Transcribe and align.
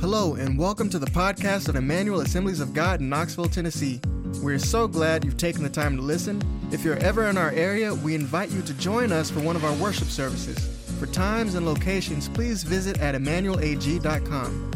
Hello, 0.00 0.34
and 0.36 0.56
welcome 0.56 0.88
to 0.90 0.98
the 1.00 1.10
podcast 1.10 1.68
of 1.68 1.74
Emmanuel 1.74 2.20
Assemblies 2.20 2.60
of 2.60 2.72
God 2.72 3.00
in 3.00 3.08
Knoxville, 3.08 3.48
Tennessee. 3.48 4.00
We're 4.40 4.60
so 4.60 4.86
glad 4.86 5.24
you've 5.24 5.36
taken 5.36 5.64
the 5.64 5.68
time 5.68 5.96
to 5.96 6.02
listen. 6.02 6.40
If 6.70 6.84
you're 6.84 6.98
ever 6.98 7.26
in 7.26 7.36
our 7.36 7.50
area, 7.50 7.92
we 7.92 8.14
invite 8.14 8.50
you 8.50 8.62
to 8.62 8.74
join 8.74 9.10
us 9.10 9.28
for 9.28 9.40
one 9.40 9.56
of 9.56 9.64
our 9.64 9.74
worship 9.74 10.06
services. 10.06 10.56
For 11.00 11.06
times 11.06 11.56
and 11.56 11.66
locations, 11.66 12.28
please 12.28 12.62
visit 12.62 13.00
at 13.00 13.16
emmanuelag.com. 13.16 14.70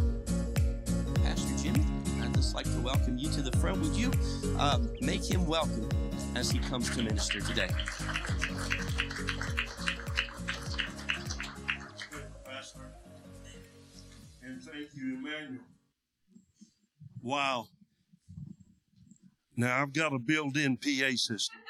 Pastor 1.22 1.62
Jimmy, 1.62 1.84
I'd 2.20 2.34
just 2.34 2.56
like 2.56 2.66
to 2.66 2.80
welcome 2.80 3.16
you 3.16 3.30
to 3.30 3.42
the 3.42 3.56
front. 3.58 3.80
Would 3.80 3.94
you 3.94 4.10
uh, 4.58 4.80
make 5.00 5.24
him 5.24 5.46
welcome 5.46 5.88
as 6.34 6.50
he 6.50 6.58
comes 6.58 6.90
to 6.96 7.02
minister 7.02 7.40
today? 7.40 7.68
Wow. 17.22 17.68
Now 19.56 19.80
I've 19.80 19.92
got 19.92 20.12
a 20.12 20.18
built-in 20.18 20.76
PA 20.76 21.10
system. 21.14 21.60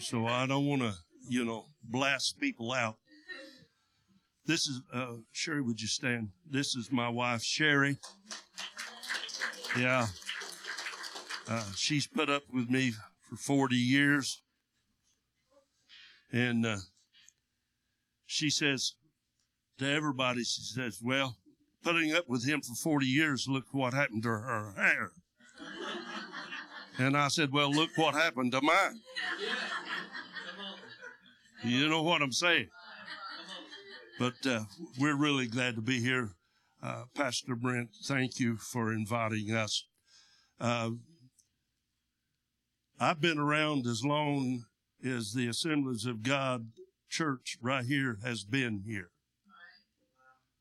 So, 0.00 0.26
I 0.26 0.46
don't 0.46 0.66
want 0.66 0.80
to, 0.80 0.94
you 1.28 1.44
know, 1.44 1.66
blast 1.82 2.40
people 2.40 2.72
out. 2.72 2.96
This 4.46 4.66
is, 4.66 4.80
uh, 4.92 5.16
Sherry, 5.32 5.60
would 5.60 5.80
you 5.80 5.88
stand? 5.88 6.30
This 6.48 6.74
is 6.74 6.90
my 6.90 7.08
wife, 7.08 7.42
Sherry. 7.42 7.98
Yeah. 9.78 10.06
Uh, 11.46 11.64
she's 11.76 12.06
put 12.06 12.30
up 12.30 12.44
with 12.52 12.70
me 12.70 12.92
for 13.28 13.36
40 13.36 13.76
years. 13.76 14.42
And, 16.32 16.64
uh, 16.64 16.78
she 18.26 18.48
says 18.48 18.94
to 19.78 19.88
everybody, 19.88 20.44
she 20.44 20.62
says, 20.62 21.00
well, 21.02 21.36
putting 21.84 22.14
up 22.14 22.28
with 22.28 22.46
him 22.46 22.62
for 22.62 22.74
40 22.74 23.06
years, 23.06 23.46
look 23.48 23.66
what 23.72 23.92
happened 23.92 24.22
to 24.22 24.30
her 24.30 24.72
hair. 24.76 25.10
And 26.98 27.16
I 27.16 27.28
said, 27.28 27.52
well, 27.52 27.70
look 27.70 27.90
what 27.96 28.14
happened 28.14 28.52
to 28.52 28.60
mine. 28.62 29.00
You 31.62 31.88
know 31.88 32.02
what 32.02 32.22
I'm 32.22 32.32
saying? 32.32 32.68
But 34.18 34.34
uh, 34.46 34.60
we're 34.98 35.16
really 35.16 35.46
glad 35.46 35.74
to 35.74 35.80
be 35.80 36.00
here. 36.00 36.30
Uh, 36.82 37.04
Pastor 37.14 37.56
Brent, 37.56 37.90
thank 38.04 38.38
you 38.38 38.56
for 38.56 38.92
inviting 38.92 39.50
us. 39.54 39.84
Uh, 40.60 40.90
I've 43.00 43.20
been 43.20 43.38
around 43.38 43.86
as 43.86 44.04
long 44.04 44.64
as 45.04 45.32
the 45.32 45.48
Assemblies 45.48 46.06
of 46.06 46.22
God 46.22 46.68
church 47.08 47.58
right 47.60 47.84
here 47.84 48.18
has 48.24 48.44
been 48.44 48.82
here. 48.86 49.10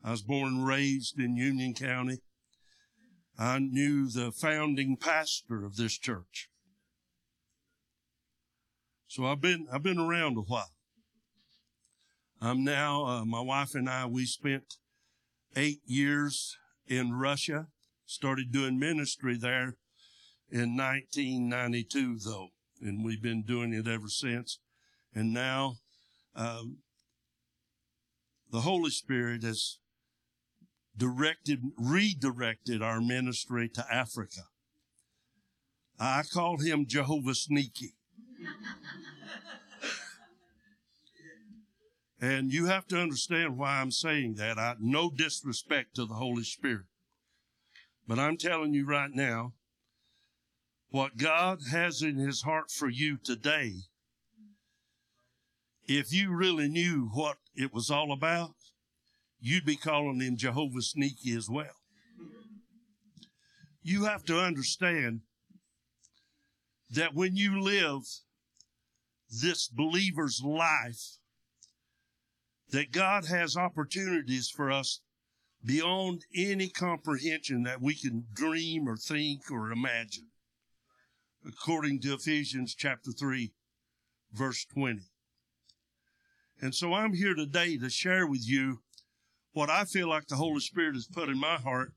I 0.03 0.11
was 0.11 0.21
born 0.21 0.55
and 0.55 0.67
raised 0.67 1.17
in 1.19 1.37
Union 1.37 1.73
County. 1.73 2.19
I 3.37 3.59
knew 3.59 4.09
the 4.09 4.31
founding 4.31 4.97
pastor 4.97 5.65
of 5.65 5.77
this 5.77 5.97
church. 5.97 6.49
So 9.07 9.25
I've 9.25 9.41
been, 9.41 9.67
I've 9.71 9.83
been 9.83 9.99
around 9.99 10.37
a 10.37 10.41
while. 10.41 10.71
I'm 12.41 12.63
now, 12.63 13.05
uh, 13.05 13.25
my 13.25 13.39
wife 13.39 13.73
and 13.73 13.89
I, 13.89 14.05
we 14.05 14.25
spent 14.25 14.75
eight 15.55 15.79
years 15.85 16.57
in 16.87 17.13
Russia, 17.13 17.67
started 18.05 18.51
doing 18.51 18.77
ministry 18.77 19.37
there 19.37 19.77
in 20.51 20.75
1992 20.75 22.19
though, 22.25 22.49
and 22.81 23.05
we've 23.05 23.21
been 23.21 23.43
doing 23.43 23.73
it 23.73 23.87
ever 23.87 24.09
since. 24.09 24.59
And 25.15 25.33
now, 25.33 25.75
um, 26.35 26.79
the 28.51 28.61
Holy 28.61 28.91
Spirit 28.91 29.43
has 29.43 29.79
directed, 30.95 31.61
redirected 31.77 32.81
our 32.81 33.01
ministry 33.01 33.69
to 33.69 33.85
Africa. 33.93 34.47
I 35.99 36.23
call 36.23 36.57
him 36.57 36.85
Jehovah 36.87 37.35
Sneaky. 37.35 37.95
and 42.21 42.51
you 42.51 42.65
have 42.65 42.87
to 42.87 42.99
understand 42.99 43.57
why 43.57 43.79
I'm 43.79 43.91
saying 43.91 44.35
that. 44.35 44.57
I 44.57 44.75
no 44.79 45.09
disrespect 45.09 45.95
to 45.95 46.05
the 46.05 46.15
Holy 46.15 46.43
Spirit. 46.43 46.85
But 48.07 48.19
I'm 48.19 48.37
telling 48.37 48.73
you 48.73 48.85
right 48.85 49.11
now, 49.13 49.53
what 50.89 51.17
God 51.17 51.59
has 51.71 52.01
in 52.01 52.17
his 52.17 52.43
heart 52.43 52.69
for 52.69 52.87
you 52.89 53.17
today, 53.17 53.73
if 55.85 56.13
you 56.13 56.35
really 56.35 56.67
knew 56.67 57.09
what 57.13 57.37
it 57.55 57.73
was 57.73 57.89
all 57.89 58.11
about, 58.11 58.55
you'd 59.45 59.65
be 59.65 59.75
calling 59.75 60.21
him 60.21 60.37
Jehovah 60.37 60.81
Sneaky 60.81 61.35
as 61.35 61.49
well. 61.49 61.75
You 63.81 64.05
have 64.05 64.23
to 64.25 64.39
understand 64.39 65.19
that 66.89 67.13
when 67.13 67.35
you 67.35 67.61
live 67.61 68.03
this 69.29 69.67
believer's 69.67 70.41
life, 70.41 71.17
that 72.69 72.93
God 72.93 73.25
has 73.25 73.57
opportunities 73.57 74.49
for 74.49 74.71
us 74.71 75.01
beyond 75.65 76.21
any 76.33 76.69
comprehension 76.69 77.63
that 77.63 77.81
we 77.81 77.95
can 77.95 78.23
dream 78.33 78.87
or 78.87 78.95
think 78.95 79.51
or 79.51 79.73
imagine, 79.73 80.27
according 81.45 81.99
to 81.99 82.13
Ephesians 82.13 82.73
chapter 82.73 83.11
3, 83.11 83.51
verse 84.31 84.65
20. 84.73 85.01
And 86.61 86.73
so 86.73 86.93
I'm 86.93 87.13
here 87.13 87.35
today 87.35 87.77
to 87.77 87.89
share 87.89 88.25
with 88.25 88.47
you 88.47 88.79
what 89.53 89.69
I 89.69 89.85
feel 89.85 90.09
like 90.09 90.27
the 90.27 90.35
Holy 90.35 90.59
Spirit 90.59 90.95
has 90.95 91.07
put 91.07 91.29
in 91.29 91.39
my 91.39 91.55
heart. 91.55 91.93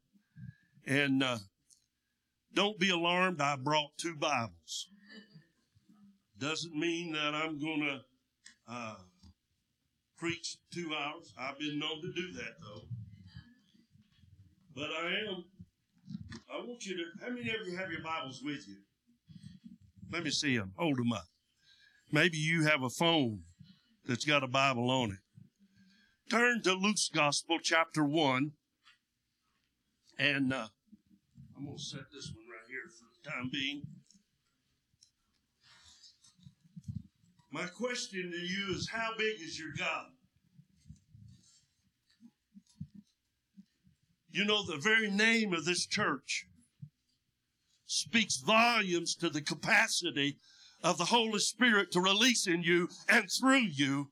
And 0.87 1.22
uh, 1.22 1.39
don't 2.55 2.78
be 2.78 2.91
alarmed, 2.91 3.41
I 3.41 3.56
brought 3.56 3.97
two 3.99 4.15
Bibles. 4.15 4.89
Doesn't 6.39 6.75
mean 6.75 7.12
that 7.12 7.34
I'm 7.34 7.59
going 7.59 7.81
to 7.81 8.00
uh, 8.69 8.97
preach 10.16 10.59
two 10.72 10.93
hours. 10.95 11.33
I've 11.39 11.59
been 11.59 11.78
known 11.78 12.03
to 12.03 12.12
do 12.12 12.33
that, 12.34 12.61
though. 12.61 12.83
But 14.75 14.91
I 14.91 15.06
am. 15.27 15.45
I 16.53 16.59
want 16.59 16.84
you 16.84 16.97
to. 16.97 17.05
How 17.25 17.31
many 17.31 17.49
of 17.49 17.66
you 17.66 17.77
have 17.77 17.91
your 17.91 18.03
Bibles 18.03 18.43
with 18.45 18.69
you? 18.69 18.77
Let 20.12 20.22
me 20.22 20.31
see 20.31 20.56
them. 20.56 20.72
Hold 20.77 20.99
them 20.99 21.12
up. 21.12 21.25
Maybe 22.12 22.37
you 22.37 22.65
have 22.65 22.83
a 22.83 22.91
phone 22.91 23.41
that's 24.06 24.25
got 24.25 24.45
a 24.45 24.47
Bible 24.47 24.91
on 24.91 25.12
it. 25.12 25.19
Turn 26.28 26.60
to 26.62 26.72
Luke's 26.72 27.09
Gospel, 27.09 27.59
chapter 27.62 28.04
1. 28.04 28.50
And 30.19 30.53
uh, 30.53 30.66
I'm 31.56 31.64
going 31.66 31.76
to 31.76 31.82
set 31.82 32.00
this 32.12 32.32
one 32.34 32.47
right 32.50 32.66
here 32.69 32.91
for 32.91 33.04
the 33.14 33.31
time 33.31 33.48
being. 33.53 33.82
My 37.53 37.66
question 37.66 38.32
to 38.32 38.38
you 38.38 38.75
is 38.75 38.88
how 38.92 39.10
big 39.16 39.36
is 39.41 39.56
your 39.56 39.70
God? 39.78 40.06
You 44.32 44.44
know, 44.44 44.65
the 44.66 44.78
very 44.78 45.10
name 45.10 45.53
of 45.53 45.65
this 45.65 45.86
church 45.86 46.47
speaks 47.86 48.38
volumes 48.38 49.15
to 49.16 49.31
the 49.31 49.42
capacity 49.42 50.38
of 50.82 50.98
the 50.98 51.04
Holy 51.04 51.38
Spirit 51.38 51.92
to 51.92 52.00
release 52.00 52.48
in 52.48 52.65
you 52.65 52.88
and 53.09 53.31
through 53.31 53.69
you 53.72 54.10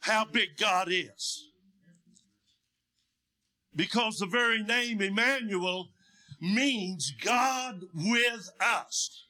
how 0.00 0.24
big 0.24 0.56
God 0.56 0.88
is. 0.88 1.47
Because 3.78 4.18
the 4.18 4.26
very 4.26 4.60
name 4.60 5.00
Emmanuel 5.00 5.90
means 6.40 7.12
God 7.22 7.84
with 7.94 8.50
us. 8.60 9.24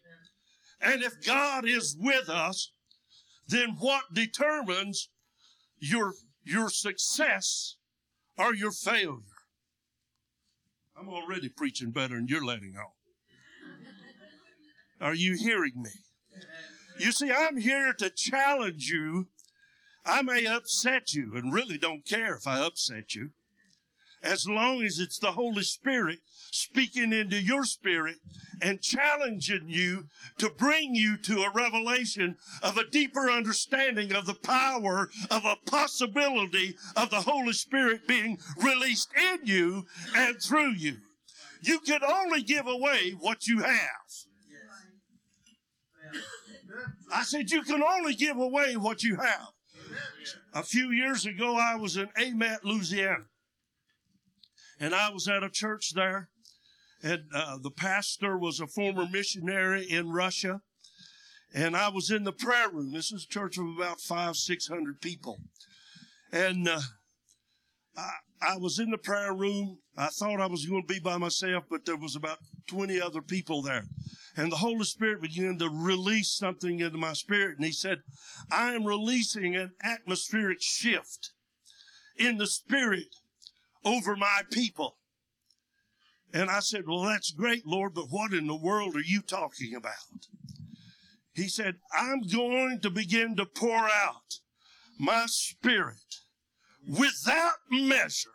And 0.81 1.03
if 1.03 1.23
God 1.23 1.69
is 1.69 1.95
with 2.01 2.31
us, 2.31 2.73
then 3.47 3.77
what 3.79 4.15
determines 4.15 5.11
your, 5.79 6.15
your 6.45 6.71
success 6.71 7.77
or 8.39 8.55
your 8.55 8.71
failure? 8.71 9.19
I'm 10.99 11.11
already 11.11 11.51
preaching 11.51 11.91
better 11.91 12.15
than 12.15 12.27
you're 12.27 12.43
letting 12.44 12.75
on. 12.75 12.87
Are 14.99 15.15
you 15.15 15.37
hearing 15.37 15.83
me? 15.83 15.91
You 16.99 17.12
see, 17.12 17.31
I'm 17.31 17.59
here 17.59 17.93
to 17.99 18.09
challenge 18.09 18.89
you. 18.89 19.27
I 20.06 20.23
may 20.23 20.47
upset 20.47 21.12
you 21.12 21.37
and 21.37 21.53
really 21.53 21.77
don't 21.77 22.06
care 22.06 22.35
if 22.35 22.47
I 22.47 22.61
upset 22.65 23.15
you. 23.15 23.33
As 24.29 24.47
long 24.47 24.83
as 24.83 24.99
it's 24.99 25.19
the 25.19 25.33
Holy 25.33 25.63
Spirit 25.63 26.19
speaking 26.51 27.15
into 27.15 27.41
your 27.41 27.65
spirit 27.65 28.17
and 28.61 28.83
challenging 28.83 29.65
you 29.69 30.05
to 30.37 30.51
bring 30.51 30.95
you 30.95 31.17
to 31.17 31.45
a 31.45 31.51
revelation 31.51 32.37
of 32.63 32.77
a 32.77 32.87
deeper 32.91 33.31
understanding 33.31 34.13
of 34.13 34.27
the 34.27 34.35
power 34.35 35.09
of 35.31 35.47
a 35.47 35.57
possibility 35.65 36.77
of 36.95 37.09
the 37.09 37.23
Holy 37.23 37.55
Spirit 37.55 38.07
being 38.07 38.39
released 38.63 39.09
in 39.17 39.47
you 39.47 39.87
and 40.15 40.37
through 40.43 40.73
you. 40.73 40.99
You 41.63 41.81
can 41.81 42.05
only 42.05 42.43
give 42.43 42.67
away 42.67 43.13
what 43.19 43.47
you 43.47 43.61
have. 43.61 43.81
I 47.11 47.23
said, 47.23 47.51
you 47.51 47.63
can 47.63 47.83
only 47.83 48.15
give 48.15 48.37
away 48.37 48.77
what 48.77 49.03
you 49.03 49.17
have. 49.17 49.49
A 50.53 50.63
few 50.63 50.91
years 50.91 51.25
ago, 51.25 51.57
I 51.57 51.77
was 51.77 51.97
in 51.97 52.09
Amite, 52.19 52.63
Louisiana. 52.63 53.25
And 54.81 54.95
I 54.95 55.11
was 55.11 55.29
at 55.29 55.43
a 55.43 55.51
church 55.51 55.93
there, 55.95 56.29
and 57.03 57.23
uh, 57.35 57.59
the 57.63 57.71
pastor 57.71 58.39
was 58.39 58.61
a 58.61 58.67
former 58.67 59.07
missionary 59.11 59.85
in 59.89 60.11
Russia, 60.11 60.61
and 61.55 61.77
I 61.77 61.89
was 61.89 62.11
in 62.11 62.25
the 62.25 62.33
prayer 62.33 62.69
room. 62.71 62.93
This 62.93 63.13
is 63.13 63.25
a 63.25 63.33
church 63.33 63.59
of 63.59 63.67
about 63.77 64.01
five, 64.01 64.37
six 64.37 64.69
hundred 64.69 65.01
people, 65.01 65.39
and 66.33 66.69
uh, 66.69 66.81
I, 67.97 68.11
I 68.41 68.57
was 68.57 68.79
in 68.79 68.91
the 68.91 68.99
prayer 68.99 69.35
room. 69.35 69.79
I 69.97 70.09
thought 70.09 70.41
I 70.41 70.47
was 70.47 70.67
going 70.67 70.83
to 70.87 70.93
be 70.93 71.01
by 71.01 71.17
myself, 71.19 71.65
but 71.69 71.85
there 71.85 71.97
was 71.97 72.17
about 72.17 72.39
twenty 72.69 73.01
other 73.01 73.23
people 73.23 73.63
there, 73.63 73.85
and 74.37 74.53
the 74.53 74.57
Holy 74.57 74.85
Spirit 74.85 75.23
began 75.23 75.59
to 75.59 75.69
release 75.69 76.31
something 76.31 76.81
into 76.81 76.99
my 76.99 77.15
spirit, 77.15 77.57
and 77.57 77.67
He 77.67 77.73
said, 77.73 77.99
"I 78.51 78.75
am 78.75 78.85
releasing 78.85 79.57
an 79.57 79.73
atmospheric 79.83 80.59
shift 80.61 81.33
in 82.17 82.37
the 82.39 82.47
spirit 82.47 83.15
over 83.85 84.17
my 84.17 84.43
people." 84.51 84.99
And 86.33 86.51
I 86.51 86.61
said, 86.61 86.87
Well, 86.87 87.03
that's 87.03 87.31
great, 87.31 87.67
Lord, 87.67 87.95
but 87.95 88.11
what 88.11 88.33
in 88.33 88.47
the 88.47 88.57
world 88.57 88.95
are 88.97 89.01
you 89.01 89.23
talking 89.23 89.75
about? 89.75 90.27
He 91.33 91.49
said, 91.49 91.77
I'm 91.93 92.23
going 92.23 92.81
to 92.81 92.91
begin 92.91 93.37
to 93.37 93.47
pour 93.47 93.89
out 93.89 94.41
my 94.99 95.27
spirit 95.27 96.17
without 96.87 97.59
measure 97.71 98.31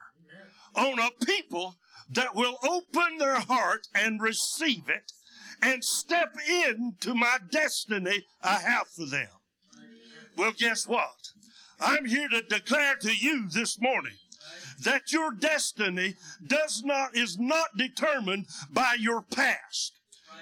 on 0.76 1.00
a 1.00 1.26
people 1.26 1.76
that 2.10 2.36
will 2.36 2.58
open 2.64 3.18
their 3.18 3.40
heart 3.40 3.88
and 3.94 4.22
receive 4.22 4.88
it 4.88 5.12
and 5.62 5.84
step 5.84 6.36
into 6.48 7.14
my 7.14 7.38
destiny 7.52 8.26
I 8.42 8.60
have 8.60 8.88
for 8.88 9.06
them. 9.06 9.30
Well, 10.38 10.54
guess 10.58 10.88
what? 10.88 11.32
I'm 11.80 12.06
here 12.06 12.30
to 12.30 12.42
declare 12.42 12.96
to 12.96 13.14
you 13.14 13.50
this 13.50 13.80
morning 13.80 14.16
that 14.82 15.12
your 15.12 15.32
destiny 15.32 16.16
does 16.46 16.84
not, 16.84 17.16
is 17.16 17.38
not 17.38 17.78
determined 17.78 18.48
by 18.72 18.96
your 19.00 19.22
past. 19.22 20.00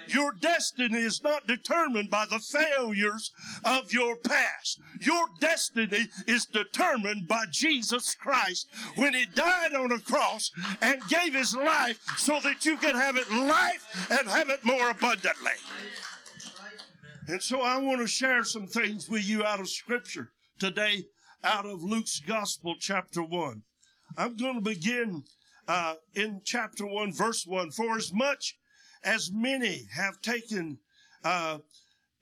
Your 0.08 0.32
destiny 0.32 0.98
is 0.98 1.22
not 1.22 1.46
determined 1.46 2.10
by 2.10 2.26
the 2.26 2.38
failures 2.38 3.30
of 3.64 3.92
your 3.92 4.16
past. 4.16 4.80
Your 5.00 5.26
destiny 5.40 6.08
is 6.26 6.46
determined 6.46 7.28
by 7.28 7.44
Jesus 7.50 8.14
Christ 8.14 8.68
when 8.96 9.14
He 9.14 9.26
died 9.26 9.74
on 9.74 9.92
a 9.92 9.98
cross 9.98 10.50
and 10.80 11.00
gave 11.08 11.34
His 11.34 11.54
life 11.54 12.00
so 12.16 12.40
that 12.40 12.64
you 12.64 12.76
can 12.76 12.94
have 12.94 13.16
it 13.16 13.30
life 13.30 14.08
and 14.10 14.28
have 14.28 14.48
it 14.48 14.64
more 14.64 14.90
abundantly. 14.90 15.52
And 17.28 17.42
so 17.42 17.60
I 17.60 17.78
want 17.78 18.00
to 18.00 18.06
share 18.06 18.44
some 18.44 18.66
things 18.66 19.08
with 19.08 19.28
you 19.28 19.44
out 19.44 19.60
of 19.60 19.68
Scripture 19.68 20.32
today, 20.58 21.04
out 21.44 21.66
of 21.66 21.82
Luke's 21.82 22.20
Gospel, 22.20 22.74
chapter 22.78 23.22
1. 23.22 23.62
I'm 24.16 24.36
going 24.36 24.56
to 24.56 24.60
begin 24.60 25.24
uh, 25.68 25.94
in 26.14 26.42
chapter 26.44 26.86
1, 26.86 27.12
verse 27.12 27.46
1. 27.46 27.70
For 27.70 27.96
as 27.96 28.12
much 28.12 28.58
as 29.04 29.30
many 29.32 29.86
have 29.94 30.20
taken 30.20 30.78
uh, 31.24 31.58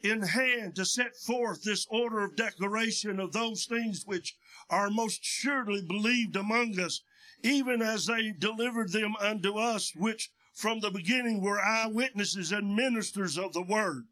in 0.02 0.22
hand 0.22 0.76
to 0.76 0.84
set 0.84 1.16
forth 1.16 1.62
this 1.62 1.87
order 1.90 2.20
of 2.20 2.37
declaration 2.37 3.19
of 3.19 3.32
those 3.32 3.64
things 3.64 4.04
which 4.06 4.37
are 4.69 4.90
most 4.90 5.25
surely 5.25 5.82
believed 5.82 6.37
among 6.37 6.78
us, 6.78 7.02
even 7.42 7.82
as 7.82 8.06
they 8.06 8.32
delivered 8.38 8.93
them 8.93 9.14
unto 9.20 9.56
us, 9.56 9.93
which 9.96 10.31
from 10.54 10.81
the 10.81 10.90
beginning 10.90 11.40
were 11.40 11.60
eyewitnesses 11.60 12.52
and 12.52 12.76
ministers 12.76 13.38
of 13.38 13.52
the 13.52 13.62
word. 13.62 14.06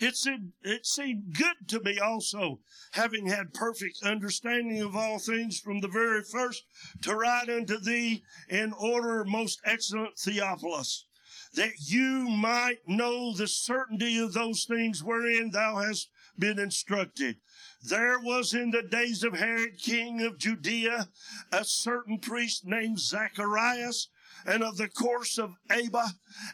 It 0.00 0.16
seemed, 0.16 0.52
it 0.62 0.86
seemed 0.86 1.34
good 1.36 1.68
to 1.68 1.80
me 1.80 1.98
also, 1.98 2.60
having 2.92 3.26
had 3.26 3.54
perfect 3.54 4.02
understanding 4.02 4.80
of 4.80 4.96
all 4.96 5.18
things 5.18 5.60
from 5.60 5.80
the 5.80 5.88
very 5.88 6.22
first, 6.24 6.64
to 7.02 7.14
write 7.14 7.48
unto 7.48 7.78
thee 7.78 8.24
in 8.48 8.72
order, 8.72 9.24
most 9.24 9.60
excellent 9.64 10.18
Theophilus, 10.18 11.06
that 11.54 11.72
you 11.78 12.28
might 12.28 12.86
know 12.86 13.34
the 13.34 13.46
certainty 13.46 14.18
of 14.18 14.32
those 14.32 14.64
things 14.64 15.02
wherein 15.04 15.50
thou 15.50 15.76
hast 15.76 16.10
been 16.38 16.58
instructed. 16.58 17.36
There 17.82 18.18
was 18.18 18.54
in 18.54 18.70
the 18.70 18.82
days 18.82 19.22
of 19.22 19.34
Herod, 19.34 19.78
king 19.78 20.22
of 20.22 20.38
Judea, 20.38 21.08
a 21.52 21.64
certain 21.64 22.18
priest 22.18 22.64
named 22.64 22.98
Zacharias, 22.98 24.08
and 24.46 24.62
of 24.62 24.76
the 24.76 24.88
course 24.88 25.38
of 25.38 25.54
Abia, 25.68 26.10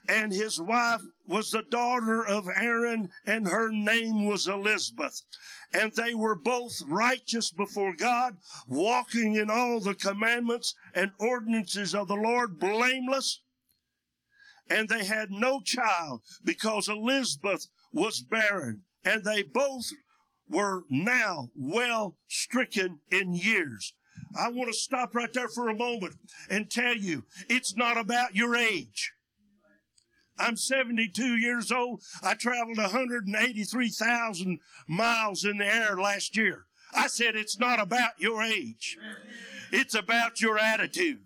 and 0.09 0.33
his 0.33 0.61
wife 0.61 1.03
was 1.27 1.51
the 1.51 1.63
daughter 1.63 2.25
of 2.25 2.49
Aaron, 2.49 3.11
and 3.27 3.49
her 3.49 3.71
name 3.71 4.27
was 4.27 4.47
Elizabeth. 4.47 5.23
And 5.73 5.93
they 5.93 6.15
were 6.15 6.35
both 6.35 6.83
righteous 6.87 7.51
before 7.51 7.95
God, 7.95 8.39
walking 8.67 9.35
in 9.35 9.51
all 9.51 9.81
the 9.81 9.95
commandments 9.95 10.75
and 10.95 11.13
ordinances 11.19 11.95
of 11.95 12.09
the 12.09 12.15
Lord, 12.15 12.59
blameless. 12.59 13.43
And 14.71 14.89
they 14.89 15.05
had 15.05 15.31
no 15.31 15.61
child 15.61 16.23
because 16.45 16.89
Elizabeth 16.89 17.67
was 17.93 18.23
barren, 18.23 18.83
and 19.05 19.25
they 19.25 19.43
both 19.43 19.91
were 20.49 20.85
now 20.89 21.51
well 21.55 22.17
stricken 22.27 23.01
in 23.11 23.35
years. 23.35 23.95
I 24.38 24.50
want 24.50 24.70
to 24.70 24.79
stop 24.79 25.15
right 25.15 25.32
there 25.32 25.49
for 25.49 25.69
a 25.69 25.76
moment 25.76 26.17
and 26.50 26.70
tell 26.70 26.97
you 26.97 27.25
it's 27.49 27.76
not 27.76 27.97
about 27.97 28.35
your 28.35 28.55
age. 28.56 29.12
I'm 30.38 30.56
72 30.56 31.37
years 31.37 31.73
old. 31.73 32.03
I 32.23 32.35
traveled 32.35 32.79
183,000 32.79 34.61
miles 34.87 35.44
in 35.44 35.59
the 35.59 35.67
air 35.67 35.97
last 35.97 36.37
year. 36.37 36.67
I 36.94 37.09
said 37.09 37.35
it's 37.35 37.59
not 37.59 37.81
about 37.81 38.12
your 38.19 38.43
age. 38.43 38.97
It's 39.73 39.94
about 39.94 40.41
your 40.41 40.59
attitude. 40.59 41.21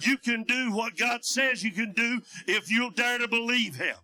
You 0.00 0.16
can 0.16 0.44
do 0.44 0.72
what 0.72 0.96
God 0.96 1.24
says 1.24 1.62
you 1.62 1.72
can 1.72 1.92
do 1.92 2.22
if 2.46 2.70
you'll 2.70 2.90
dare 2.90 3.18
to 3.18 3.28
believe 3.28 3.76
Him. 3.76 3.96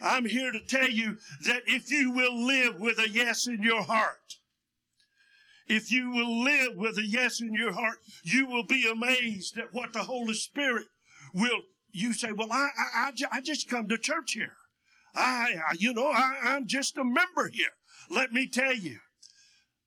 I'm 0.00 0.24
here 0.24 0.50
to 0.50 0.60
tell 0.60 0.88
you 0.88 1.18
that 1.46 1.62
if 1.66 1.90
you 1.90 2.10
will 2.10 2.46
live 2.46 2.80
with 2.80 2.98
a 2.98 3.08
yes 3.08 3.46
in 3.46 3.62
your 3.62 3.82
heart, 3.82 4.38
if 5.68 5.90
you 5.90 6.10
will 6.10 6.42
live 6.42 6.76
with 6.76 6.98
a 6.98 7.06
yes 7.06 7.40
in 7.40 7.54
your 7.54 7.72
heart, 7.72 7.98
you 8.22 8.46
will 8.46 8.64
be 8.64 8.88
amazed 8.90 9.58
at 9.58 9.72
what 9.72 9.92
the 9.92 10.02
Holy 10.02 10.34
Spirit 10.34 10.86
will. 11.34 11.60
You 11.92 12.12
say, 12.12 12.32
well, 12.32 12.48
I, 12.50 12.68
I, 12.96 13.12
I, 13.30 13.40
just 13.40 13.68
come 13.68 13.88
to 13.88 13.98
church 13.98 14.32
here. 14.32 14.56
I, 15.14 15.54
I 15.70 15.74
you 15.78 15.92
know, 15.92 16.08
I, 16.08 16.38
I'm 16.42 16.66
just 16.66 16.96
a 16.96 17.04
member 17.04 17.48
here. 17.52 17.74
Let 18.10 18.32
me 18.32 18.48
tell 18.48 18.74
you, 18.74 18.98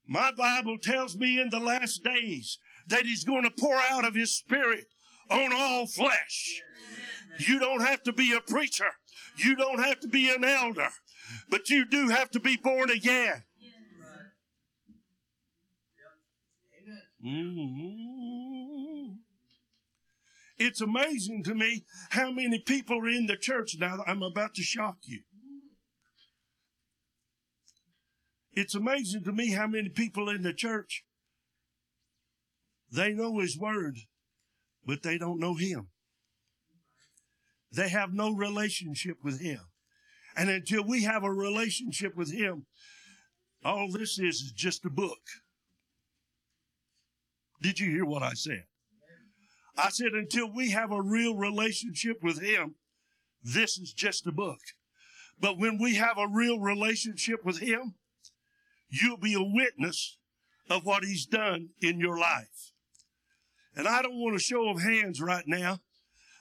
my 0.08 0.32
Bible 0.32 0.78
tells 0.78 1.18
me 1.18 1.40
in 1.40 1.50
the 1.50 1.60
last 1.60 2.04
days 2.04 2.60
that 2.88 3.06
He's 3.06 3.24
going 3.24 3.44
to 3.44 3.52
pour 3.52 3.78
out 3.90 4.06
of 4.06 4.14
His 4.14 4.36
Spirit 4.36 4.86
on 5.30 5.52
all 5.52 5.88
flesh. 5.88 6.62
You 7.40 7.60
don't 7.60 7.82
have 7.82 8.04
to 8.04 8.14
be 8.14 8.34
a 8.34 8.40
preacher. 8.40 8.92
You 9.38 9.56
don't 9.56 9.84
have 9.84 10.00
to 10.02 10.08
be 10.08 10.34
an 10.34 10.44
elder, 10.44 10.90
but 11.50 11.70
you 11.70 11.86
do 11.86 12.10
have 12.10 12.32
to 12.32 12.40
be 12.40 12.56
born 12.56 12.90
again. 12.90 13.44
Mm-hmm. 17.26 19.14
It's 20.58 20.80
amazing 20.80 21.44
to 21.46 21.56
me 21.56 21.84
how 22.12 22.32
many 22.32 22.60
people 22.60 23.00
are 23.00 23.10
in 23.10 23.26
the 23.26 23.36
church 23.36 23.76
now. 23.80 23.98
I'm 24.08 24.24
about 24.24 24.54
to 24.56 24.62
shock 24.62 24.98
you. 25.04 25.22
It's 28.54 28.76
amazing 28.76 29.24
to 29.26 29.34
me 29.34 29.52
how 29.52 29.68
many 29.68 29.90
people 29.90 30.30
in 30.30 30.44
the 30.44 30.54
church 30.54 31.04
they 32.92 33.12
know 33.12 33.40
his 33.40 33.58
word, 33.58 33.98
but 34.86 35.04
they 35.04 35.18
don't 35.18 35.40
know 35.40 35.56
him. 35.56 35.88
They 37.72 37.90
have 37.90 38.14
no 38.14 38.34
relationship 38.34 39.18
with 39.24 39.42
him. 39.42 39.60
And 40.38 40.50
until 40.50 40.86
we 40.86 41.04
have 41.04 41.24
a 41.24 41.32
relationship 41.32 42.16
with 42.16 42.32
him, 42.32 42.68
all 43.64 43.92
this 43.92 44.20
is 44.20 44.42
is 44.42 44.54
just 44.56 44.86
a 44.86 44.90
book. 44.90 45.20
Did 47.66 47.80
you 47.80 47.90
hear 47.90 48.06
what 48.06 48.22
I 48.22 48.34
said? 48.34 48.66
I 49.76 49.90
said, 49.90 50.12
until 50.14 50.54
we 50.54 50.70
have 50.70 50.92
a 50.92 51.02
real 51.02 51.36
relationship 51.36 52.22
with 52.22 52.40
Him, 52.40 52.76
this 53.44 53.80
is 53.80 53.92
just 53.92 54.28
a 54.28 54.32
book. 54.32 54.60
But 55.42 55.58
when 55.58 55.80
we 55.82 55.96
have 55.96 56.20
a 56.20 56.28
real 56.28 56.60
relationship 56.60 57.44
with 57.44 57.58
Him, 57.58 57.96
you'll 58.88 59.18
be 59.18 59.34
a 59.34 59.42
witness 59.42 60.20
of 60.70 60.86
what 60.86 61.04
He's 61.04 61.26
done 61.26 61.70
in 61.82 62.00
your 62.00 62.20
life. 62.20 62.72
And 63.76 63.88
I 63.88 64.04
don't 64.04 64.22
want 64.22 64.36
a 64.36 64.40
show 64.40 64.70
of 64.70 64.84
hands 64.84 65.20
right 65.20 65.48
now 65.48 65.80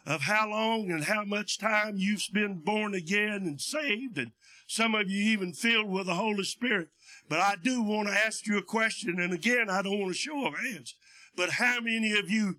of 0.04 0.20
how 0.20 0.50
long 0.50 0.90
and 0.90 1.04
how 1.04 1.24
much 1.24 1.58
time 1.58 1.94
you've 1.96 2.28
been 2.34 2.58
born 2.58 2.94
again 2.94 3.44
and 3.44 3.58
saved, 3.58 4.18
and 4.18 4.32
some 4.66 4.94
of 4.94 5.08
you 5.08 5.22
even 5.32 5.54
filled 5.54 5.88
with 5.88 6.04
the 6.04 6.16
Holy 6.16 6.44
Spirit. 6.44 6.88
But 7.30 7.40
I 7.40 7.54
do 7.62 7.82
want 7.82 8.08
to 8.08 8.14
ask 8.14 8.46
you 8.46 8.58
a 8.58 8.62
question, 8.62 9.18
and 9.18 9.32
again, 9.32 9.70
I 9.70 9.80
don't 9.80 9.98
want 9.98 10.10
a 10.10 10.14
show 10.14 10.46
of 10.46 10.58
hands. 10.58 10.94
But 11.36 11.50
how 11.50 11.80
many 11.80 12.12
of 12.18 12.30
you 12.30 12.56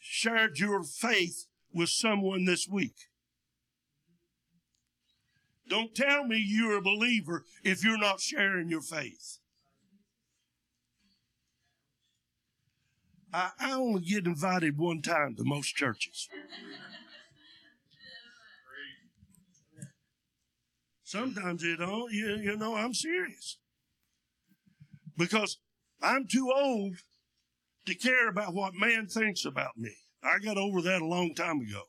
shared 0.00 0.58
your 0.58 0.82
faith 0.82 1.46
with 1.72 1.88
someone 1.88 2.44
this 2.44 2.66
week? 2.68 2.96
Don't 5.68 5.94
tell 5.94 6.24
me 6.24 6.42
you're 6.44 6.78
a 6.78 6.82
believer 6.82 7.44
if 7.62 7.84
you're 7.84 7.98
not 7.98 8.20
sharing 8.20 8.68
your 8.68 8.80
faith. 8.80 9.38
I, 13.32 13.50
I 13.60 13.72
only 13.72 14.00
get 14.00 14.26
invited 14.26 14.78
one 14.78 15.02
time 15.02 15.36
to 15.36 15.44
most 15.44 15.76
churches. 15.76 16.28
Sometimes 21.04 21.62
you 21.62 21.76
don't, 21.76 22.12
you, 22.12 22.36
you 22.36 22.56
know, 22.56 22.74
I'm 22.74 22.94
serious. 22.94 23.58
Because 25.16 25.58
I'm 26.02 26.26
too 26.26 26.52
old 26.54 26.96
to 27.88 27.94
care 27.94 28.28
about 28.28 28.52
what 28.52 28.74
man 28.74 29.06
thinks 29.06 29.46
about 29.46 29.76
me. 29.78 29.90
I 30.22 30.38
got 30.44 30.58
over 30.58 30.82
that 30.82 31.00
a 31.00 31.06
long 31.06 31.34
time 31.34 31.60
ago. 31.60 31.84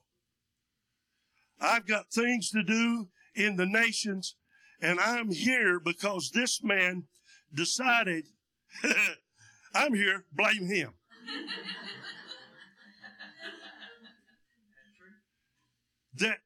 I've 1.60 1.86
got 1.86 2.10
things 2.10 2.50
to 2.52 2.64
do 2.64 3.10
in 3.36 3.58
the 3.58 3.66
nations, 3.66 4.36
and 4.82 4.98
I'm 5.00 5.30
here 5.30 5.78
because 5.78 6.32
this 6.32 6.64
man 6.64 7.04
decided 7.54 8.26
I'm 9.76 9.94
here, 9.94 10.24
blame 10.32 10.68
him. 10.68 10.94
that 16.16 16.40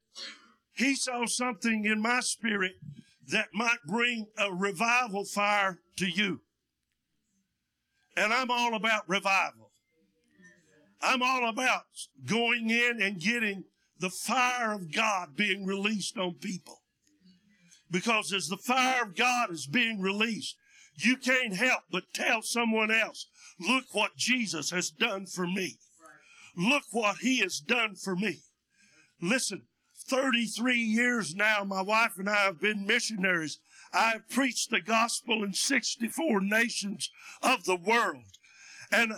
he 0.76 0.96
saw 0.96 1.26
something 1.26 1.86
in 1.86 2.02
my 2.02 2.20
spirit 2.22 2.74
that 3.28 3.48
might 3.54 3.80
bring 3.88 4.28
a 4.38 4.52
revival 4.54 5.26
fire 5.26 5.80
to 5.98 6.08
you. 6.08 6.42
And 8.16 8.34
I'm 8.34 8.52
all 8.52 8.76
about 8.76 9.08
revival. 9.08 9.72
I'm 11.02 11.22
all 11.22 11.50
about 11.50 11.84
going 12.26 12.70
in 12.70 13.02
and 13.02 13.20
getting 13.20 13.66
the 14.00 14.10
fire 14.10 14.74
of 14.74 14.94
God 14.94 15.36
being 15.36 15.66
released 15.66 16.18
on 16.18 16.36
people. 16.36 16.82
Because 17.92 18.34
as 18.34 18.48
the 18.48 18.58
fire 18.58 19.04
of 19.04 19.16
God 19.16 19.52
is 19.52 19.68
being 19.68 20.02
released, 20.02 20.56
you 20.96 21.18
can't 21.18 21.56
help 21.56 21.84
but 21.92 22.14
tell 22.14 22.42
someone 22.42 22.92
else, 22.92 23.28
look 23.60 23.86
what 23.92 24.16
Jesus 24.16 24.72
has 24.72 24.90
done 24.90 25.26
for 25.26 25.46
me. 25.46 25.78
Look 26.56 26.84
what 26.92 27.18
he 27.18 27.40
has 27.40 27.60
done 27.60 27.96
for 27.96 28.16
me. 28.16 28.40
Listen, 29.22 29.64
33 30.08 30.78
years 30.78 31.36
now, 31.36 31.64
my 31.64 31.82
wife 31.82 32.14
and 32.18 32.30
I 32.30 32.44
have 32.44 32.60
been 32.60 32.86
missionaries. 32.86 33.60
I've 33.94 34.28
preached 34.30 34.72
the 34.72 34.82
gospel 34.82 35.44
in 35.44 35.54
64 35.54 36.42
nations 36.42 37.12
of 37.42 37.66
the 37.66 37.76
world. 37.76 38.24
And 38.92 39.14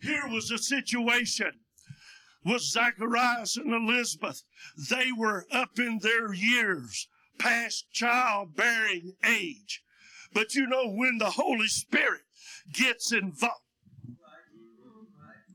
here 0.00 0.28
was 0.28 0.50
a 0.50 0.58
situation 0.58 1.52
with 2.44 2.62
Zacharias 2.62 3.56
and 3.56 3.72
Elizabeth. 3.72 4.42
They 4.90 5.10
were 5.16 5.46
up 5.50 5.78
in 5.78 6.00
their 6.00 6.34
years, 6.34 7.08
past 7.38 7.86
childbearing 7.92 9.14
age. 9.24 9.82
But 10.32 10.54
you 10.54 10.66
know, 10.66 10.88
when 10.88 11.18
the 11.18 11.30
Holy 11.30 11.68
Spirit 11.68 12.22
gets 12.72 13.12
involved, 13.12 13.60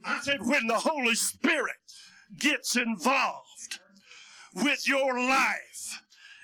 I 0.03 0.22
said, 0.22 0.39
when 0.41 0.67
the 0.67 0.79
Holy 0.79 1.15
Spirit 1.15 1.75
gets 2.38 2.75
involved 2.75 3.49
with 4.56 4.88
your 4.88 5.20
life, 5.20 6.01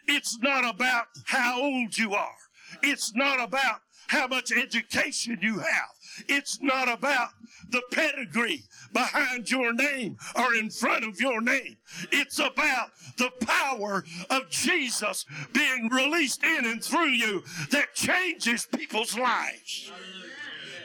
it's 0.08 0.38
not 0.40 0.68
about 0.68 1.06
how 1.26 1.62
old 1.62 1.98
you 1.98 2.14
are. 2.14 2.36
It's 2.84 3.14
not 3.16 3.42
about 3.42 3.80
how 4.08 4.28
much 4.28 4.52
education 4.52 5.40
you 5.42 5.60
have. 5.60 5.90
It's 6.30 6.62
not 6.62 6.88
about 6.88 7.30
the 7.70 7.82
pedigree 7.92 8.64
behind 8.94 9.50
your 9.50 9.74
name 9.74 10.18
or 10.36 10.54
in 10.56 10.70
front 10.70 11.04
of 11.04 11.20
your 11.20 11.42
name. 11.42 11.78
It's 12.12 12.40
about 12.40 12.92
the 13.18 13.32
power 13.46 14.06
of 14.30 14.50
Jesus 14.50 15.26
being 15.54 15.90
released 15.92 16.44
in 16.44 16.66
and 16.66 16.84
through 16.84 17.10
you 17.10 17.44
that 17.72 17.96
changes 17.96 18.66
people's 18.66 19.18
lives. 19.18 19.92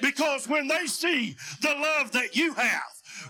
Because 0.01 0.49
when 0.49 0.67
they 0.67 0.87
see 0.87 1.37
the 1.61 1.75
love 1.75 2.13
that 2.13 2.35
you 2.35 2.55
have, 2.55 2.83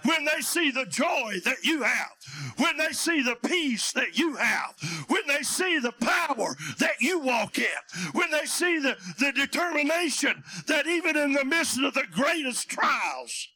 when 0.05 0.25
they 0.25 0.41
see 0.41 0.71
the 0.71 0.87
joy 0.87 1.35
that 1.45 1.65
you 1.65 1.83
have, 1.83 2.13
when 2.57 2.77
they 2.77 2.93
see 2.93 3.23
the 3.23 3.37
peace 3.37 3.93
that 3.93 4.19
you 4.19 4.37
have, 4.37 4.75
when 5.09 5.23
they 5.27 5.43
see 5.43 5.79
the 5.79 5.93
power 5.93 6.57
that 6.79 7.01
you 7.01 7.21
walk 7.21 7.59
in, 7.59 7.67
when 8.13 8.31
they 8.31 8.45
see 8.45 8.79
the, 8.79 8.97
the 9.19 9.33
determination 9.33 10.43
that 10.67 10.87
even 10.87 11.17
in 11.17 11.33
the 11.33 11.45
midst 11.45 11.81
of 11.81 11.95
the 11.95 12.07
greatest 12.11 12.69
trials 12.69 13.49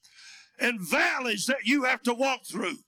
and 0.58 0.80
valleys 0.80 1.46
that 1.46 1.64
you 1.64 1.84
have 1.84 2.02
to 2.02 2.14
walk 2.14 2.40
through, 2.46 2.78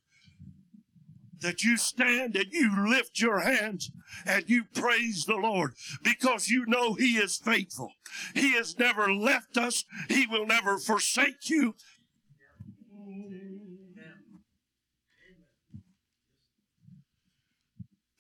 that 1.40 1.62
you 1.62 1.76
stand 1.76 2.34
and 2.36 2.46
you 2.50 2.88
lift 2.88 3.20
your 3.20 3.40
hands 3.40 3.90
and 4.24 4.48
you 4.48 4.64
praise 4.74 5.24
the 5.24 5.36
Lord 5.36 5.74
because 6.02 6.48
you 6.48 6.64
know 6.66 6.94
He 6.94 7.16
is 7.16 7.36
faithful. 7.36 7.92
He 8.34 8.52
has 8.54 8.78
never 8.78 9.12
left 9.12 9.56
us. 9.56 9.84
He 10.08 10.26
will 10.26 10.46
never 10.46 10.78
forsake 10.78 11.48
you. 11.48 11.74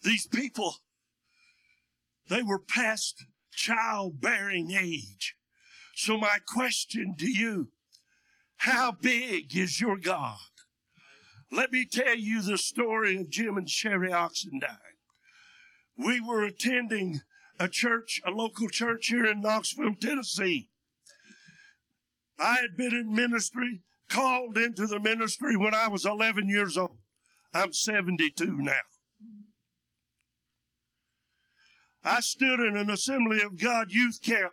These 0.06 0.28
people, 0.28 0.76
they 2.28 2.40
were 2.40 2.60
past 2.60 3.24
childbearing 3.52 4.70
age. 4.70 5.34
So 5.96 6.16
my 6.16 6.38
question 6.46 7.16
to 7.18 7.28
you, 7.28 7.72
how 8.58 8.92
big 8.92 9.56
is 9.56 9.80
your 9.80 9.96
God? 9.96 10.38
Let 11.50 11.72
me 11.72 11.84
tell 11.84 12.14
you 12.14 12.40
the 12.40 12.56
story 12.56 13.16
of 13.16 13.30
Jim 13.30 13.56
and 13.56 13.68
Sherry 13.68 14.10
Oxendine. 14.10 14.78
We 15.98 16.20
were 16.20 16.44
attending 16.44 17.22
a 17.58 17.66
church, 17.66 18.20
a 18.24 18.30
local 18.30 18.68
church 18.68 19.08
here 19.08 19.26
in 19.26 19.40
Knoxville, 19.40 19.96
Tennessee. 20.00 20.70
I 22.38 22.58
had 22.60 22.76
been 22.76 22.94
in 22.94 23.12
ministry, 23.12 23.82
called 24.08 24.56
into 24.56 24.86
the 24.86 25.00
ministry 25.00 25.56
when 25.56 25.74
I 25.74 25.88
was 25.88 26.06
11 26.06 26.48
years 26.48 26.78
old. 26.78 26.98
I'm 27.52 27.72
72 27.72 28.56
now. 28.58 28.72
I 32.06 32.20
stood 32.20 32.60
in 32.60 32.76
an 32.76 32.88
Assembly 32.88 33.42
of 33.42 33.60
God 33.60 33.90
youth 33.90 34.22
camp 34.22 34.52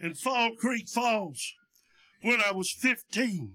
in 0.00 0.14
Fall 0.14 0.56
Creek 0.58 0.88
Falls 0.88 1.54
when 2.22 2.40
I 2.44 2.50
was 2.50 2.72
15. 2.72 3.54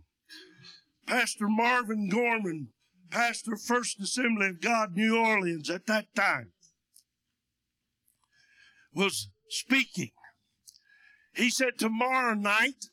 Pastor 1.05 1.49
Marvin 1.49 2.07
Gorman, 2.07 2.69
pastor 3.11 3.57
First 3.57 3.99
Assembly 3.99 4.47
of 4.47 4.61
God 4.61 4.95
New 4.95 5.17
Orleans 5.17 5.69
at 5.69 5.85
that 5.87 6.15
time, 6.15 6.53
was 8.93 9.27
speaking. 9.49 10.11
He 11.35 11.49
said, 11.49 11.77
Tomorrow 11.77 12.35
night, 12.35 12.85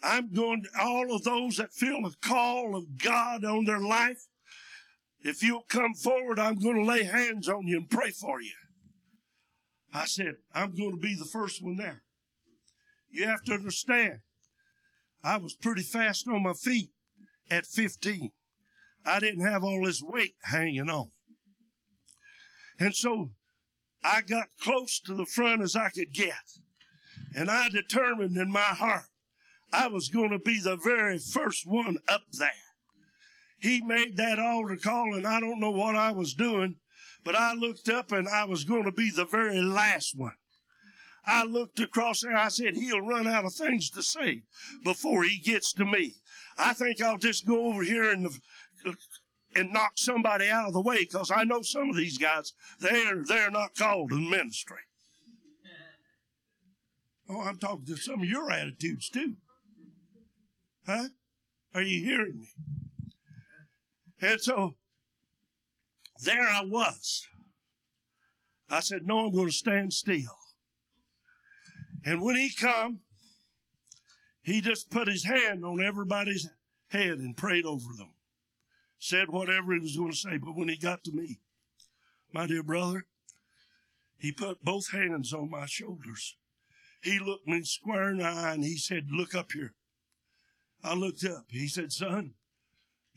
I'm 0.00 0.32
going 0.32 0.62
to, 0.62 0.68
all 0.80 1.12
of 1.12 1.24
those 1.24 1.56
that 1.56 1.72
feel 1.72 2.06
a 2.06 2.12
call 2.24 2.76
of 2.76 2.98
God 3.02 3.44
on 3.44 3.64
their 3.64 3.80
life, 3.80 4.28
if 5.22 5.42
you'll 5.42 5.66
come 5.68 5.94
forward, 5.94 6.38
I'm 6.38 6.60
going 6.60 6.76
to 6.76 6.84
lay 6.84 7.02
hands 7.02 7.48
on 7.48 7.66
you 7.66 7.78
and 7.78 7.90
pray 7.90 8.10
for 8.10 8.40
you. 8.40 8.52
I 9.92 10.04
said, 10.04 10.36
I'm 10.54 10.74
going 10.74 10.92
to 10.92 11.00
be 11.00 11.14
the 11.14 11.24
first 11.24 11.62
one 11.62 11.76
there. 11.76 12.02
You 13.10 13.26
have 13.26 13.42
to 13.44 13.54
understand, 13.54 14.20
I 15.24 15.38
was 15.38 15.54
pretty 15.54 15.82
fast 15.82 16.28
on 16.28 16.42
my 16.42 16.52
feet 16.52 16.90
at 17.50 17.66
15. 17.66 18.30
I 19.06 19.20
didn't 19.20 19.46
have 19.46 19.64
all 19.64 19.84
this 19.84 20.02
weight 20.02 20.34
hanging 20.42 20.90
on. 20.90 21.10
And 22.78 22.94
so 22.94 23.30
I 24.04 24.20
got 24.20 24.48
close 24.60 25.00
to 25.00 25.14
the 25.14 25.26
front 25.26 25.62
as 25.62 25.74
I 25.74 25.88
could 25.88 26.12
get. 26.12 26.34
And 27.34 27.50
I 27.50 27.68
determined 27.68 28.36
in 28.36 28.50
my 28.50 28.60
heart 28.60 29.06
I 29.72 29.88
was 29.88 30.08
going 30.08 30.30
to 30.30 30.38
be 30.38 30.60
the 30.60 30.76
very 30.76 31.18
first 31.18 31.66
one 31.66 31.98
up 32.08 32.22
there. 32.32 32.50
He 33.60 33.82
made 33.82 34.16
that 34.16 34.38
altar 34.38 34.76
call, 34.76 35.14
and 35.14 35.26
I 35.26 35.40
don't 35.40 35.60
know 35.60 35.70
what 35.70 35.96
I 35.96 36.12
was 36.12 36.32
doing, 36.32 36.76
but 37.24 37.34
I 37.34 37.54
looked 37.54 37.88
up 37.88 38.12
and 38.12 38.28
I 38.28 38.44
was 38.44 38.64
going 38.64 38.84
to 38.84 38.92
be 38.92 39.10
the 39.10 39.24
very 39.24 39.60
last 39.60 40.16
one. 40.16 40.34
I 41.26 41.44
looked 41.44 41.78
across 41.78 42.22
there. 42.22 42.36
I 42.36 42.48
said, 42.48 42.74
He'll 42.74 43.02
run 43.02 43.26
out 43.26 43.44
of 43.44 43.52
things 43.52 43.90
to 43.90 44.02
say 44.02 44.42
before 44.82 45.24
he 45.24 45.38
gets 45.38 45.72
to 45.74 45.84
me. 45.84 46.14
I 46.56 46.72
think 46.72 47.02
I'll 47.02 47.18
just 47.18 47.46
go 47.46 47.66
over 47.66 47.82
here 47.82 48.10
and, 48.10 48.28
uh, 48.86 48.92
and 49.54 49.72
knock 49.72 49.92
somebody 49.96 50.48
out 50.48 50.68
of 50.68 50.72
the 50.72 50.80
way 50.80 51.00
because 51.00 51.30
I 51.30 51.44
know 51.44 51.60
some 51.62 51.90
of 51.90 51.96
these 51.96 52.16
guys, 52.16 52.54
they're, 52.80 53.22
they're 53.24 53.50
not 53.50 53.76
called 53.76 54.12
in 54.12 54.30
ministry. 54.30 54.78
Oh, 57.30 57.42
I'm 57.42 57.58
talking 57.58 57.84
to 57.86 57.96
some 57.96 58.22
of 58.22 58.28
your 58.28 58.50
attitudes 58.50 59.10
too. 59.10 59.34
Huh? 60.86 61.08
Are 61.74 61.82
you 61.82 62.02
hearing 62.02 62.38
me? 62.38 62.48
And 64.22 64.40
so 64.40 64.76
there 66.22 66.48
I 66.48 66.62
was. 66.64 67.26
I 68.70 68.80
said, 68.80 69.06
No, 69.06 69.20
I'm 69.20 69.32
going 69.32 69.48
to 69.48 69.52
stand 69.52 69.92
still. 69.92 70.36
And 72.04 72.22
when 72.22 72.36
he 72.36 72.50
come, 72.50 73.00
he 74.42 74.60
just 74.60 74.90
put 74.90 75.08
his 75.08 75.24
hand 75.24 75.64
on 75.64 75.82
everybody's 75.82 76.48
head 76.88 77.18
and 77.18 77.36
prayed 77.36 77.66
over 77.66 77.92
them. 77.96 78.12
Said 78.98 79.28
whatever 79.28 79.74
he 79.74 79.80
was 79.80 79.96
going 79.96 80.10
to 80.10 80.16
say. 80.16 80.38
But 80.38 80.56
when 80.56 80.68
he 80.68 80.76
got 80.76 81.04
to 81.04 81.12
me, 81.12 81.40
my 82.32 82.46
dear 82.46 82.62
brother, 82.62 83.06
he 84.16 84.32
put 84.32 84.64
both 84.64 84.90
hands 84.90 85.32
on 85.32 85.50
my 85.50 85.66
shoulders 85.66 86.36
he 87.02 87.18
looked 87.18 87.46
me 87.46 87.62
square 87.62 88.10
in 88.10 88.18
the 88.18 88.24
eye 88.24 88.52
and 88.52 88.64
he 88.64 88.76
said, 88.76 89.08
Look 89.10 89.34
up 89.34 89.52
here. 89.52 89.74
I 90.82 90.94
looked 90.94 91.24
up. 91.24 91.46
He 91.48 91.68
said, 91.68 91.92
Son, 91.92 92.34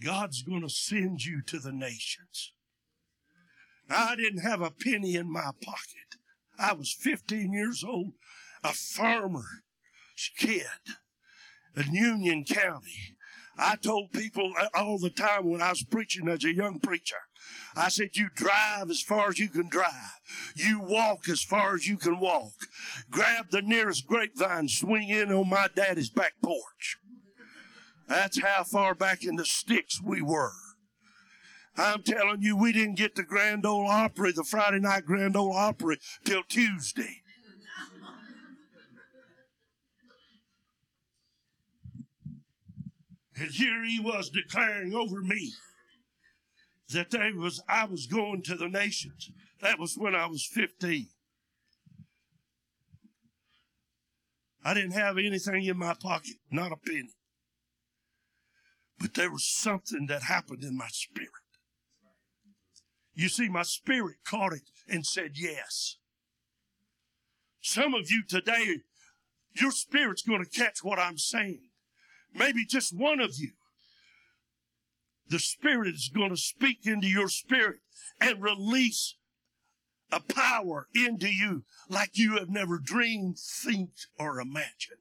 God's 0.03 0.41
going 0.43 0.61
to 0.61 0.69
send 0.69 1.25
you 1.25 1.41
to 1.43 1.59
the 1.59 1.71
nations. 1.71 2.53
I 3.91 4.15
didn't 4.15 4.41
have 4.41 4.61
a 4.61 4.71
penny 4.71 5.15
in 5.15 5.31
my 5.31 5.51
pocket. 5.61 6.17
I 6.57 6.73
was 6.73 6.93
15 6.93 7.53
years 7.53 7.83
old, 7.83 8.13
a 8.63 8.73
farmer's 8.73 9.45
kid 10.37 10.65
in 11.75 11.93
Union 11.93 12.45
County. 12.45 13.15
I 13.57 13.75
told 13.75 14.11
people 14.11 14.53
uh, 14.59 14.67
all 14.73 14.97
the 14.97 15.09
time 15.09 15.49
when 15.49 15.61
I 15.61 15.69
was 15.69 15.83
preaching 15.83 16.27
as 16.27 16.43
a 16.43 16.53
young 16.53 16.79
preacher, 16.79 17.17
I 17.75 17.89
said, 17.89 18.11
you 18.13 18.29
drive 18.33 18.89
as 18.89 19.01
far 19.01 19.29
as 19.29 19.39
you 19.39 19.49
can 19.49 19.69
drive. 19.69 20.19
You 20.55 20.79
walk 20.79 21.27
as 21.29 21.43
far 21.43 21.75
as 21.75 21.87
you 21.87 21.97
can 21.97 22.19
walk. 22.19 22.53
Grab 23.09 23.49
the 23.51 23.61
nearest 23.61 24.07
grapevine, 24.07 24.67
swing 24.67 25.09
in 25.09 25.31
on 25.31 25.49
my 25.49 25.67
daddy's 25.73 26.09
back 26.09 26.33
porch. 26.43 26.97
That's 28.07 28.41
how 28.41 28.63
far 28.63 28.93
back 28.93 29.23
in 29.23 29.35
the 29.35 29.45
sticks 29.45 30.01
we 30.01 30.21
were. 30.21 30.51
I'm 31.77 32.03
telling 32.03 32.41
you, 32.41 32.55
we 32.57 32.73
didn't 32.73 32.95
get 32.95 33.15
the 33.15 33.23
Grand 33.23 33.65
Ole 33.65 33.87
Opry, 33.87 34.31
the 34.31 34.43
Friday 34.43 34.79
night 34.79 35.05
Grand 35.05 35.35
Ole 35.35 35.53
Opry, 35.53 35.97
till 36.25 36.43
Tuesday. 36.43 37.21
And 43.35 43.49
here 43.49 43.83
he 43.83 43.99
was 43.99 44.29
declaring 44.29 44.93
over 44.93 45.21
me 45.21 45.53
that 46.93 47.09
they 47.09 47.31
was 47.31 47.63
I 47.67 47.85
was 47.85 48.05
going 48.05 48.43
to 48.43 48.55
the 48.55 48.67
nations. 48.67 49.31
That 49.61 49.79
was 49.79 49.95
when 49.97 50.13
I 50.13 50.27
was 50.27 50.45
15. 50.45 51.07
I 54.63 54.73
didn't 54.73 54.91
have 54.91 55.17
anything 55.17 55.65
in 55.65 55.77
my 55.77 55.95
pocket, 55.99 56.35
not 56.51 56.71
a 56.71 56.77
penny. 56.77 57.15
But 58.99 59.15
there 59.15 59.31
was 59.31 59.47
something 59.47 60.05
that 60.07 60.23
happened 60.23 60.63
in 60.63 60.77
my 60.77 60.89
spirit. 60.89 61.29
You 63.13 63.29
see, 63.29 63.49
my 63.49 63.63
spirit 63.63 64.17
caught 64.25 64.53
it 64.53 64.69
and 64.87 65.05
said 65.05 65.31
yes. 65.35 65.97
Some 67.61 67.93
of 67.93 68.09
you 68.09 68.23
today, 68.27 68.77
your 69.53 69.71
spirit's 69.71 70.23
going 70.23 70.43
to 70.43 70.49
catch 70.49 70.83
what 70.83 70.99
I'm 70.99 71.17
saying. 71.17 71.69
Maybe 72.33 72.65
just 72.65 72.97
one 72.97 73.19
of 73.19 73.35
you. 73.37 73.51
The 75.27 75.39
Spirit 75.39 75.95
is 75.95 76.11
going 76.13 76.31
to 76.31 76.37
speak 76.37 76.79
into 76.85 77.07
your 77.07 77.29
spirit 77.29 77.79
and 78.19 78.43
release 78.43 79.15
a 80.11 80.19
power 80.19 80.87
into 80.93 81.29
you 81.29 81.63
like 81.87 82.17
you 82.17 82.37
have 82.37 82.49
never 82.49 82.77
dreamed, 82.77 83.37
think, 83.39 83.91
or 84.19 84.41
imagined. 84.41 84.99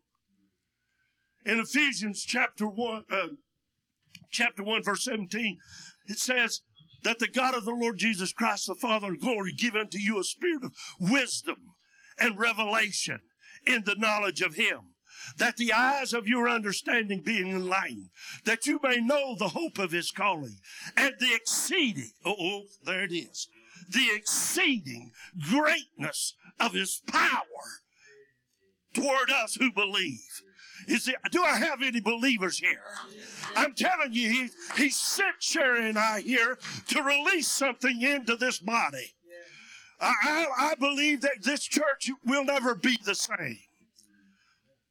In 1.45 1.59
Ephesians 1.59 2.23
chapter 2.23 2.69
1, 2.69 3.05
uh, 3.11 3.27
chapter 4.31 4.63
1, 4.63 4.85
verse 4.85 5.05
17, 5.05 5.59
it 6.07 6.19
says 6.19 6.61
that 7.03 7.19
the 7.19 7.29
God 7.29 7.55
of 7.55 7.65
the 7.65 7.73
Lord 7.75 7.99
Jesus 7.99 8.33
Christ, 8.33 8.67
the 8.67 8.75
Father 8.75 9.13
of 9.13 9.21
glory, 9.21 9.53
give 9.53 9.75
unto 9.75 9.99
you 9.99 10.19
a 10.19 10.25
spirit 10.25 10.65
of 10.65 10.73
wisdom 10.99 11.75
and 12.19 12.39
revelation 12.39 13.21
in 13.67 13.85
the 13.85 13.97
knowledge 13.97 14.41
of 14.41 14.55
Him 14.55 14.95
that 15.37 15.57
the 15.57 15.73
eyes 15.73 16.13
of 16.13 16.27
your 16.27 16.49
understanding 16.49 17.21
being 17.21 17.51
enlightened, 17.51 18.11
that 18.45 18.67
you 18.67 18.81
may 18.83 19.01
know 19.01 19.35
the 19.35 19.51
hope 19.51 19.79
of 19.79 19.93
his 19.93 20.11
calling 20.11 20.57
and 20.97 21.15
the 21.21 21.35
exceeding, 21.35 22.11
oh, 22.25 22.65
there 22.85 23.05
it 23.05 23.13
is, 23.13 23.49
the 23.89 24.09
exceeding 24.15 25.13
greatness 25.51 26.35
of 26.59 26.73
his 26.73 27.03
power 27.07 27.83
toward 28.95 29.31
us 29.31 29.55
who 29.55 29.73
believe. 29.73 30.43
Is 30.91 31.07
it, 31.07 31.15
do 31.31 31.45
I 31.45 31.57
have 31.57 31.83
any 31.83 32.01
believers 32.01 32.59
here? 32.59 32.83
I'm 33.55 33.75
telling 33.75 34.13
you, 34.13 34.29
he, 34.29 34.49
he 34.77 34.91
sent 34.91 35.37
Sherry 35.39 35.89
and 35.89 35.97
I 35.97 36.21
here 36.21 36.59
to 36.89 37.03
release 37.03 37.47
something 37.47 38.03
into 38.03 38.35
this 38.35 38.59
body. 38.59 39.15
I, 40.01 40.13
I, 40.23 40.47
I 40.59 40.75
believe 40.75 41.21
that 41.21 41.45
this 41.45 41.63
church 41.63 42.11
will 42.27 42.45
never 42.45 42.75
be 42.75 42.99
the 43.05 43.15
same 43.15 43.59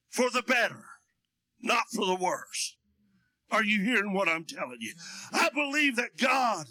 for 0.10 0.30
the 0.30 0.44
better, 0.44 0.86
not 1.62 1.84
for 1.94 2.06
the 2.06 2.16
worse. 2.16 2.78
Are 3.52 3.64
you 3.64 3.84
hearing 3.84 4.14
what 4.14 4.30
I'm 4.30 4.46
telling 4.46 4.78
you? 4.80 4.94
I 5.34 5.50
believe 5.54 5.98
that 5.98 6.18
God, 6.18 6.66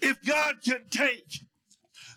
if 0.00 0.20
God 0.24 0.56
can 0.64 0.88
take 0.90 1.44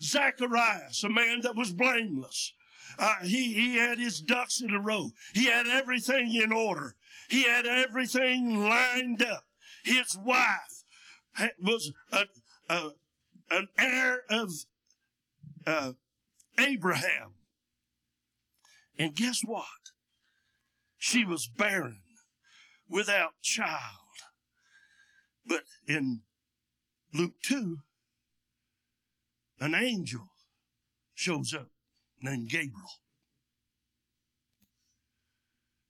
Zacharias, 0.01 1.03
a 1.03 1.09
man 1.09 1.41
that 1.41 1.55
was 1.55 1.71
blameless, 1.71 2.53
uh, 2.97 3.15
he, 3.23 3.53
he 3.53 3.77
had 3.77 3.97
his 3.99 4.21
ducks 4.21 4.61
in 4.61 4.73
a 4.73 4.79
row. 4.79 5.11
He 5.33 5.45
had 5.45 5.67
everything 5.67 6.33
in 6.33 6.51
order. 6.51 6.95
He 7.29 7.43
had 7.43 7.65
everything 7.65 8.59
lined 8.59 9.21
up. 9.21 9.45
His 9.83 10.17
wife 10.17 10.83
was 11.61 11.91
a, 12.11 12.25
a, 12.69 12.89
an 13.51 13.67
heir 13.77 14.21
of 14.29 14.51
uh, 15.65 15.93
Abraham. 16.57 17.33
And 18.97 19.15
guess 19.15 19.41
what? 19.43 19.65
she 21.05 21.23
was 21.23 21.47
barren 21.47 22.01
without 22.89 23.39
child. 23.43 24.17
But 25.45 25.65
in 25.87 26.21
Luke 27.13 27.35
2, 27.43 27.77
an 29.59 29.75
angel 29.75 30.31
shows 31.13 31.53
up 31.53 31.69
named 32.25 32.49
Gabriel. 32.49 32.99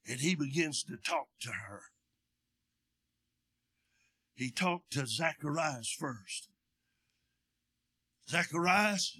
And 0.07 0.19
he 0.19 0.35
begins 0.35 0.83
to 0.83 0.97
talk 0.97 1.27
to 1.41 1.49
her. 1.49 1.81
He 4.35 4.51
talked 4.51 4.91
to 4.91 5.07
Zacharias 5.07 5.95
first. 5.97 6.49
Zacharias, 8.29 9.19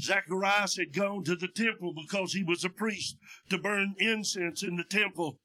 Zacharias 0.00 0.76
had 0.76 0.92
gone 0.92 1.24
to 1.24 1.36
the 1.36 1.48
temple 1.48 1.92
because 1.94 2.32
he 2.32 2.42
was 2.42 2.64
a 2.64 2.70
priest 2.70 3.16
to 3.50 3.58
burn 3.58 3.94
incense 3.98 4.62
in 4.62 4.76
the 4.76 4.84
temple 4.84 5.38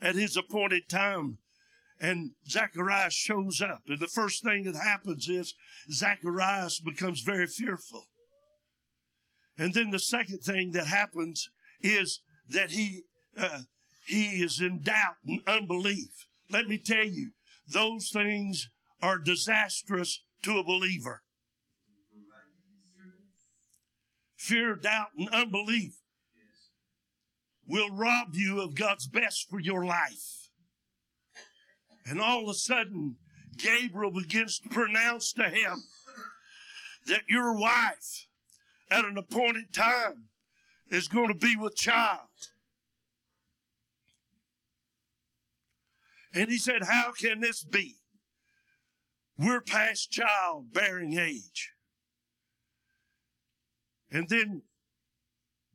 at 0.00 0.14
his 0.14 0.36
appointed 0.36 0.88
time. 0.88 1.38
And 2.00 2.32
Zacharias 2.48 3.12
shows 3.12 3.60
up. 3.60 3.82
And 3.88 4.00
the 4.00 4.06
first 4.06 4.42
thing 4.42 4.64
that 4.64 4.76
happens 4.76 5.28
is 5.28 5.54
Zacharias 5.90 6.80
becomes 6.80 7.20
very 7.20 7.46
fearful. 7.46 8.06
And 9.58 9.74
then 9.74 9.90
the 9.90 9.98
second 9.98 10.38
thing 10.38 10.72
that 10.72 10.86
happens 10.86 11.50
is 11.80 12.20
that 12.48 12.70
he, 12.70 13.02
uh, 13.36 13.62
he 14.06 14.42
is 14.42 14.60
in 14.60 14.82
doubt 14.82 15.16
and 15.26 15.40
unbelief. 15.46 16.26
Let 16.50 16.68
me 16.68 16.78
tell 16.78 17.04
you, 17.04 17.32
those 17.66 18.10
things 18.10 18.70
are 19.02 19.18
disastrous 19.18 20.22
to 20.42 20.58
a 20.58 20.64
believer 20.64 21.22
fear, 24.48 24.76
doubt, 24.76 25.08
and 25.18 25.28
unbelief 25.30 25.98
will 27.66 27.90
rob 27.90 28.28
you 28.32 28.60
of 28.60 28.74
God's 28.74 29.06
best 29.06 29.48
for 29.50 29.60
your 29.60 29.84
life. 29.84 30.48
And 32.06 32.20
all 32.20 32.44
of 32.44 32.48
a 32.48 32.54
sudden, 32.54 33.16
Gabriel 33.58 34.12
begins 34.12 34.58
to 34.60 34.68
pronounce 34.70 35.32
to 35.34 35.50
him 35.50 35.82
that 37.06 37.22
your 37.28 37.58
wife 37.58 38.27
at 38.90 39.04
an 39.04 39.18
appointed 39.18 39.72
time 39.72 40.24
is 40.90 41.08
going 41.08 41.28
to 41.28 41.34
be 41.34 41.56
with 41.56 41.76
child. 41.76 42.20
And 46.34 46.50
he 46.50 46.58
said, 46.58 46.84
How 46.84 47.12
can 47.12 47.40
this 47.40 47.64
be? 47.64 47.96
We're 49.38 49.60
past 49.60 50.10
childbearing 50.10 51.18
age. 51.18 51.72
And 54.10 54.28
then 54.28 54.62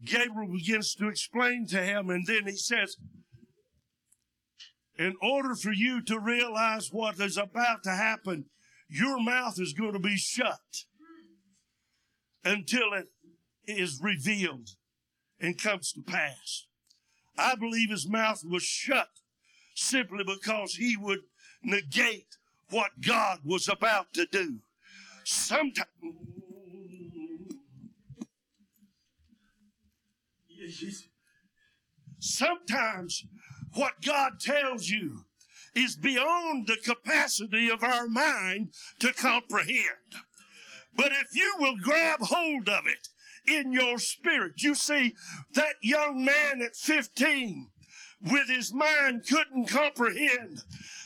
Gabriel 0.03 0.51
begins 0.51 0.93
to 0.95 1.07
explain 1.07 1.67
to 1.67 1.81
him, 1.81 2.09
and 2.09 2.25
then 2.27 2.45
he 2.45 2.57
says, 2.57 2.97
In 4.97 5.15
order 5.21 5.55
for 5.55 5.71
you 5.71 6.01
to 6.03 6.19
realize 6.19 6.89
what 6.91 7.19
is 7.19 7.37
about 7.37 7.83
to 7.83 7.91
happen, 7.91 8.45
your 8.89 9.21
mouth 9.21 9.59
is 9.59 9.73
going 9.73 9.93
to 9.93 9.99
be 9.99 10.17
shut 10.17 10.85
until 12.43 12.93
it 12.93 13.07
is 13.65 13.99
revealed 14.01 14.69
and 15.39 15.61
comes 15.61 15.91
to 15.93 16.01
pass. 16.01 16.65
I 17.37 17.55
believe 17.55 17.89
his 17.89 18.07
mouth 18.07 18.43
was 18.45 18.63
shut 18.63 19.09
simply 19.75 20.23
because 20.23 20.75
he 20.75 20.95
would 20.97 21.21
negate 21.63 22.37
what 22.69 22.91
God 23.05 23.39
was 23.43 23.67
about 23.67 24.13
to 24.13 24.25
do. 24.25 24.59
Sometimes 25.23 25.87
Sometimes 32.19 33.25
what 33.73 34.01
God 34.01 34.39
tells 34.39 34.87
you 34.87 35.25
is 35.75 35.97
beyond 35.97 36.67
the 36.67 36.77
capacity 36.77 37.69
of 37.69 37.83
our 37.83 38.07
mind 38.07 38.73
to 38.99 39.11
comprehend. 39.11 40.23
But 40.95 41.11
if 41.11 41.33
you 41.33 41.55
will 41.59 41.75
grab 41.77 42.19
hold 42.21 42.69
of 42.69 42.85
it 42.87 43.07
in 43.45 43.73
your 43.73 43.97
spirit. 43.97 44.61
You 44.61 44.75
see, 44.75 45.15
that 45.53 45.75
young 45.81 46.23
man 46.23 46.61
at 46.61 46.75
15 46.75 47.69
with 48.21 48.47
his 48.47 48.73
mind 48.73 49.25
couldn't 49.27 49.67
comprehend 49.67 50.63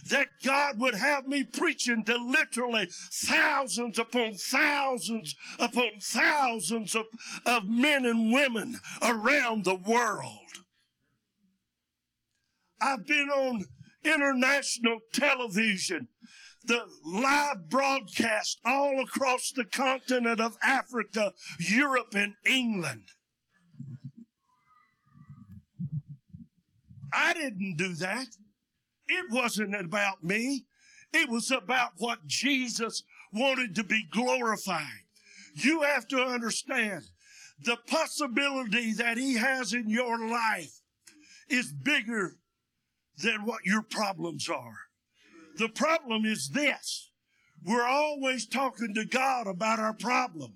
that 0.09 0.27
God 0.43 0.79
would 0.79 0.93
have 0.95 1.27
me 1.27 1.43
preaching 1.43 2.03
to 2.05 2.15
literally 2.15 2.87
thousands 3.11 3.97
upon 3.97 4.35
thousands 4.35 5.35
upon 5.57 5.99
thousands 5.99 6.95
of, 6.95 7.05
of 7.45 7.67
men 7.67 8.05
and 8.05 8.31
women 8.31 8.79
around 9.01 9.65
the 9.65 9.75
world. 9.75 10.63
I've 12.79 13.07
been 13.07 13.29
on 13.29 13.65
international 14.03 14.99
television, 15.11 16.09
the 16.67 16.83
live 17.03 17.69
broadcast 17.69 18.59
all 18.65 19.01
across 19.01 19.51
the 19.51 19.65
continent 19.65 20.39
of 20.39 20.57
Africa, 20.61 21.33
Europe, 21.59 22.13
and 22.13 22.35
England. 22.45 23.09
I 27.13 27.33
didn't 27.33 27.77
do 27.77 27.93
that. 27.95 28.27
It 29.07 29.25
wasn't 29.31 29.75
about 29.75 30.23
me. 30.23 30.65
It 31.13 31.29
was 31.29 31.51
about 31.51 31.91
what 31.97 32.27
Jesus 32.27 33.03
wanted 33.31 33.73
to 33.75 33.83
be 33.83 34.05
glorified. 34.11 35.05
You 35.53 35.81
have 35.81 36.07
to 36.09 36.21
understand 36.21 37.03
the 37.63 37.77
possibility 37.87 38.93
that 38.93 39.17
he 39.17 39.35
has 39.35 39.73
in 39.73 39.89
your 39.89 40.29
life 40.29 40.81
is 41.49 41.71
bigger 41.71 42.35
than 43.17 43.45
what 43.45 43.65
your 43.65 43.81
problems 43.81 44.47
are. 44.49 44.86
The 45.57 45.69
problem 45.69 46.25
is 46.25 46.49
this. 46.49 47.09
We're 47.65 47.87
always 47.87 48.45
talking 48.45 48.93
to 48.93 49.05
God 49.05 49.47
about 49.47 49.79
our 49.79 49.93
problem. 49.93 50.53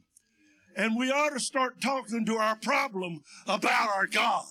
And 0.75 0.95
we 0.95 1.11
ought 1.11 1.33
to 1.33 1.39
start 1.39 1.81
talking 1.81 2.25
to 2.25 2.37
our 2.37 2.55
problem 2.55 3.23
about 3.45 3.89
our 3.89 4.07
God. 4.07 4.45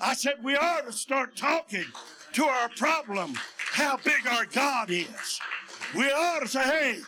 I 0.00 0.14
said 0.14 0.42
we 0.42 0.56
ought 0.56 0.86
to 0.86 0.92
start 0.92 1.36
talking 1.36 1.84
to 2.32 2.44
our 2.44 2.68
problem 2.70 3.34
how 3.72 3.98
big 3.98 4.26
our 4.28 4.46
God 4.46 4.90
is. 4.90 5.40
We 5.94 6.06
ought 6.06 6.40
to 6.40 6.48
say, 6.48 6.62
hey, 6.62 6.98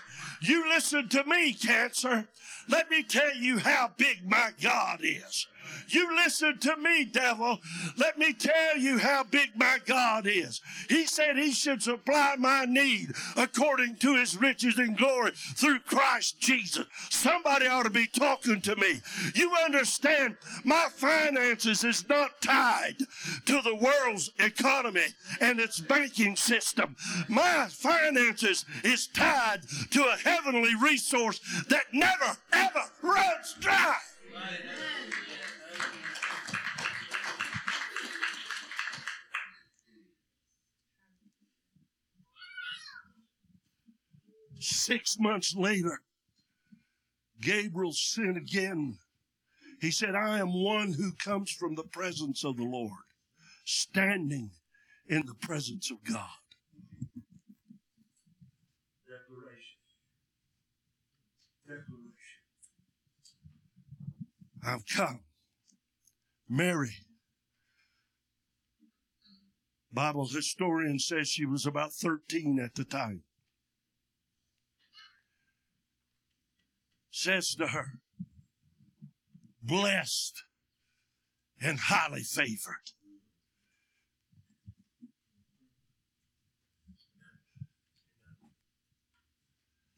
you 0.43 0.69
listen 0.69 1.09
to 1.09 1.25
me, 1.25 1.53
cancer. 1.53 2.29
Let 2.69 2.91
me 2.91 3.03
tell 3.03 3.35
you 3.35 3.59
how 3.59 3.91
big 3.97 4.29
my 4.29 4.51
God 4.63 5.01
is. 5.03 5.47
You 5.89 6.15
listen 6.17 6.59
to 6.59 6.77
me, 6.77 7.05
devil. 7.05 7.59
Let 7.97 8.19
me 8.19 8.33
tell 8.33 8.79
you 8.79 8.99
how 8.99 9.25
big 9.25 9.51
my 9.57 9.79
God 9.85 10.27
is. 10.27 10.61
He 10.89 11.07
said 11.07 11.37
he 11.37 11.53
should 11.53 11.83
supply 11.83 12.37
my 12.39 12.65
need 12.65 13.13
according 13.37 13.97
to 13.97 14.17
his 14.17 14.37
riches 14.37 14.79
and 14.79 14.97
glory 14.97 15.33
through 15.57 15.81
Christ 15.81 16.41
Jesus. 16.41 16.87
Somebody 17.09 17.67
ought 17.67 17.85
to 17.85 17.91
be 17.91 18.07
talking 18.07 18.61
to 18.63 18.77
me. 18.77 19.01
You 19.35 19.53
understand, 19.65 20.37
my 20.65 20.87
finances 20.95 21.85
is 21.85 22.09
not 22.09 22.41
tied 22.41 22.97
to 23.47 23.61
the 23.63 23.75
world's 23.75 24.31
economy 24.39 25.07
and 25.41 25.59
its 25.59 25.81
banking 25.81 26.37
system. 26.37 26.97
My 27.29 27.67
finances 27.69 28.65
is 28.85 29.09
tied 29.09 29.61
to 29.91 30.05
a 30.05 30.17
heavenly 30.17 30.75
resource 30.81 31.41
that 31.69 31.85
never, 31.93 32.37
ever 32.53 32.85
runs 33.03 33.55
dry. 33.61 33.97
Six 44.71 45.19
months 45.19 45.57
later, 45.57 46.01
Gabriel 47.41 47.93
sent 47.93 48.37
again. 48.37 48.99
He 49.81 49.91
said, 49.91 50.15
I 50.15 50.39
am 50.39 50.53
one 50.53 50.93
who 50.93 51.13
comes 51.13 51.51
from 51.51 51.75
the 51.75 51.83
presence 51.85 52.45
of 52.45 52.57
the 52.57 52.65
Lord, 52.65 53.03
standing 53.65 54.53
in 55.09 55.27
the 55.27 55.35
presence 55.35 55.91
of 55.91 56.05
God. 56.05 56.29
Declaration. 59.09 59.81
Declaration. 61.67 62.11
I've 64.65 64.87
come. 64.87 65.21
Mary. 66.49 66.95
Bible 69.93 70.29
historian 70.29 71.01
says 71.01 71.29
she 71.29 71.45
was 71.45 71.67
about 71.67 71.93
13 71.93 72.61
at 72.61 72.77
the 72.77 72.85
time. 72.85 73.25
Says 77.21 77.55
to 77.55 77.67
her, 77.67 77.99
blessed 79.63 80.43
and 81.61 81.79
highly 81.79 82.23
favored. 82.23 82.93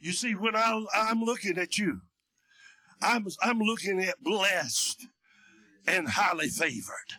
You 0.01 0.11
see, 0.11 0.33
when 0.33 0.57
I, 0.57 0.85
am 0.97 1.23
looking 1.23 1.59
at 1.59 1.79
you, 1.79 2.01
I'm, 3.01 3.29
I'm 3.41 3.61
looking 3.61 4.03
at 4.03 4.21
blessed 4.21 5.07
and 5.87 6.09
highly 6.09 6.49
favored. 6.49 7.13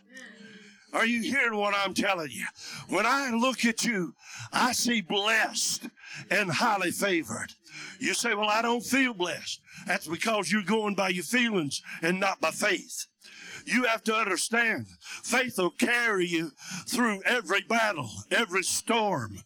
Are 0.93 1.07
you 1.07 1.21
hearing 1.21 1.57
what 1.57 1.73
I'm 1.75 1.95
telling 1.95 2.29
you? 2.31 2.45
When 2.87 3.05
I 3.05 3.31
look 3.31 3.65
at 3.65 3.83
you, 3.83 4.13
I 4.51 4.73
see 4.73 5.01
blessed 5.01 5.87
and 6.29 6.51
highly 6.51 6.91
favored. 6.91 7.53
You 7.99 8.13
say, 8.13 8.35
Well, 8.35 8.49
I 8.49 8.61
don't 8.61 8.85
feel 8.85 9.13
blessed. 9.13 9.59
That's 9.87 10.07
because 10.07 10.51
you're 10.51 10.61
going 10.61 10.93
by 10.93 11.09
your 11.09 11.23
feelings 11.23 11.81
and 12.03 12.19
not 12.19 12.39
by 12.39 12.51
faith. 12.51 13.07
You 13.65 13.85
have 13.85 14.03
to 14.03 14.15
understand, 14.15 14.87
faith 15.23 15.57
will 15.57 15.71
carry 15.71 16.27
you 16.27 16.51
through 16.87 17.23
every 17.23 17.61
battle, 17.61 18.09
every 18.29 18.63
storm, 18.63 19.39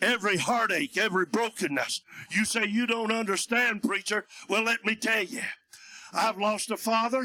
every 0.00 0.38
heartache, 0.38 0.96
every 0.96 1.26
brokenness. 1.26 2.00
You 2.30 2.44
say 2.44 2.66
you 2.66 2.86
don't 2.86 3.12
understand, 3.12 3.82
preacher. 3.82 4.26
Well, 4.48 4.64
let 4.64 4.84
me 4.84 4.96
tell 4.96 5.22
you. 5.22 5.42
I've 6.12 6.38
lost 6.38 6.70
a 6.70 6.78
father 6.78 7.24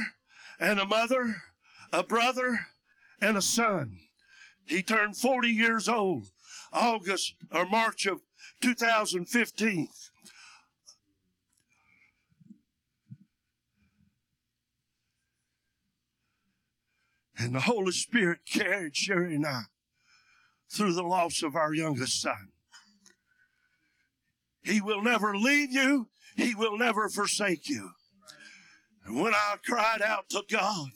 and 0.60 0.80
a 0.80 0.86
mother, 0.86 1.38
a 1.94 2.04
brother 2.04 2.60
and 3.22 3.38
a 3.38 3.42
son. 3.42 4.00
He 4.66 4.82
turned 4.82 5.18
40 5.18 5.50
years 5.50 5.90
old, 5.90 6.28
August 6.72 7.36
or 7.52 7.66
March 7.66 8.06
of 8.06 8.22
2015. 8.62 9.88
And 17.38 17.54
the 17.54 17.62
Holy 17.62 17.92
Spirit 17.92 18.40
carried 18.46 18.96
Sherry 18.96 19.36
and 19.36 19.46
I 19.46 19.64
through 20.70 20.94
the 20.94 21.04
loss 21.04 21.44
of 21.44 21.56
our 21.56 21.74
youngest 21.74 22.22
son. 22.22 22.50
He 24.64 24.80
will 24.80 25.02
never 25.02 25.36
leave 25.36 25.72
you. 25.72 26.08
He 26.38 26.56
will 26.56 26.78
never 26.78 27.10
forsake 27.10 27.68
you. 27.68 27.92
And 29.06 29.22
when 29.22 29.34
I 29.34 29.58
cried 29.66 30.02
out 30.02 30.30
to 30.30 30.44
God, 30.50 30.90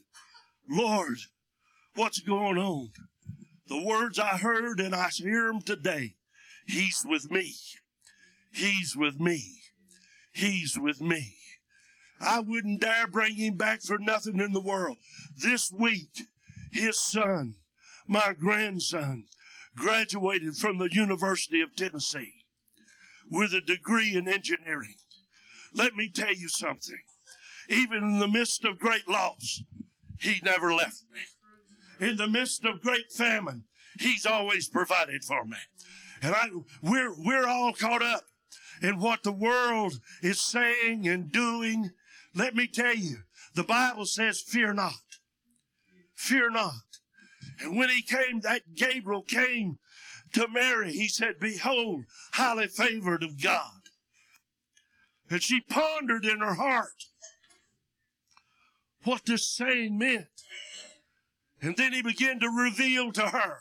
Lord, 0.70 1.18
what's 1.98 2.20
going 2.20 2.58
on? 2.58 2.92
The 3.68 3.84
words 3.84 4.20
I 4.20 4.38
heard 4.38 4.80
and 4.80 4.96
I 4.96 5.10
hear 5.10 5.48
them 5.48 5.62
today. 5.62 6.14
He's 6.68 7.04
with 7.06 7.32
me. 7.32 7.56
He's 8.54 8.96
with 8.96 9.20
me. 9.20 9.44
He's 10.32 10.78
with 10.80 11.02
me. 11.02 11.36
I 12.22 12.40
wouldn't 12.40 12.82
dare 12.82 13.08
bring 13.08 13.36
him 13.36 13.56
back 13.56 13.82
for 13.82 13.98
nothing 13.98 14.40
in 14.40 14.54
the 14.54 14.62
world. 14.62 14.98
This 15.36 15.72
week, 15.72 16.28
his 16.72 17.00
son, 17.00 17.56
my 18.08 18.34
grandson, 18.38 19.26
graduated 19.76 20.56
from 20.56 20.78
the 20.78 20.90
University 20.92 21.62
of 21.62 21.76
Tennessee 21.76 22.46
with 23.30 23.54
a 23.54 23.62
degree 23.62 24.16
in 24.16 24.28
engineering. 24.28 24.96
Let 25.74 25.96
me 25.96 26.10
tell 26.10 26.34
you 26.34 26.50
something. 26.50 27.02
Even 27.70 28.04
in 28.04 28.20
the 28.20 28.28
midst 28.28 28.64
of 28.66 28.80
great 28.80 29.08
loss, 29.08 29.64
he 30.20 30.40
never 30.44 30.74
left 30.74 31.04
me. 31.12 31.22
In 32.00 32.18
the 32.18 32.28
midst 32.28 32.66
of 32.66 32.82
great 32.82 33.12
famine, 33.12 33.64
he's 34.00 34.26
always 34.26 34.70
provided 34.70 35.24
for 35.24 35.46
me. 35.46 35.58
And 36.22 36.36
I, 36.36 36.50
we're, 36.82 37.14
we're 37.18 37.48
all 37.48 37.74
caught 37.74 38.02
up 38.02 38.24
in 38.82 39.00
what 39.00 39.24
the 39.24 39.32
world 39.32 40.00
is 40.22 40.40
saying 40.40 41.08
and 41.08 41.32
doing 41.32 41.92
let 42.38 42.56
me 42.56 42.68
tell 42.68 42.96
you, 42.96 43.24
the 43.56 43.64
Bible 43.64 44.06
says, 44.06 44.42
fear 44.42 44.72
not. 44.72 44.94
Fear 46.14 46.52
not. 46.52 47.00
And 47.60 47.76
when 47.76 47.90
he 47.90 48.04
came, 48.04 48.42
that 48.42 48.76
Gabriel 48.76 49.24
came 49.24 49.80
to 50.34 50.48
Mary, 50.48 50.92
he 50.92 51.08
said, 51.08 51.40
behold, 51.40 52.04
highly 52.34 52.68
favored 52.68 53.24
of 53.24 53.42
God. 53.42 53.82
And 55.32 55.42
she 55.42 55.62
pondered 55.62 56.26
in 56.26 56.40
her 56.40 56.54
heart 56.54 57.06
what 59.04 59.26
this 59.26 59.48
saying 59.48 59.98
meant. 59.98 60.28
And 61.62 61.76
then 61.76 61.94
he 61.94 62.02
began 62.02 62.40
to 62.40 62.50
reveal 62.50 63.12
to 63.14 63.28
her 63.28 63.60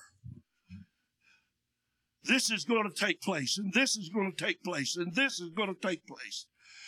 this 2.27 2.51
is 2.51 2.65
going 2.65 2.91
to 2.91 3.05
take 3.07 3.21
place, 3.21 3.59
and 3.59 3.73
this 3.73 3.97
is 3.97 4.09
going 4.09 4.33
to 4.33 4.45
take 4.45 4.63
place, 4.63 4.97
and 4.97 5.15
this 5.15 5.41
is 5.41 5.51
going 5.51 5.75
to 5.75 5.89
take 5.89 6.07
place. 6.07 6.47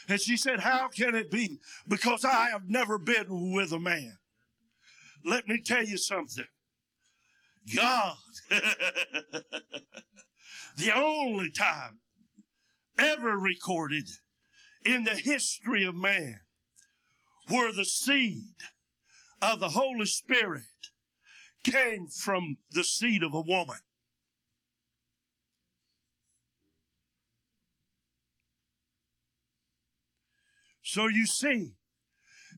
And 0.09 0.21
she 0.21 0.37
said, 0.37 0.61
How 0.61 0.89
can 0.89 1.15
it 1.15 1.31
be? 1.31 1.61
Because 1.87 2.25
I 2.25 2.49
have 2.51 2.69
never 2.69 2.99
been 2.99 3.53
with 3.55 3.73
a 3.73 3.79
man. 3.79 4.19
Let 5.25 5.49
me 5.49 5.61
tell 5.65 5.85
you 5.85 5.97
something. 5.97 6.47
God, 7.75 8.17
the 10.77 10.93
only 10.95 11.51
time 11.51 11.99
ever 12.99 13.37
recorded 13.37 14.09
in 14.85 15.05
the 15.05 15.15
history 15.15 15.85
of 15.85 15.95
man 15.95 16.41
where 17.49 17.73
the 17.73 17.85
seed 17.85 18.55
of 19.43 19.61
the 19.61 19.71
Holy 19.71 20.07
Spirit 20.07 20.63
came 21.71 22.07
from 22.09 22.59
the 22.71 22.85
seed 22.85 23.23
of 23.23 23.35
a 23.35 23.41
woman. 23.41 23.79
So 30.83 31.07
you 31.07 31.27
see, 31.27 31.75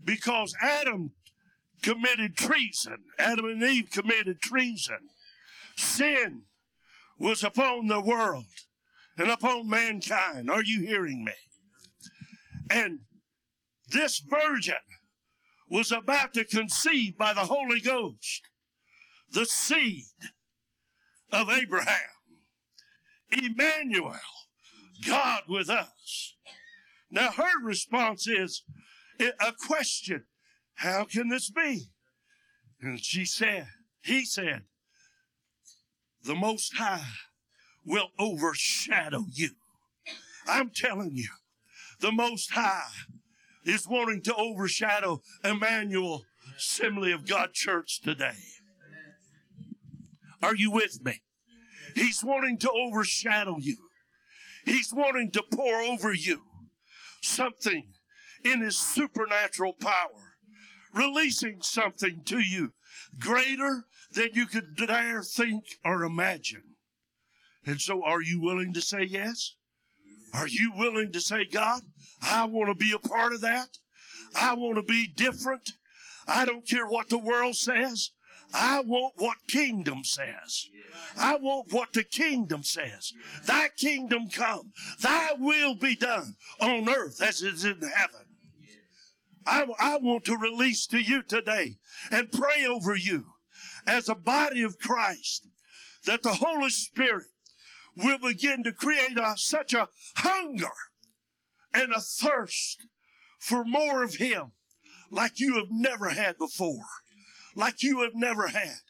because 0.05 0.55
Adam 0.63 1.13
committed 1.83 2.37
treason, 2.37 2.99
Adam 3.19 3.47
and 3.47 3.63
Eve 3.63 3.91
committed 3.91 4.41
treason, 4.41 5.09
sin 5.77 6.43
was 7.19 7.43
upon 7.43 7.89
the 7.89 8.01
world 8.01 8.45
and 9.19 9.31
upon 9.31 9.69
mankind. 9.69 10.49
Are 10.49 10.63
you 10.63 10.81
hearing 10.81 11.25
me? 11.25 11.33
And 12.71 13.01
this 13.89 14.21
virgin 14.21 14.77
was 15.69 15.91
about 15.91 16.33
to 16.35 16.45
conceive 16.45 17.19
by 17.19 17.33
the 17.33 17.41
Holy 17.41 17.81
Ghost 17.81 18.43
the 19.33 19.47
seed 19.47 20.05
of 21.33 21.49
Abraham, 21.49 21.97
Emmanuel, 23.31 24.17
God 25.07 25.43
with 25.49 25.71
us. 25.71 26.35
Now, 27.11 27.31
her 27.33 27.63
response 27.63 28.27
is 28.27 28.63
a 29.19 29.53
question 29.67 30.25
How 30.75 31.05
can 31.05 31.29
this 31.29 31.51
be? 31.51 31.87
And 32.81 33.03
she 33.03 33.25
said, 33.25 33.69
He 34.03 34.25
said, 34.25 34.63
The 36.25 36.35
Most 36.35 36.77
High 36.77 37.07
will 37.85 38.11
overshadow 38.19 39.27
you. 39.33 39.51
I'm 40.47 40.71
telling 40.71 41.13
you, 41.15 41.29
the 42.01 42.13
Most 42.13 42.53
High 42.53 42.89
is 43.65 43.87
wanting 43.87 44.23
to 44.23 44.35
overshadow 44.35 45.23
Emmanuel 45.45 46.25
Assembly 46.57 47.13
of 47.13 47.27
God 47.27 47.53
Church 47.53 48.01
today. 48.01 48.39
Are 50.43 50.55
you 50.55 50.71
with 50.71 51.05
me? 51.05 51.23
He's 51.95 52.25
wanting 52.25 52.59
to 52.59 52.71
overshadow 52.71 53.57
you. 53.59 53.77
He's 54.65 54.93
wanting 54.93 55.31
to 55.33 55.43
pour 55.43 55.81
over 55.81 56.13
you 56.13 56.43
something 57.23 57.93
in 58.45 58.61
his 58.63 58.79
supernatural 58.79 59.75
power, 59.75 60.37
releasing 60.95 61.61
something 61.63 62.23
to 62.27 62.39
you 62.39 62.73
greater 63.19 63.85
than 64.13 64.31
you 64.33 64.47
could 64.47 64.77
dare 64.77 65.23
think 65.23 65.65
or 65.85 66.05
imagine. 66.05 66.63
And 67.67 67.81
so, 67.81 68.03
are 68.03 68.23
you 68.23 68.41
willing 68.41 68.73
to 68.73 68.81
say 68.81 69.03
yes? 69.03 69.55
Are 70.33 70.49
you 70.49 70.73
willing 70.75 71.13
to 71.13 71.21
say, 71.21 71.45
God, 71.45 71.83
I 72.23 72.45
want 72.45 72.69
to 72.69 72.75
be 72.75 72.93
a 72.93 73.09
part 73.09 73.33
of 73.33 73.41
that? 73.43 73.79
I 74.35 74.55
want 74.55 74.77
to 74.77 74.83
be 74.83 75.07
different. 75.07 75.73
I 76.27 76.45
don't 76.45 76.67
care 76.67 76.87
what 76.87 77.09
the 77.09 77.19
world 77.19 77.57
says. 77.57 78.11
I 78.53 78.81
want 78.81 79.15
what 79.17 79.37
kingdom 79.49 80.05
says. 80.05 80.69
I 81.17 81.37
want 81.37 81.73
what 81.73 81.93
the 81.93 82.05
kingdom 82.05 82.63
says. 82.63 83.13
Thy 83.47 83.69
kingdom 83.77 84.29
come. 84.29 84.73
Thy 85.01 85.33
will 85.39 85.75
be 85.75 85.95
done 85.95 86.37
on 86.61 86.89
earth 86.89 87.23
as 87.23 87.43
it 87.43 87.55
is 87.55 87.65
in 87.65 87.81
heaven. 87.81 88.27
I, 89.47 89.67
I 89.79 89.97
want 89.99 90.25
to 90.27 90.37
release 90.37 90.87
to 90.89 90.99
you 90.99 91.23
today 91.23 91.77
and 92.11 92.33
pray 92.33 92.67
over 92.67 92.95
you 92.95 93.27
as 93.87 94.09
a 94.09 94.15
body 94.15 94.63
of 94.63 94.79
Christ 94.79 95.49
that 96.05 96.23
the 96.23 96.35
Holy 96.35 96.71
Spirit 96.71 97.27
will 97.97 98.19
begin 98.19 98.63
to 98.65 98.73
create 98.73 99.19
a, 99.19 99.35
such 99.37 99.75
a 99.75 99.89
hunger 100.17 100.73
and 101.73 101.93
a 101.93 102.01
thirst 102.01 102.87
for 103.39 103.65
more 103.65 104.03
of 104.03 104.17
Him 104.17 104.53
like 105.11 105.41
you 105.41 105.55
have 105.55 105.69
never 105.71 106.11
had 106.11 106.39
before 106.39 106.85
like 107.61 107.83
you 107.83 108.01
have 108.01 108.15
never 108.15 108.49
had. 108.49 108.81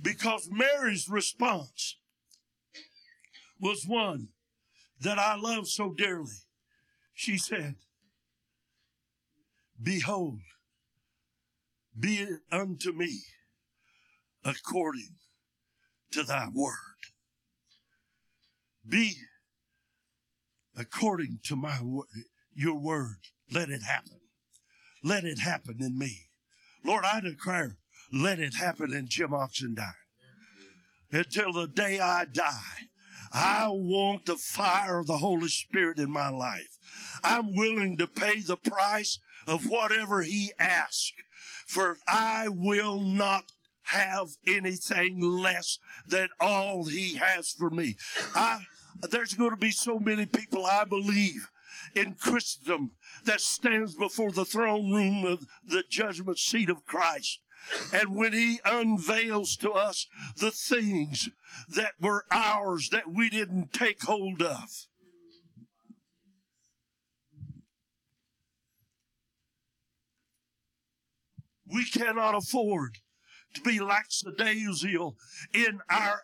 Because 0.00 0.48
Mary's 0.50 1.08
response 1.08 1.98
was 3.60 3.84
one 3.86 4.28
that 5.00 5.18
I 5.18 5.36
love 5.36 5.68
so 5.68 5.92
dearly. 5.92 6.46
She 7.12 7.36
said, 7.36 7.74
Behold, 9.82 10.40
be 11.98 12.16
it 12.16 12.40
unto 12.50 12.92
me 12.92 13.20
according 14.44 15.16
to 16.12 16.22
thy 16.22 16.48
word. 16.52 16.74
Be 18.88 19.16
according 20.76 21.40
to 21.44 21.56
my 21.56 21.78
your 22.54 22.78
word. 22.78 23.18
Let 23.50 23.68
it 23.68 23.82
happen. 23.82 24.20
Let 25.02 25.24
it 25.24 25.40
happen 25.40 25.76
in 25.80 25.98
me. 25.98 26.28
Lord, 26.84 27.04
I 27.04 27.20
declare 27.20 27.76
let 28.12 28.38
it 28.38 28.54
happen 28.54 28.92
in 28.92 29.08
Jim 29.08 29.30
Oxendine. 29.30 29.92
Until 31.12 31.52
the 31.52 31.66
day 31.66 31.98
I 32.00 32.24
die, 32.24 32.88
I 33.32 33.68
want 33.68 34.26
the 34.26 34.36
fire 34.36 34.98
of 34.98 35.06
the 35.06 35.18
Holy 35.18 35.48
Spirit 35.48 35.98
in 35.98 36.10
my 36.10 36.28
life. 36.28 36.78
I'm 37.22 37.54
willing 37.54 37.96
to 37.98 38.06
pay 38.06 38.40
the 38.40 38.56
price 38.56 39.18
of 39.46 39.68
whatever 39.68 40.22
He 40.22 40.52
asks, 40.58 41.12
for 41.66 41.98
I 42.08 42.48
will 42.48 43.00
not 43.00 43.44
have 43.84 44.28
anything 44.46 45.20
less 45.20 45.78
than 46.06 46.28
all 46.40 46.84
He 46.84 47.16
has 47.16 47.50
for 47.50 47.70
me. 47.70 47.96
I, 48.34 48.60
there's 49.10 49.34
going 49.34 49.50
to 49.50 49.56
be 49.56 49.70
so 49.70 49.98
many 49.98 50.26
people 50.26 50.66
I 50.66 50.84
believe 50.84 51.48
in 51.94 52.14
Christendom 52.14 52.92
that 53.24 53.40
stands 53.40 53.94
before 53.94 54.32
the 54.32 54.44
throne 54.44 54.90
room 54.92 55.24
of 55.24 55.46
the 55.64 55.84
judgment 55.88 56.38
seat 56.38 56.68
of 56.68 56.84
Christ. 56.84 57.40
And 57.92 58.14
when 58.14 58.32
he 58.32 58.60
unveils 58.64 59.56
to 59.56 59.72
us 59.72 60.06
the 60.36 60.50
things 60.50 61.28
that 61.68 61.92
were 62.00 62.24
ours 62.30 62.88
that 62.90 63.12
we 63.12 63.30
didn't 63.30 63.72
take 63.72 64.02
hold 64.02 64.42
of. 64.42 64.68
We 71.72 71.84
cannot 71.84 72.34
afford 72.34 72.98
to 73.54 73.60
be 73.60 73.78
lackadaisical 73.80 75.16
in 75.54 75.80
our 75.88 76.22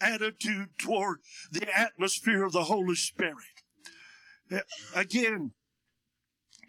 attitude 0.00 0.70
toward 0.78 1.18
the 1.52 1.68
atmosphere 1.76 2.44
of 2.44 2.52
the 2.52 2.64
Holy 2.64 2.94
Spirit. 2.94 3.36
Again, 4.94 5.52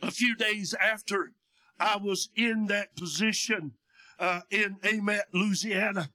a 0.01 0.11
few 0.11 0.35
days 0.35 0.73
after 0.73 1.31
I 1.79 1.97
was 1.97 2.29
in 2.35 2.67
that 2.67 2.95
position, 2.95 3.73
uh, 4.21 4.41
in 4.51 4.77
Amite, 4.84 5.34
Louisiana. 5.34 6.12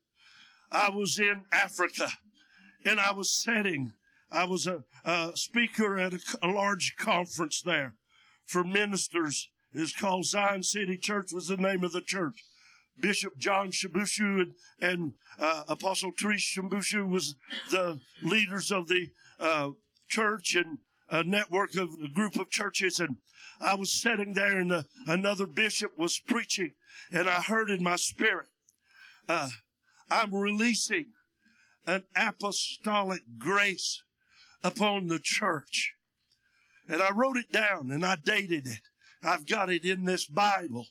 I 0.70 0.90
was 0.90 1.18
in 1.18 1.42
Africa 1.52 2.08
and 2.84 3.00
I 3.00 3.12
was 3.12 3.30
setting. 3.30 3.92
I 4.30 4.44
was 4.44 4.66
a, 4.66 4.84
a 5.04 5.32
speaker 5.34 5.98
at 5.98 6.14
a, 6.14 6.20
a, 6.42 6.48
large 6.48 6.94
conference 6.96 7.60
there 7.62 7.94
for 8.46 8.64
ministers. 8.64 9.50
It's 9.72 9.94
called 9.94 10.24
Zion 10.24 10.62
City 10.62 10.96
Church 10.96 11.32
was 11.32 11.48
the 11.48 11.56
name 11.56 11.84
of 11.84 11.92
the 11.92 12.00
church. 12.00 12.44
Bishop 12.98 13.36
John 13.38 13.70
Shabushu 13.70 14.40
and, 14.40 14.52
and 14.80 15.12
uh, 15.38 15.64
Apostle 15.68 16.12
Therese 16.18 16.56
Shabushu 16.56 17.08
was 17.08 17.34
the 17.70 18.00
leaders 18.22 18.70
of 18.70 18.88
the 18.88 19.08
uh, 19.38 19.70
church 20.08 20.54
and 20.54 20.78
a 21.10 21.22
network 21.24 21.74
of 21.76 21.90
a 22.02 22.08
group 22.08 22.36
of 22.36 22.50
churches. 22.50 23.00
And 23.00 23.16
I 23.60 23.74
was 23.74 23.92
sitting 23.92 24.34
there 24.34 24.58
and 24.58 24.72
uh, 24.72 24.82
another 25.06 25.46
bishop 25.46 25.98
was 25.98 26.18
preaching 26.18 26.72
and 27.12 27.28
I 27.28 27.40
heard 27.40 27.70
in 27.70 27.82
my 27.82 27.96
spirit, 27.96 28.48
uh, 29.28 29.48
I'm 30.10 30.34
releasing 30.34 31.06
an 31.86 32.04
apostolic 32.16 33.22
grace 33.38 34.02
upon 34.62 35.06
the 35.06 35.20
church. 35.22 35.94
And 36.88 37.02
I 37.02 37.10
wrote 37.12 37.36
it 37.36 37.52
down 37.52 37.90
and 37.90 38.04
I 38.04 38.16
dated 38.16 38.66
it. 38.66 38.80
I've 39.22 39.46
got 39.46 39.70
it 39.70 39.84
in 39.84 40.04
this 40.04 40.26
Bible, 40.26 40.86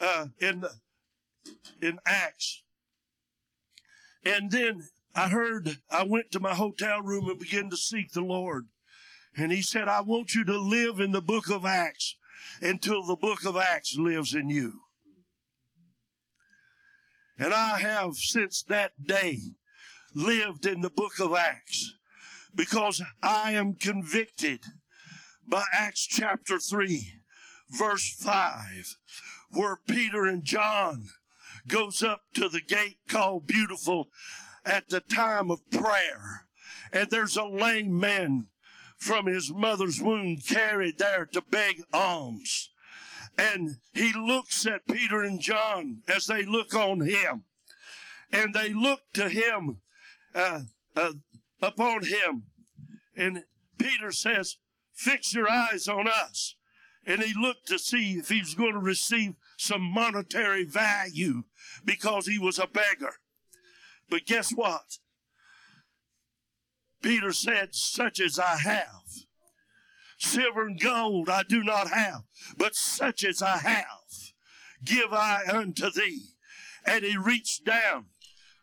uh, 0.00 0.26
in, 0.40 0.64
in 1.82 1.98
Acts. 2.06 2.62
And 4.24 4.50
then 4.50 4.88
I 5.14 5.28
heard, 5.28 5.78
I 5.90 6.04
went 6.04 6.30
to 6.32 6.40
my 6.40 6.54
hotel 6.54 7.02
room 7.02 7.28
and 7.28 7.38
began 7.38 7.70
to 7.70 7.76
seek 7.76 8.12
the 8.12 8.22
Lord. 8.22 8.66
And 9.36 9.52
he 9.52 9.62
said, 9.62 9.88
I 9.88 10.00
want 10.00 10.34
you 10.34 10.44
to 10.44 10.58
live 10.58 11.00
in 11.00 11.12
the 11.12 11.22
book 11.22 11.48
of 11.50 11.64
Acts 11.64 12.16
until 12.60 13.04
the 13.04 13.16
book 13.16 13.44
of 13.44 13.56
Acts 13.56 13.96
lives 13.96 14.34
in 14.34 14.48
you. 14.48 14.80
And 17.38 17.54
I 17.54 17.78
have 17.78 18.16
since 18.16 18.62
that 18.64 18.92
day 19.06 19.38
lived 20.14 20.66
in 20.66 20.80
the 20.80 20.90
book 20.90 21.20
of 21.20 21.34
Acts 21.34 21.94
because 22.54 23.02
I 23.22 23.52
am 23.52 23.74
convicted 23.74 24.60
by 25.46 25.62
Acts 25.72 26.06
chapter 26.06 26.58
3, 26.58 27.12
verse 27.70 28.12
5, 28.18 28.96
where 29.52 29.78
Peter 29.86 30.24
and 30.24 30.42
John 30.42 31.08
goes 31.68 32.02
up 32.02 32.22
to 32.34 32.48
the 32.48 32.60
gate 32.60 32.98
called 33.08 33.46
Beautiful 33.46 34.08
at 34.64 34.88
the 34.88 35.00
time 35.00 35.50
of 35.50 35.70
prayer. 35.70 36.46
And 36.92 37.10
there's 37.10 37.36
a 37.36 37.44
lame 37.44 37.98
man 37.98 38.48
from 38.98 39.26
his 39.26 39.52
mother's 39.52 40.00
womb 40.02 40.38
carried 40.38 40.98
there 40.98 41.24
to 41.26 41.40
beg 41.40 41.82
alms. 41.92 42.70
And 43.38 43.76
he 43.94 44.12
looks 44.12 44.66
at 44.66 44.88
Peter 44.88 45.22
and 45.22 45.40
John 45.40 46.02
as 46.08 46.26
they 46.26 46.44
look 46.44 46.74
on 46.74 47.00
him. 47.00 47.44
And 48.32 48.52
they 48.52 48.74
look 48.74 49.00
to 49.14 49.28
him, 49.28 49.78
uh, 50.34 50.62
uh, 50.96 51.12
upon 51.62 52.04
him. 52.04 52.44
And 53.16 53.44
Peter 53.78 54.10
says, 54.10 54.56
Fix 54.92 55.32
your 55.32 55.48
eyes 55.48 55.86
on 55.86 56.08
us. 56.08 56.56
And 57.06 57.22
he 57.22 57.32
looked 57.40 57.68
to 57.68 57.78
see 57.78 58.14
if 58.14 58.28
he 58.28 58.40
was 58.40 58.54
going 58.54 58.72
to 58.72 58.80
receive 58.80 59.34
some 59.56 59.80
monetary 59.80 60.64
value 60.64 61.44
because 61.84 62.26
he 62.26 62.38
was 62.38 62.58
a 62.58 62.66
beggar. 62.66 63.14
But 64.10 64.26
guess 64.26 64.50
what? 64.50 64.98
Peter 67.02 67.32
said, 67.32 67.74
Such 67.74 68.20
as 68.20 68.38
I 68.38 68.56
have. 68.56 69.02
Silver 70.18 70.66
and 70.66 70.80
gold 70.80 71.28
I 71.28 71.44
do 71.44 71.62
not 71.62 71.88
have, 71.88 72.24
but 72.56 72.74
such 72.74 73.24
as 73.24 73.40
I 73.40 73.58
have, 73.58 74.32
give 74.84 75.12
I 75.12 75.42
unto 75.48 75.90
thee. 75.90 76.30
And 76.84 77.04
he 77.04 77.16
reached 77.16 77.64
down, 77.64 78.06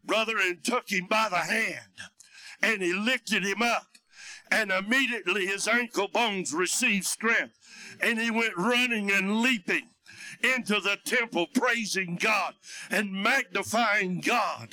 brother, 0.04 0.38
and 0.38 0.64
took 0.64 0.90
him 0.90 1.08
by 1.10 1.30
the 1.30 1.38
hand, 1.38 2.12
and 2.62 2.82
he 2.82 2.94
lifted 2.94 3.44
him 3.44 3.62
up. 3.62 3.88
And 4.52 4.72
immediately 4.72 5.48
his 5.48 5.68
ankle 5.68 6.08
bones 6.08 6.54
received 6.54 7.06
strength, 7.06 7.58
and 8.02 8.20
he 8.20 8.30
went 8.30 8.58
running 8.58 9.10
and 9.10 9.42
leaping 9.42 9.90
into 10.44 10.80
the 10.80 10.98
temple, 11.04 11.48
praising 11.48 12.18
God 12.22 12.54
and 12.92 13.12
magnifying 13.12 14.22
God. 14.22 14.70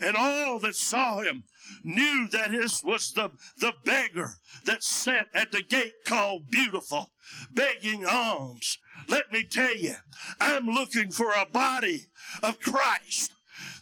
And 0.00 0.16
all 0.16 0.58
that 0.60 0.76
saw 0.76 1.20
him 1.20 1.44
knew 1.84 2.28
that 2.32 2.50
this 2.50 2.82
was 2.82 3.12
the, 3.12 3.30
the 3.58 3.72
beggar 3.84 4.34
that 4.64 4.82
sat 4.82 5.28
at 5.34 5.52
the 5.52 5.62
gate 5.62 6.04
called 6.04 6.50
Beautiful, 6.50 7.10
begging 7.52 8.06
alms. 8.06 8.78
Let 9.08 9.32
me 9.32 9.44
tell 9.44 9.76
you, 9.76 9.94
I'm 10.40 10.66
looking 10.66 11.10
for 11.10 11.32
a 11.32 11.46
body 11.46 12.06
of 12.42 12.60
Christ 12.60 13.32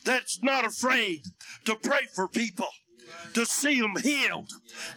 that's 0.05 0.43
not 0.43 0.65
afraid 0.65 1.23
to 1.65 1.75
pray 1.75 2.07
for 2.15 2.29
people 2.29 2.69
to 3.35 3.47
see 3.47 3.81
them 3.81 3.97
healed 3.97 4.51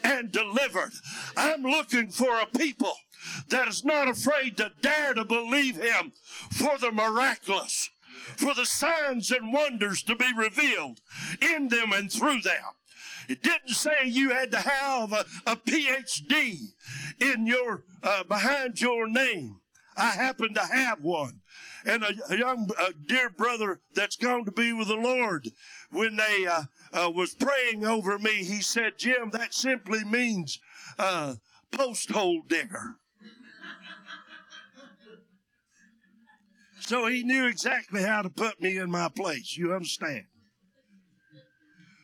and 0.03 0.31
delivered. 0.31 0.91
I'm 1.35 1.63
looking 1.63 2.09
for 2.09 2.39
a 2.39 2.45
people 2.45 2.93
that 3.49 3.67
is 3.67 3.85
not 3.85 4.07
afraid 4.07 4.57
to 4.57 4.71
dare 4.81 5.13
to 5.13 5.25
believe 5.25 5.77
him 5.77 6.11
for 6.51 6.77
the 6.77 6.91
miraculous, 6.91 7.89
for 8.37 8.53
the 8.53 8.65
signs 8.65 9.31
and 9.31 9.53
wonders 9.53 10.03
to 10.03 10.15
be 10.15 10.31
revealed 10.35 10.99
in 11.41 11.67
them 11.69 11.91
and 11.93 12.11
through 12.11 12.41
them. 12.41 12.63
It 13.31 13.43
didn't 13.43 13.69
say 13.69 13.91
you 14.07 14.31
had 14.31 14.51
to 14.51 14.59
have 14.59 15.13
a, 15.13 15.23
a 15.45 15.55
PhD 15.55 16.57
in 17.17 17.47
your 17.47 17.85
uh, 18.03 18.25
behind 18.25 18.81
your 18.81 19.07
name. 19.07 19.61
I 19.95 20.09
happen 20.09 20.53
to 20.53 20.59
have 20.59 21.01
one. 21.01 21.39
And 21.85 22.03
a, 22.03 22.11
a 22.29 22.37
young, 22.37 22.69
a 22.77 22.91
dear 22.91 23.29
brother 23.29 23.79
that's 23.95 24.17
gone 24.17 24.43
to 24.43 24.51
be 24.51 24.73
with 24.73 24.89
the 24.89 24.95
Lord, 24.97 25.47
when 25.91 26.17
they 26.17 26.45
uh, 26.45 26.63
uh, 26.91 27.09
was 27.09 27.33
praying 27.33 27.85
over 27.85 28.19
me, 28.19 28.43
he 28.43 28.61
said, 28.61 28.97
"Jim, 28.97 29.29
that 29.29 29.53
simply 29.53 30.03
means 30.03 30.59
uh, 30.99 31.35
post 31.71 32.11
hole 32.11 32.41
digger." 32.45 32.97
so 36.81 37.07
he 37.07 37.23
knew 37.23 37.45
exactly 37.45 38.03
how 38.03 38.23
to 38.23 38.29
put 38.29 38.59
me 38.61 38.75
in 38.75 38.91
my 38.91 39.07
place. 39.07 39.55
You 39.55 39.73
understand? 39.73 40.25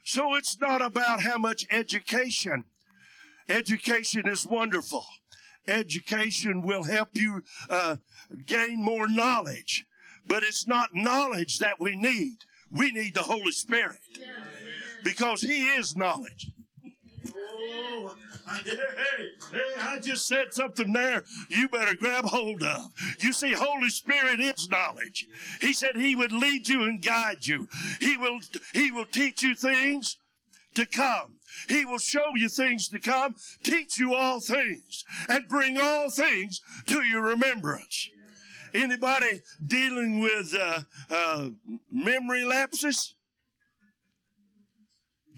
So 0.07 0.35
it's 0.35 0.57
not 0.61 0.81
about 0.81 1.23
how 1.23 1.37
much 1.37 1.67
education. 1.69 2.63
Education 3.49 4.25
is 4.25 4.47
wonderful. 4.47 5.05
Education 5.67 6.61
will 6.61 6.83
help 6.83 7.09
you 7.11 7.43
uh, 7.69 7.97
gain 8.45 8.81
more 8.81 9.09
knowledge, 9.09 9.85
but 10.25 10.43
it's 10.43 10.65
not 10.65 10.91
knowledge 10.93 11.59
that 11.59 11.81
we 11.81 11.97
need. 11.97 12.37
We 12.71 12.93
need 12.93 13.15
the 13.15 13.23
Holy 13.23 13.51
Spirit 13.51 13.99
because 15.03 15.41
He 15.41 15.65
is 15.65 15.97
knowledge. 15.97 16.51
Oh, 17.49 18.15
hey, 18.63 18.75
hey, 19.51 19.59
I 19.79 19.99
just 19.99 20.27
said 20.27 20.53
something 20.53 20.93
there 20.93 21.23
you 21.49 21.67
better 21.69 21.95
grab 21.95 22.25
hold 22.25 22.63
of. 22.63 22.91
You 23.19 23.33
see, 23.33 23.53
Holy 23.53 23.89
Spirit 23.89 24.39
is 24.39 24.69
knowledge. 24.69 25.27
He 25.61 25.73
said 25.73 25.95
He 25.95 26.15
would 26.15 26.31
lead 26.31 26.67
you 26.67 26.83
and 26.83 27.01
guide 27.01 27.45
you. 27.45 27.67
He 27.99 28.17
will, 28.17 28.39
He 28.73 28.91
will 28.91 29.05
teach 29.05 29.43
you 29.43 29.55
things 29.55 30.17
to 30.75 30.85
come. 30.85 31.35
He 31.67 31.85
will 31.85 31.97
show 31.97 32.35
you 32.35 32.49
things 32.49 32.87
to 32.89 32.99
come, 32.99 33.35
teach 33.63 33.97
you 33.97 34.13
all 34.13 34.39
things, 34.39 35.03
and 35.27 35.47
bring 35.47 35.79
all 35.79 36.09
things 36.09 36.61
to 36.85 37.01
your 37.03 37.21
remembrance. 37.21 38.09
Anybody 38.73 39.41
dealing 39.65 40.19
with 40.19 40.55
uh, 40.59 40.81
uh, 41.09 41.49
memory 41.91 42.43
lapses? 42.43 43.15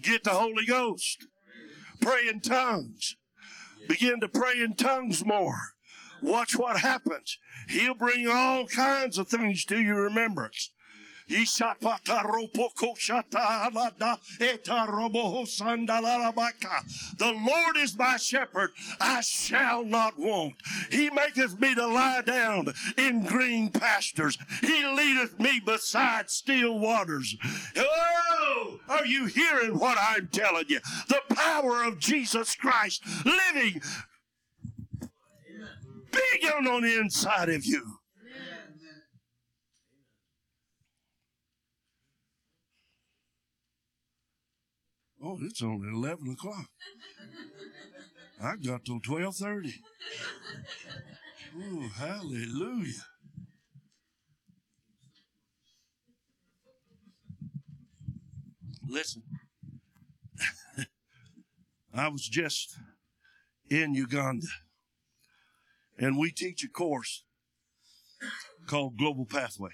Get 0.02 0.24
the 0.24 0.30
Holy 0.30 0.66
Ghost. 0.66 1.26
Pray 2.00 2.28
in 2.28 2.40
tongues. 2.40 3.16
Begin 3.88 4.20
to 4.20 4.28
pray 4.28 4.60
in 4.60 4.74
tongues 4.74 5.24
more. 5.24 5.58
Watch 6.22 6.56
what 6.56 6.80
happens. 6.80 7.38
He'll 7.68 7.94
bring 7.94 8.28
all 8.28 8.66
kinds 8.66 9.18
of 9.18 9.28
things 9.28 9.64
to 9.66 9.80
your 9.80 10.02
remembrance. 10.02 10.70
The 17.18 17.32
Lord 17.32 17.76
is 17.76 17.96
my 17.96 18.16
shepherd, 18.16 18.70
I 19.00 19.20
shall 19.20 19.84
not 19.84 20.18
want. 20.18 20.54
He 20.90 21.08
maketh 21.10 21.60
me 21.60 21.74
to 21.74 21.86
lie 21.86 22.22
down 22.22 22.72
in 22.98 23.24
green 23.24 23.70
pastures. 23.70 24.38
He 24.60 24.84
leadeth 24.84 25.38
me 25.38 25.60
beside 25.64 26.30
still 26.30 26.78
waters. 26.78 27.36
Oh, 27.76 28.80
are 28.88 29.06
you 29.06 29.26
hearing 29.26 29.78
what 29.78 29.98
I'm 30.00 30.28
telling 30.28 30.64
you? 30.68 30.80
The 31.08 31.22
power 31.34 31.84
of 31.84 31.98
Jesus 31.98 32.54
Christ 32.54 33.02
living 33.24 33.80
big 36.10 36.50
on 36.70 36.82
the 36.82 36.98
inside 36.98 37.48
of 37.48 37.64
you. 37.64 37.99
Oh, 45.22 45.38
it's 45.42 45.62
only 45.62 45.88
eleven 45.88 46.30
o'clock. 46.30 46.66
I 48.42 48.56
got 48.56 48.84
till 48.86 49.00
twelve 49.00 49.36
thirty. 49.36 49.74
Oh, 51.56 51.88
hallelujah. 51.96 53.04
Listen, 58.88 59.22
I 61.94 62.08
was 62.08 62.26
just 62.26 62.76
in 63.68 63.94
Uganda, 63.94 64.46
and 65.98 66.18
we 66.18 66.30
teach 66.30 66.64
a 66.64 66.68
course 66.68 67.24
called 68.66 68.96
Global 68.96 69.26
Pathway. 69.26 69.72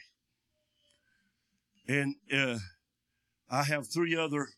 And 1.89 2.17
uh, 2.33 2.59
I 3.49 3.63
have 3.63 3.87
three 3.87 4.17
other 4.17 4.49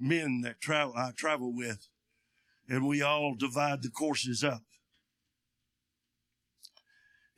men 0.00 0.40
that 0.42 0.60
travel, 0.60 0.94
I 0.96 1.12
travel 1.16 1.54
with, 1.54 1.88
and 2.68 2.86
we 2.86 3.02
all 3.02 3.34
divide 3.38 3.82
the 3.82 3.90
courses 3.90 4.42
up. 4.42 4.62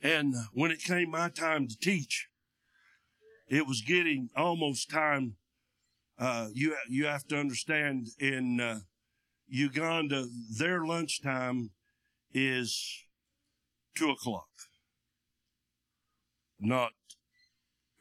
And 0.01 0.35
when 0.53 0.71
it 0.71 0.83
came 0.83 1.11
my 1.11 1.29
time 1.29 1.67
to 1.67 1.77
teach, 1.77 2.27
it 3.47 3.67
was 3.67 3.81
getting 3.81 4.29
almost 4.35 4.89
time. 4.89 5.35
Uh, 6.17 6.49
you 6.53 6.75
you 6.89 7.05
have 7.05 7.25
to 7.27 7.39
understand 7.39 8.07
in 8.19 8.59
uh, 8.59 8.79
Uganda, 9.47 10.27
their 10.57 10.85
lunchtime 10.85 11.71
is 12.33 13.03
two 13.95 14.09
o'clock, 14.09 14.49
not 16.59 16.91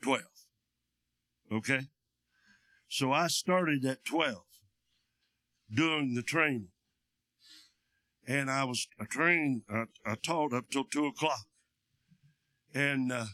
twelve. 0.02 0.22
Okay, 1.50 1.86
so 2.88 3.12
I 3.12 3.28
started 3.28 3.84
at 3.84 4.04
twelve 4.04 4.44
doing 5.74 6.14
the 6.14 6.22
training. 6.22 6.68
And 8.26 8.50
I 8.50 8.64
was 8.64 8.86
trained, 9.10 9.62
I, 9.68 9.84
I 10.06 10.14
taught 10.14 10.52
up 10.52 10.70
till 10.70 10.84
two 10.84 11.06
o'clock. 11.06 11.46
And 12.74 13.12
uh, 13.12 13.26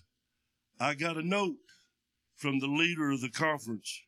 I 0.81 0.95
got 0.95 1.17
a 1.17 1.23
note 1.23 1.57
from 2.37 2.61
the 2.61 2.67
leader 2.67 3.11
of 3.11 3.21
the 3.21 3.31
conference 3.31 4.01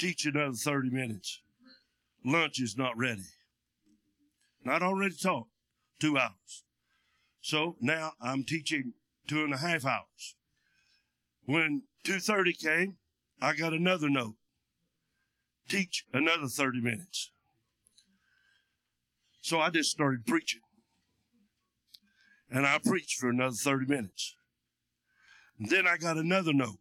teach 0.00 0.24
another 0.24 0.54
30 0.54 0.90
minutes. 0.90 1.42
Lunch 2.24 2.58
is 2.58 2.76
not 2.76 2.96
ready. 2.96 3.26
Not 4.64 4.82
already 4.82 5.14
taught. 5.14 5.48
two 6.00 6.16
hours. 6.18 6.64
So 7.42 7.76
now 7.80 8.12
I'm 8.20 8.44
teaching 8.44 8.94
two 9.26 9.44
and 9.44 9.52
a 9.52 9.58
half 9.58 9.84
hours. 9.84 10.36
When 11.44 11.82
2.30 12.04 12.58
came, 12.58 12.96
I 13.40 13.54
got 13.54 13.72
another 13.74 14.08
note. 14.08 14.36
Teach 15.70 16.04
another 16.12 16.48
30 16.48 16.80
minutes. 16.80 17.30
So 19.40 19.60
I 19.60 19.70
just 19.70 19.92
started 19.92 20.26
preaching. 20.26 20.62
And 22.50 22.66
I 22.66 22.78
preached 22.84 23.20
for 23.20 23.28
another 23.28 23.54
30 23.54 23.86
minutes. 23.86 24.34
And 25.60 25.70
then 25.70 25.86
I 25.86 25.96
got 25.96 26.16
another 26.16 26.52
note. 26.52 26.80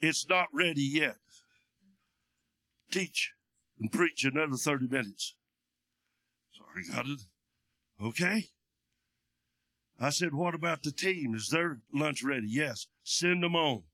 It's 0.00 0.28
not 0.28 0.48
ready 0.52 0.82
yet. 0.82 1.18
Teach 2.90 3.32
and 3.78 3.92
preach 3.92 4.24
another 4.24 4.56
30 4.56 4.88
minutes. 4.88 5.36
So 6.50 6.64
I 6.74 6.96
got 6.96 7.06
it. 7.06 7.20
Okay. 8.02 8.46
I 10.00 10.10
said, 10.10 10.34
what 10.34 10.56
about 10.56 10.82
the 10.82 10.90
team? 10.90 11.32
Is 11.36 11.48
their 11.48 11.78
lunch 11.94 12.24
ready? 12.24 12.48
Yes. 12.48 12.88
Send 13.04 13.44
them 13.44 13.54
on. 13.54 13.84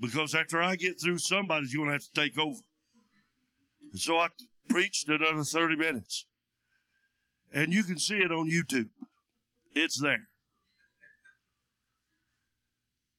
Because 0.00 0.34
after 0.34 0.60
I 0.62 0.76
get 0.76 1.00
through, 1.00 1.18
somebody's 1.18 1.74
going 1.74 1.86
to 1.86 1.92
have 1.92 2.02
to 2.02 2.12
take 2.20 2.38
over. 2.38 2.60
And 3.92 4.00
so 4.00 4.18
I 4.18 4.28
preached 4.68 5.08
another 5.08 5.44
30 5.44 5.76
minutes. 5.76 6.26
And 7.52 7.72
you 7.72 7.84
can 7.84 7.98
see 7.98 8.16
it 8.16 8.32
on 8.32 8.50
YouTube. 8.50 8.88
It's 9.74 10.00
there. 10.00 10.28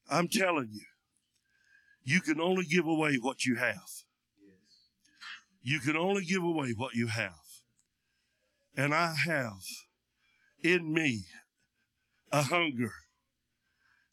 I'm 0.09 0.27
telling 0.27 0.69
you, 0.71 0.85
you 2.03 2.21
can 2.21 2.39
only 2.39 2.65
give 2.65 2.85
away 2.85 3.15
what 3.15 3.45
you 3.45 3.55
have. 3.55 3.89
You 5.63 5.79
can 5.79 5.97
only 5.97 6.23
give 6.23 6.43
away 6.43 6.73
what 6.75 6.93
you 6.93 7.07
have. 7.07 7.31
And 8.77 8.93
I 8.93 9.15
have 9.25 9.63
in 10.61 10.93
me 10.93 11.23
a 12.31 12.43
hunger 12.43 12.91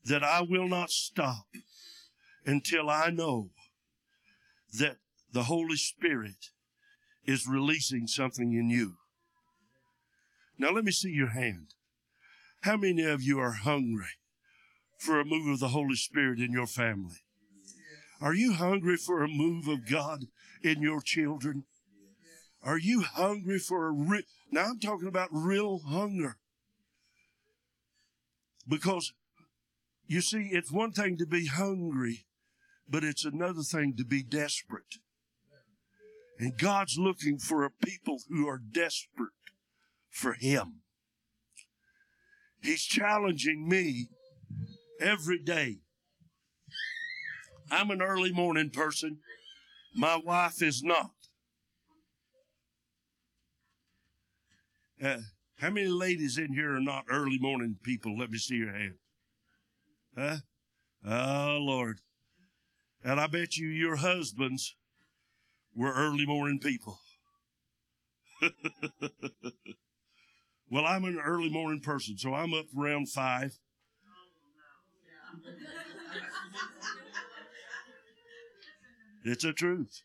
that 0.04 0.22
I 0.22 0.40
will 0.42 0.68
not 0.68 0.90
stop 0.90 1.46
until 2.46 2.90
I 2.90 3.10
know 3.10 3.50
that 4.78 4.96
the 5.32 5.44
Holy 5.44 5.76
Spirit 5.76 6.50
is 7.24 7.46
releasing 7.46 8.06
something 8.06 8.52
in 8.52 8.68
you. 8.70 8.94
Now, 10.58 10.70
let 10.70 10.84
me 10.84 10.92
see 10.92 11.10
your 11.10 11.30
hand. 11.30 11.74
How 12.62 12.76
many 12.76 13.02
of 13.02 13.22
you 13.22 13.38
are 13.38 13.52
hungry 13.52 14.18
for 14.98 15.20
a 15.20 15.24
move 15.24 15.48
of 15.48 15.60
the 15.60 15.68
Holy 15.68 15.96
Spirit 15.96 16.38
in 16.38 16.52
your 16.52 16.66
family? 16.66 17.16
Are 18.20 18.34
you 18.34 18.52
hungry 18.52 18.96
for 18.96 19.22
a 19.22 19.28
move 19.28 19.66
of 19.66 19.88
God 19.88 20.26
in 20.62 20.80
your 20.80 21.00
children? 21.00 21.64
Are 22.62 22.78
you 22.78 23.02
hungry 23.02 23.58
for 23.58 23.88
a 23.88 23.90
real, 23.90 24.22
now 24.52 24.66
I'm 24.66 24.78
talking 24.78 25.08
about 25.08 25.30
real 25.32 25.80
hunger. 25.80 26.36
Because 28.68 29.12
you 30.06 30.20
see, 30.20 30.50
it's 30.52 30.70
one 30.70 30.92
thing 30.92 31.16
to 31.18 31.26
be 31.26 31.46
hungry, 31.46 32.26
but 32.88 33.04
it's 33.04 33.24
another 33.24 33.62
thing 33.62 33.94
to 33.96 34.04
be 34.04 34.22
desperate. 34.22 34.98
And 36.38 36.58
God's 36.58 36.98
looking 36.98 37.38
for 37.38 37.64
a 37.64 37.70
people 37.70 38.18
who 38.28 38.48
are 38.48 38.58
desperate 38.58 39.30
for 40.10 40.34
Him. 40.34 40.80
He's 42.62 42.82
challenging 42.82 43.68
me 43.68 44.08
every 45.00 45.38
day. 45.38 45.78
I'm 47.70 47.90
an 47.90 48.02
early 48.02 48.32
morning 48.32 48.70
person. 48.70 49.18
My 49.94 50.16
wife 50.16 50.62
is 50.62 50.82
not. 50.82 51.10
Uh, 55.02 55.18
how 55.58 55.70
many 55.70 55.88
ladies 55.88 56.38
in 56.38 56.54
here 56.54 56.76
are 56.76 56.80
not 56.80 57.04
early 57.10 57.38
morning 57.40 57.76
people? 57.82 58.16
Let 58.16 58.30
me 58.30 58.38
see 58.38 58.56
your 58.56 58.72
hand. 58.72 58.94
Huh? 60.16 60.36
Oh, 61.04 61.58
Lord. 61.60 61.98
And 63.04 63.20
I 63.20 63.26
bet 63.26 63.56
you 63.56 63.66
your 63.66 63.96
husbands 63.96 64.76
were 65.74 65.92
early 65.92 66.26
morning 66.26 66.60
people. 66.60 66.98
well, 70.70 70.86
I'm 70.86 71.04
an 71.04 71.18
early 71.18 71.50
morning 71.50 71.80
person, 71.80 72.16
so 72.16 72.34
I'm 72.34 72.54
up 72.54 72.66
around 72.78 73.08
five. 73.08 73.58
It's 79.24 79.44
a 79.44 79.52
truth. 79.52 80.02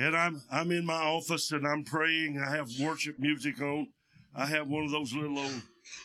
And 0.00 0.16
I'm 0.16 0.42
I'm 0.50 0.72
in 0.72 0.84
my 0.84 1.00
office 1.00 1.52
and 1.52 1.64
I'm 1.64 1.84
praying. 1.84 2.42
I 2.44 2.56
have 2.56 2.68
worship 2.80 3.20
music 3.20 3.60
on. 3.60 3.86
I 4.34 4.46
have 4.46 4.66
one 4.66 4.84
of 4.84 4.90
those 4.90 5.12
little 5.12 5.38
old 5.38 5.62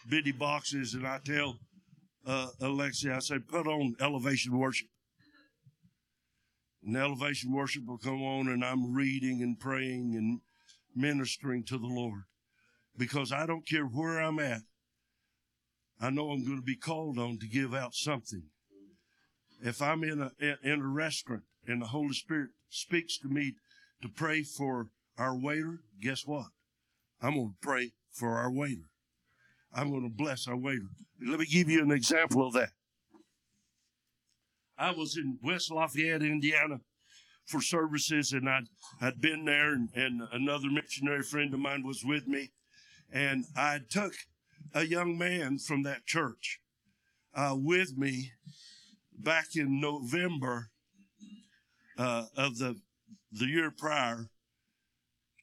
bitty 0.07 0.31
boxes, 0.31 0.93
and 0.93 1.07
I 1.07 1.19
tell 1.25 1.57
uh, 2.27 2.49
Alexia, 2.61 3.15
I 3.15 3.19
say, 3.19 3.39
put 3.39 3.67
on 3.67 3.95
elevation 3.99 4.55
worship. 4.57 4.87
And 6.85 6.95
elevation 6.95 7.51
worship 7.51 7.85
will 7.87 7.97
come 7.97 8.21
on, 8.21 8.47
and 8.47 8.63
I'm 8.63 8.93
reading 8.93 9.41
and 9.41 9.59
praying 9.59 10.15
and 10.15 10.41
ministering 10.95 11.63
to 11.65 11.77
the 11.79 11.87
Lord 11.87 12.23
because 12.95 13.31
I 13.31 13.45
don't 13.45 13.67
care 13.67 13.85
where 13.85 14.19
I'm 14.19 14.39
at. 14.39 14.61
I 15.99 16.11
know 16.11 16.29
I'm 16.29 16.45
going 16.45 16.59
to 16.59 16.65
be 16.65 16.75
called 16.75 17.17
on 17.17 17.39
to 17.39 17.47
give 17.47 17.73
out 17.73 17.95
something. 17.95 18.43
If 19.61 19.81
I'm 19.81 20.03
in 20.03 20.21
a 20.21 20.31
in 20.63 20.81
a 20.81 20.87
restaurant 20.87 21.43
and 21.65 21.81
the 21.81 21.87
Holy 21.87 22.13
Spirit 22.13 22.49
speaks 22.69 23.17
to 23.19 23.29
me 23.29 23.55
to 24.01 24.09
pray 24.09 24.43
for 24.43 24.89
our 25.17 25.35
waiter, 25.35 25.79
guess 26.01 26.23
what? 26.25 26.47
I'm 27.21 27.35
going 27.35 27.49
to 27.49 27.67
pray 27.67 27.93
for 28.11 28.37
our 28.37 28.51
waiter. 28.51 28.89
I'm 29.73 29.89
going 29.89 30.03
to 30.03 30.15
bless 30.15 30.47
our 30.47 30.57
waiter. 30.57 30.89
Let 31.25 31.39
me 31.39 31.45
give 31.45 31.69
you 31.69 31.81
an 31.81 31.91
example 31.91 32.45
of 32.45 32.53
that. 32.53 32.69
I 34.77 34.91
was 34.91 35.17
in 35.17 35.39
West 35.41 35.71
Lafayette, 35.71 36.21
Indiana 36.21 36.79
for 37.45 37.61
services, 37.61 38.33
and 38.33 38.49
I'd, 38.49 38.67
I'd 39.01 39.21
been 39.21 39.45
there, 39.45 39.73
and, 39.73 39.89
and 39.95 40.21
another 40.31 40.69
missionary 40.69 41.23
friend 41.23 41.53
of 41.53 41.59
mine 41.59 41.83
was 41.85 42.03
with 42.03 42.27
me. 42.27 42.51
And 43.11 43.45
I 43.55 43.79
took 43.89 44.13
a 44.73 44.85
young 44.85 45.17
man 45.17 45.59
from 45.59 45.83
that 45.83 46.05
church 46.05 46.59
uh, 47.33 47.55
with 47.55 47.97
me 47.97 48.31
back 49.17 49.55
in 49.55 49.79
November 49.79 50.69
uh, 51.97 52.25
of 52.35 52.57
the 52.57 52.75
the 53.31 53.45
year 53.45 53.69
prior 53.69 54.29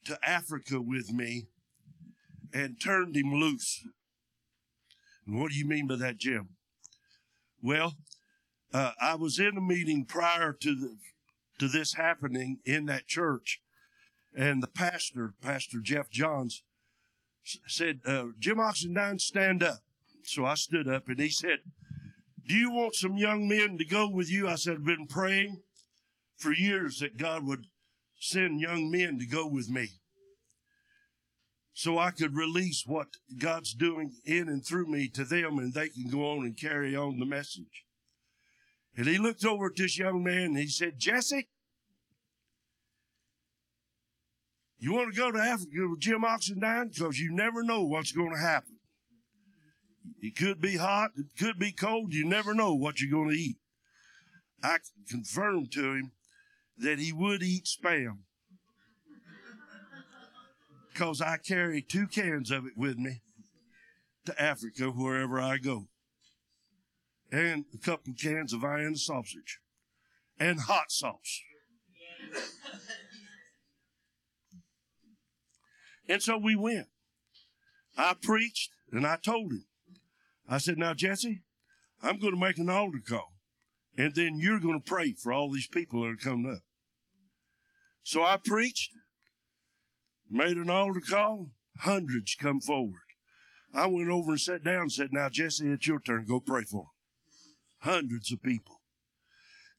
to 0.05 0.17
Africa 0.27 0.81
with 0.81 1.11
me 1.11 1.47
and 2.51 2.81
turned 2.81 3.15
him 3.15 3.33
loose. 3.33 3.85
And 5.25 5.39
what 5.39 5.51
do 5.51 5.57
you 5.57 5.67
mean 5.67 5.87
by 5.87 5.95
that, 5.97 6.17
Jim? 6.17 6.49
Well, 7.61 7.93
uh, 8.73 8.91
I 8.99 9.15
was 9.15 9.39
in 9.39 9.57
a 9.57 9.61
meeting 9.61 10.05
prior 10.05 10.51
to 10.53 10.75
the 10.75 10.97
to 11.59 11.67
this 11.67 11.93
happening 11.93 12.59
in 12.65 12.87
that 12.87 13.07
church, 13.07 13.61
and 14.35 14.61
the 14.61 14.67
pastor, 14.67 15.35
Pastor 15.41 15.79
Jeff 15.81 16.09
Johns, 16.09 16.63
said, 17.67 18.01
uh, 18.05 18.27
"Jim 18.39 18.57
Oxendine, 18.57 19.21
stand 19.21 19.61
up." 19.61 19.83
So 20.23 20.45
I 20.45 20.55
stood 20.55 20.87
up, 20.87 21.07
and 21.07 21.19
he 21.19 21.29
said, 21.29 21.59
"Do 22.47 22.55
you 22.55 22.71
want 22.71 22.95
some 22.95 23.17
young 23.17 23.47
men 23.47 23.77
to 23.77 23.85
go 23.85 24.09
with 24.09 24.31
you?" 24.31 24.47
I 24.47 24.55
said, 24.55 24.77
"I've 24.77 24.85
been 24.85 25.07
praying 25.07 25.61
for 26.37 26.51
years 26.51 26.99
that 26.99 27.17
God 27.17 27.45
would 27.45 27.67
send 28.19 28.59
young 28.59 28.89
men 28.89 29.19
to 29.19 29.25
go 29.25 29.45
with 29.45 29.69
me." 29.69 29.99
so 31.75 31.97
I 31.97 32.11
could 32.11 32.35
release 32.35 32.83
what 32.85 33.07
God's 33.39 33.73
doing 33.73 34.15
in 34.25 34.47
and 34.47 34.63
through 34.63 34.85
me 34.85 35.09
to 35.09 35.25
them 35.25 35.57
and 35.57 35.73
they 35.73 35.89
can 35.89 36.07
go 36.07 36.31
on 36.31 36.45
and 36.45 36.55
carry 36.55 36.95
on 36.95 37.17
the 37.17 37.25
message. 37.25 37.83
And 38.95 39.07
he 39.07 39.17
looked 39.17 39.45
over 39.45 39.67
at 39.67 39.75
this 39.75 39.97
young 39.97 40.23
man 40.23 40.43
and 40.43 40.57
he 40.57 40.67
said, 40.67 40.99
Jesse, 40.99 41.47
you 44.77 44.93
want 44.93 45.13
to 45.13 45.19
go 45.19 45.31
to 45.31 45.39
Africa 45.39 45.87
with 45.89 45.99
Jim 45.99 46.21
Oxendine? 46.21 46.93
Because 46.93 47.19
you 47.19 47.31
never 47.31 47.63
know 47.63 47.83
what's 47.83 48.11
going 48.11 48.33
to 48.33 48.39
happen. 48.39 48.77
It 50.21 50.35
could 50.35 50.61
be 50.61 50.77
hot, 50.77 51.11
it 51.17 51.27
could 51.39 51.57
be 51.57 51.71
cold, 51.71 52.13
you 52.13 52.25
never 52.25 52.53
know 52.53 52.73
what 52.73 52.99
you're 52.99 53.11
going 53.11 53.29
to 53.29 53.41
eat. 53.41 53.57
I 54.61 54.77
confirmed 55.09 55.71
to 55.73 55.93
him 55.93 56.11
that 56.77 56.99
he 56.99 57.11
would 57.11 57.41
eat 57.41 57.65
spam 57.65 58.19
because 60.91 61.21
I 61.21 61.37
carry 61.37 61.81
two 61.81 62.07
cans 62.07 62.51
of 62.51 62.65
it 62.65 62.73
with 62.77 62.97
me 62.97 63.21
to 64.25 64.41
Africa 64.41 64.85
wherever 64.91 65.39
I 65.39 65.57
go. 65.57 65.87
And 67.33 67.65
a 67.73 67.79
couple 67.79 68.13
cans 68.13 68.53
of 68.53 68.61
Vienna 68.61 68.95
sausage 68.95 69.57
and 70.39 70.59
hot 70.59 70.91
sauce. 70.91 71.41
and 76.07 76.21
so 76.21 76.37
we 76.37 76.55
went. 76.55 76.89
I 77.97 78.13
preached 78.21 78.69
and 78.91 79.07
I 79.07 79.17
told 79.17 79.51
him, 79.51 79.65
I 80.47 80.59
said, 80.59 80.77
Now, 80.77 80.93
Jesse, 80.93 81.41
I'm 82.03 82.19
going 82.19 82.35
to 82.35 82.39
make 82.39 82.59
an 82.59 82.69
altar 82.69 83.01
call. 83.03 83.33
And 83.97 84.13
then 84.13 84.37
you're 84.37 84.59
going 84.59 84.79
to 84.79 84.85
pray 84.85 85.13
for 85.13 85.33
all 85.33 85.51
these 85.51 85.67
people 85.67 86.03
that 86.03 86.09
are 86.09 86.15
coming 86.15 86.51
up. 86.51 86.61
So 88.03 88.23
I 88.23 88.37
preached 88.37 88.91
made 90.29 90.57
an 90.57 90.69
altar 90.69 91.01
call, 91.01 91.49
Hundreds 91.79 92.35
come 92.35 92.59
forward. 92.59 92.99
I 93.73 93.87
went 93.87 94.09
over 94.09 94.33
and 94.33 94.39
sat 94.39 94.63
down 94.63 94.81
and 94.81 94.91
said, 94.91 95.09
Now, 95.11 95.29
Jesse, 95.29 95.71
it's 95.71 95.87
your 95.87 95.99
turn. 95.99 96.25
Go 96.27 96.39
pray 96.39 96.63
for 96.63 96.83
them. 96.83 96.92
Hundreds 97.83 98.31
of 98.31 98.41
people. 98.41 98.79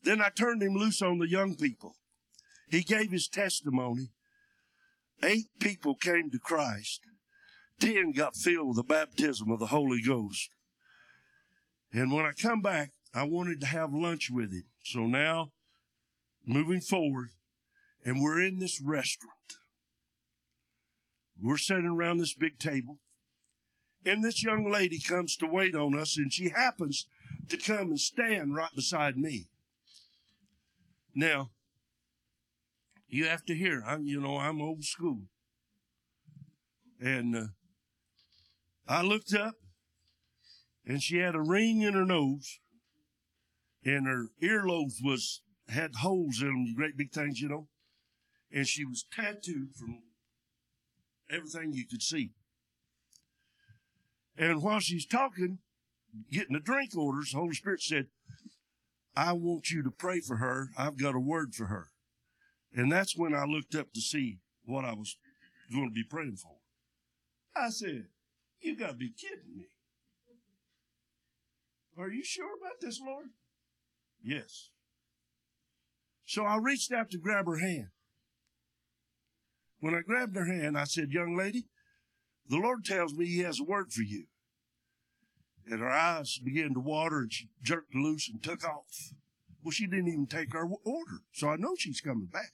Then 0.03 0.21
I 0.21 0.29
turned 0.29 0.63
him 0.63 0.75
loose 0.75 1.01
on 1.01 1.19
the 1.19 1.29
young 1.29 1.55
people. 1.55 1.95
He 2.69 2.83
gave 2.83 3.11
his 3.11 3.29
testimony. 3.29 4.11
Eight 5.23 5.47
people 5.59 5.95
came 5.95 6.31
to 6.31 6.39
Christ. 6.39 7.01
Ten 7.81 8.13
got 8.13 8.37
filled 8.37 8.69
with 8.69 8.77
the 8.77 8.83
baptism 8.83 9.51
of 9.51 9.59
the 9.59 9.69
Holy 9.69 10.03
Ghost. 10.03 10.51
And 11.95 12.13
when 12.13 12.27
I 12.27 12.33
come 12.33 12.61
back, 12.61 12.91
I 13.15 13.23
wanted 13.23 13.61
to 13.61 13.67
have 13.69 13.95
lunch 13.95 14.31
with 14.31 14.53
him. 14.53 14.65
So 14.83 15.07
now, 15.07 15.53
moving 16.47 16.83
forward, 16.83 17.31
and 18.05 18.23
we're 18.23 18.43
in 18.43 18.59
this 18.59 18.83
restaurant. 18.83 19.33
We're 21.41 21.57
sitting 21.57 21.87
around 21.87 22.19
this 22.19 22.35
big 22.35 22.59
table. 22.59 22.99
And 24.05 24.23
this 24.23 24.45
young 24.45 24.71
lady 24.71 25.01
comes 25.01 25.37
to 25.37 25.47
wait 25.47 25.75
on 25.75 25.99
us, 25.99 26.19
and 26.19 26.31
she 26.31 26.51
happens 26.51 27.07
to 27.49 27.57
come 27.57 27.88
and 27.88 28.01
stand 28.01 28.55
right 28.55 28.74
beside 28.74 29.16
me. 29.16 29.47
Now, 31.14 31.51
you 33.09 33.26
have 33.26 33.45
to 33.47 33.55
hear, 33.55 33.82
I'm, 33.86 34.07
you 34.07 34.20
know, 34.20 34.38
I'm 34.38 34.61
old 34.61 34.84
school. 34.84 35.22
And 37.01 37.36
uh, 37.36 37.47
I 38.88 39.03
looked 39.03 39.34
up, 39.34 39.55
and 40.86 41.03
she 41.03 41.18
had 41.18 41.34
a 41.34 41.40
ring 41.40 41.82
in 41.82 41.95
her 41.95 42.05
nose, 42.05 42.59
and 43.84 44.07
her 44.07 44.26
earlobes 44.42 44.95
was 45.03 45.42
had 45.68 45.97
holes 46.01 46.40
in 46.42 46.49
them, 46.49 46.74
great 46.74 46.97
big 46.97 47.12
things, 47.12 47.40
you 47.40 47.49
know. 47.49 47.68
And 48.53 48.66
she 48.66 48.84
was 48.84 49.05
tattooed 49.12 49.74
from 49.74 50.03
everything 51.30 51.72
you 51.72 51.86
could 51.86 52.03
see. 52.03 52.32
And 54.36 54.62
while 54.62 54.80
she's 54.80 55.07
talking, 55.07 55.59
getting 56.31 56.55
the 56.55 56.61
drink 56.61 56.97
orders, 56.97 57.31
the 57.33 57.39
Holy 57.39 57.55
Spirit 57.55 57.83
said, 57.83 58.07
I 59.17 59.33
want 59.33 59.71
you 59.71 59.83
to 59.83 59.91
pray 59.91 60.21
for 60.21 60.37
her. 60.37 60.71
I've 60.77 60.99
got 60.99 61.15
a 61.15 61.21
word 61.21 61.55
for 61.55 61.67
her. 61.67 61.89
And 62.75 62.91
that's 62.91 63.17
when 63.17 63.35
I 63.35 63.45
looked 63.45 63.75
up 63.75 63.93
to 63.93 64.01
see 64.01 64.39
what 64.65 64.85
I 64.85 64.95
was 64.95 65.17
going 65.73 65.89
to 65.89 65.95
be 65.95 66.05
praying 66.05 66.37
for. 66.37 66.57
I 67.57 67.71
said, 67.71 68.07
You 68.61 68.77
got 68.77 68.89
to 68.89 68.95
be 68.95 69.11
kidding 69.11 69.57
me. 69.57 69.67
Are 71.97 72.11
you 72.11 72.25
sure 72.25 72.57
about 72.61 72.81
this, 72.81 73.01
Lord? 73.01 73.27
Yes. 74.23 74.71
So 76.27 76.45
I 76.45 76.57
reached 76.57 76.91
out 76.93 77.11
to 77.11 77.19
grab 77.19 77.47
her 77.47 77.59
hand. 77.59 77.89
When 79.79 79.95
I 79.95 80.01
grabbed 80.01 80.35
her 80.35 80.47
hand, 80.47 80.77
I 80.77 80.85
said, 80.85 81.11
Young 81.11 81.37
lady, 81.37 81.67
the 82.49 82.59
Lord 82.59 82.85
tells 82.85 83.15
me 83.15 83.27
He 83.27 83.41
has 83.41 83.61
a 83.61 83.65
word 83.65 83.93
for 83.93 84.03
you. 84.03 84.25
And 85.67 85.81
her 85.81 85.91
eyes 85.91 86.39
began 86.39 86.75
to 86.75 86.81
water 86.81 87.21
and 87.21 87.33
she 87.33 87.49
jerked 87.62 87.95
loose 87.95 88.29
and 88.29 88.43
took 88.43 88.65
off. 88.65 89.12
Well, 89.62 89.71
she 89.71 89.87
didn't 89.87 90.09
even 90.09 90.27
take 90.27 90.55
our 90.55 90.69
order, 90.85 91.23
so 91.33 91.49
I 91.49 91.57
know 91.57 91.75
she's 91.79 92.01
coming 92.01 92.27
back. 92.27 92.53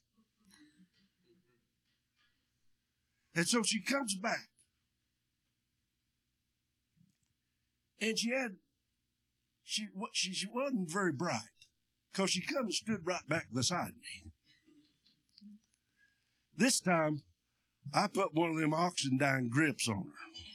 And 3.34 3.46
so 3.48 3.62
she 3.62 3.80
comes 3.80 4.14
back. 4.14 4.48
And 8.00 8.18
she 8.18 8.30
had, 8.30 8.56
she, 9.64 9.88
she, 10.12 10.32
she 10.32 10.46
wasn't 10.52 10.90
very 10.90 11.12
bright 11.12 11.40
because 12.12 12.30
she 12.30 12.40
come 12.40 12.64
and 12.64 12.74
stood 12.74 13.00
right 13.04 13.28
back 13.28 13.48
beside 13.52 13.92
me. 13.94 14.30
This 16.56 16.80
time, 16.80 17.22
I 17.92 18.06
put 18.06 18.34
one 18.34 18.50
of 18.50 18.56
them 18.56 18.72
oxendine 18.72 19.48
grips 19.48 19.88
on 19.88 20.04
her. 20.04 20.49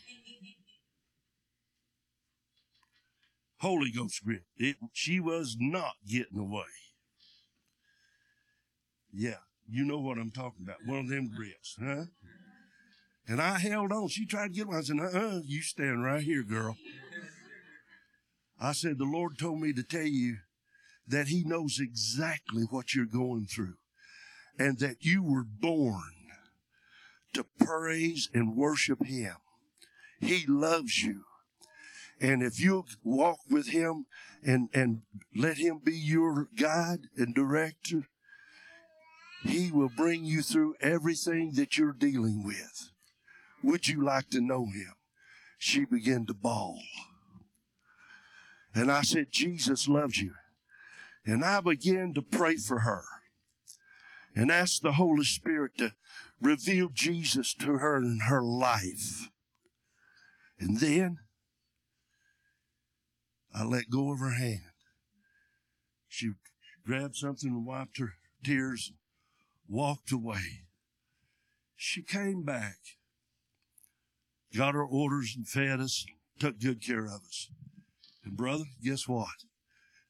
Holy 3.66 3.89
Ghost 3.89 4.24
grip. 4.24 4.43
It, 4.57 4.76
she 4.93 5.20
was 5.20 5.57
not 5.59 5.95
getting 6.07 6.38
away. 6.38 6.70
Yeah, 9.11 9.39
you 9.68 9.84
know 9.84 9.97
what 9.97 10.20
I'm 10.20 10.30
talking 10.30 10.63
about. 10.63 10.86
One 10.86 10.99
of 10.99 11.09
them 11.09 11.32
grips, 11.36 11.76
huh? 11.84 12.05
And 13.28 13.41
I 13.41 13.57
held 13.57 13.91
on. 13.91 14.09
She 14.09 14.28
tried 14.28 14.49
to 14.49 14.53
get 14.53 14.68
away. 14.68 14.78
I 14.78 14.82
said, 14.82 14.99
uh-uh, 14.99 15.39
you 15.45 15.63
stand 15.63 16.03
right 16.03 16.22
here, 16.22 16.43
girl. 16.43 16.78
I 18.61 18.74
said, 18.74 18.99
the 18.99 19.05
Lord 19.05 19.39
told 19.39 19.61
me 19.61 19.74
to 19.74 19.82
tell 19.82 20.05
you 20.05 20.38
that 21.07 21.30
he 21.30 21.43
knows 21.43 21.80
exactly 21.80 22.66
what 22.70 22.93
you're 22.93 23.07
going 23.07 23.47
through 23.47 23.78
and 24.59 24.78
that 24.78 24.97
you 24.99 25.24
were 25.24 25.43
born 25.43 26.13
to 27.34 27.47
praise 27.59 28.30
and 28.32 28.55
worship 28.55 29.03
him. 29.05 29.38
He 30.20 30.45
loves 30.47 31.01
you. 31.01 31.24
And 32.20 32.41
if 32.41 32.59
you 32.59 32.86
walk 33.03 33.39
with 33.49 33.70
him 33.70 34.05
and, 34.43 34.70
and 34.74 35.01
let 35.36 35.57
him 35.57 35.80
be 35.84 35.95
your 35.95 36.47
guide 36.57 37.07
and 37.18 37.36
director, 37.36 38.07
he 39.43 39.72
will 39.72 39.89
bring 39.89 40.24
you 40.26 40.41
through 40.41 40.76
everything 40.80 41.51
that 41.55 41.78
you're 41.78 41.93
dealing 41.93 42.43
with. 42.43 42.89
Would 43.63 43.88
you 43.88 44.03
like 44.03 44.30
to 44.30 44.41
know 44.41 44.66
him? 44.66 44.93
She 45.57 45.86
began 45.86 46.26
to 46.28 46.34
bawl. 46.34 46.80
And 48.74 48.91
I 48.91 49.01
said, 49.01 49.28
Jesus 49.32 49.88
loves 49.88 50.22
you. 50.22 50.34
And 51.26 51.43
I 51.43 51.61
began 51.61 52.13
to 52.13 52.22
pray 52.22 52.57
for 52.57 52.80
her 52.80 53.03
and 54.36 54.51
ask 54.51 54.82
the 54.82 54.93
Holy 54.93 55.24
Spirit 55.24 55.78
to 55.78 55.93
reveal 56.41 56.89
Jesus 56.93 57.53
to 57.55 57.78
her 57.78 57.97
in 57.97 58.20
her 58.28 58.43
life. 58.43 59.30
And 60.59 60.80
then 60.80 61.20
I 63.58 63.64
let 63.64 63.89
go 63.89 64.12
of 64.12 64.20
her 64.20 64.34
hand. 64.34 64.62
She 66.10 66.32
grabbed 66.86 67.16
something 67.16 67.49
and 67.49 67.66
wiped 67.66 67.99
her 67.99 68.16
tears 68.43 68.89
and 68.89 68.97
walked 69.74 70.12
away. 70.12 70.66
She 71.76 72.01
came 72.01 72.43
back, 72.43 72.78
got 74.56 74.74
her 74.74 74.84
orders 74.86 75.34
and 75.38 75.47
fed 75.47 75.80
us, 75.80 76.06
took 76.38 76.60
good 76.60 76.86
care 76.86 77.06
of 77.06 77.22
us. 77.22 77.49
And 78.26 78.36
brother, 78.36 78.66
guess 78.84 79.08
what? 79.08 79.45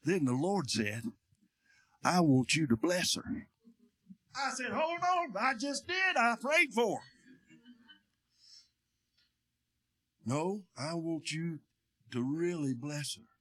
Then 0.03 0.25
the 0.25 0.33
Lord 0.33 0.69
said, 0.71 1.03
I 2.03 2.21
want 2.21 2.55
you 2.55 2.65
to 2.67 2.77
bless 2.77 3.15
her. 3.15 3.47
I 4.35 4.51
said, 4.55 4.71
hold 4.71 4.99
on, 5.01 5.35
I 5.39 5.53
just 5.53 5.87
did. 5.87 6.17
I 6.17 6.35
prayed 6.41 6.73
for 6.73 6.97
her. 6.97 7.03
No, 10.25 10.63
I 10.77 10.95
want 10.95 11.31
you 11.31 11.59
to 12.11 12.23
really 12.23 12.73
bless 12.73 13.15
her. 13.15 13.34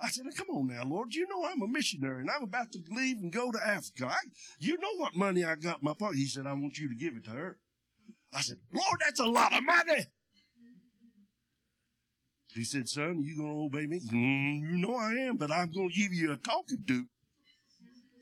I 0.00 0.08
said, 0.08 0.26
come 0.36 0.48
on 0.50 0.66
now, 0.66 0.84
Lord. 0.84 1.14
You 1.14 1.26
know 1.28 1.46
I'm 1.46 1.62
a 1.62 1.68
missionary 1.68 2.20
and 2.20 2.30
I'm 2.30 2.42
about 2.42 2.70
to 2.72 2.80
leave 2.90 3.18
and 3.18 3.32
go 3.32 3.50
to 3.50 3.58
Africa. 3.66 4.08
I, 4.08 4.18
you 4.58 4.76
know 4.78 4.94
what 4.98 5.16
money 5.16 5.44
I 5.44 5.54
got 5.54 5.78
in 5.78 5.84
my 5.84 5.94
pocket. 5.98 6.16
He 6.16 6.26
said, 6.26 6.46
I 6.46 6.52
want 6.52 6.78
you 6.78 6.88
to 6.88 6.94
give 6.94 7.14
it 7.16 7.24
to 7.24 7.30
her. 7.30 7.58
I 8.34 8.40
said, 8.42 8.58
Lord, 8.72 9.00
that's 9.02 9.20
a 9.20 9.26
lot 9.26 9.54
of 9.54 9.64
money. 9.64 10.06
He 12.54 12.64
said, 12.64 12.88
son, 12.88 13.22
you 13.22 13.36
going 13.36 13.52
to 13.52 13.64
obey 13.64 13.86
me? 13.86 14.00
Mm, 14.00 14.60
you 14.60 14.78
know 14.78 14.96
I 14.96 15.12
am, 15.28 15.36
but 15.36 15.50
I'm 15.50 15.70
going 15.70 15.90
to 15.90 15.94
give 15.94 16.12
you 16.12 16.32
a 16.32 16.36
talking 16.36 16.84
to. 16.88 17.04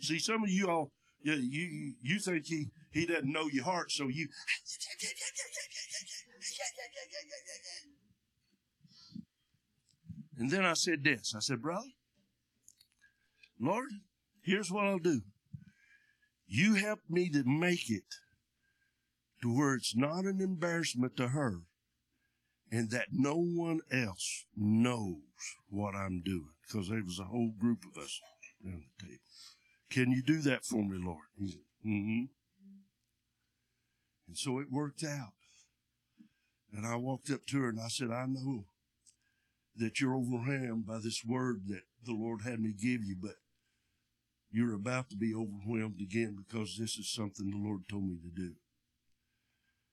See, 0.01 0.18
some 0.18 0.43
of 0.43 0.51
you 0.51 0.68
all, 0.68 0.91
yeah, 1.22 1.37
you, 1.39 1.95
you 2.03 2.18
think 2.18 2.47
he, 2.47 2.66
he 2.93 3.07
doesn't 3.07 3.33
know 3.33 3.47
your 3.53 3.64
heart, 3.64 3.91
so 3.91 4.09
you. 4.09 4.29
And 10.39 10.51
then 10.51 10.64
I 10.64 10.74
said 10.74 11.05
this 11.05 11.35
I 11.35 11.41
said, 11.41 11.62
Brother, 11.62 11.87
Lord, 13.61 13.89
here's 14.43 14.70
what 14.70 14.85
I'll 14.85 14.99
do. 14.99 15.22
You 16.47 16.74
help 16.74 17.01
me 17.09 17.30
to 17.30 17.43
make 17.45 17.91
it 17.91 18.05
to 19.43 19.55
where 19.55 19.74
it's 19.74 19.97
not 19.97 20.24
an 20.24 20.41
embarrassment 20.41 21.16
to 21.16 21.28
her 21.28 21.61
and 22.70 22.91
that 22.91 23.09
no 23.12 23.37
one 23.37 23.80
else 23.93 24.47
knows 24.57 25.20
what 25.68 25.95
I'm 25.95 26.22
doing 26.24 26.51
because 26.66 26.89
there 26.89 27.03
was 27.05 27.18
a 27.18 27.24
whole 27.24 27.53
group 27.59 27.85
of 27.85 28.03
us 28.03 28.20
around 28.64 28.85
the 28.99 29.07
table. 29.07 29.20
Can 29.91 30.11
you 30.11 30.22
do 30.22 30.41
that 30.43 30.64
for 30.64 30.82
me, 30.82 30.99
Lord? 31.01 31.26
He 31.39 31.51
said, 31.51 31.61
mm-hmm. 31.87 32.24
And 34.26 34.37
so 34.39 34.59
it 34.59 34.72
worked 34.72 35.05
out. 35.05 35.35
And 36.72 36.87
I 36.87 36.97
walked 36.97 37.30
up 37.30 37.47
to 37.47 37.61
her 37.61 37.68
and 37.68 37.80
I 37.80 37.89
said, 37.89 38.11
I 38.11 38.26
know 38.26 38.64
that 39.77 40.01
you're 40.01 40.16
overwhelmed 40.16 40.87
by 40.87 40.99
this 40.99 41.25
word 41.25 41.62
that 41.68 41.83
the 42.05 42.12
Lord 42.12 42.43
had 42.43 42.61
me 42.61 42.72
give 42.72 43.03
you, 43.05 43.16
but 43.20 43.37
you're 44.51 44.75
about 44.75 45.11
to 45.11 45.16
be 45.16 45.35
overwhelmed 45.35 46.01
again 46.01 46.37
because 46.37 46.77
this 46.79 46.97
is 46.97 47.11
something 47.11 47.51
the 47.51 47.57
Lord 47.57 47.89
told 47.89 48.05
me 48.05 48.18
to 48.22 48.31
do. 48.31 48.53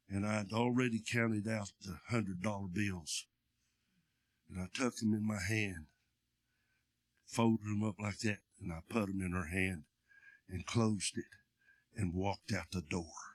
And 0.08 0.26
I'd 0.26 0.52
already 0.52 1.02
counted 1.02 1.48
out 1.48 1.72
the 1.84 1.98
hundred 2.10 2.44
dollar 2.44 2.68
bills. 2.72 3.26
And 4.50 4.62
I 4.62 4.68
tucked 4.78 5.00
them 5.00 5.14
in 5.14 5.26
my 5.26 5.40
hand, 5.42 5.86
folded 7.26 7.66
them 7.66 7.84
up 7.84 7.96
like 8.00 8.20
that, 8.20 8.40
and 8.62 8.72
I 8.72 8.80
put 8.88 9.08
them 9.08 9.22
in 9.22 9.32
her 9.32 9.48
hand 9.48 9.84
and 10.50 10.66
closed 10.66 11.18
it 11.18 11.26
and 11.96 12.14
walked 12.14 12.52
out 12.54 12.72
the 12.72 12.82
door. 12.82 13.31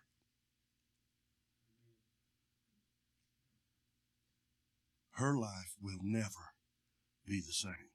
Her 5.17 5.37
life 5.37 5.75
will 5.81 5.99
never 6.03 6.55
be 7.27 7.41
the 7.41 7.53
same. 7.53 7.91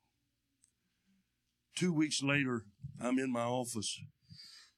Two 1.76 1.94
weeks 1.94 2.22
later, 2.22 2.66
I'm 3.00 3.20
in 3.20 3.32
my 3.32 3.44
office 3.44 4.00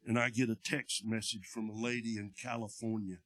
and 0.06 0.20
I 0.20 0.30
get 0.30 0.50
a 0.50 0.56
text 0.56 1.06
message 1.06 1.46
from 1.46 1.70
a 1.70 1.74
lady 1.74 2.18
in 2.18 2.34
California 2.41 3.18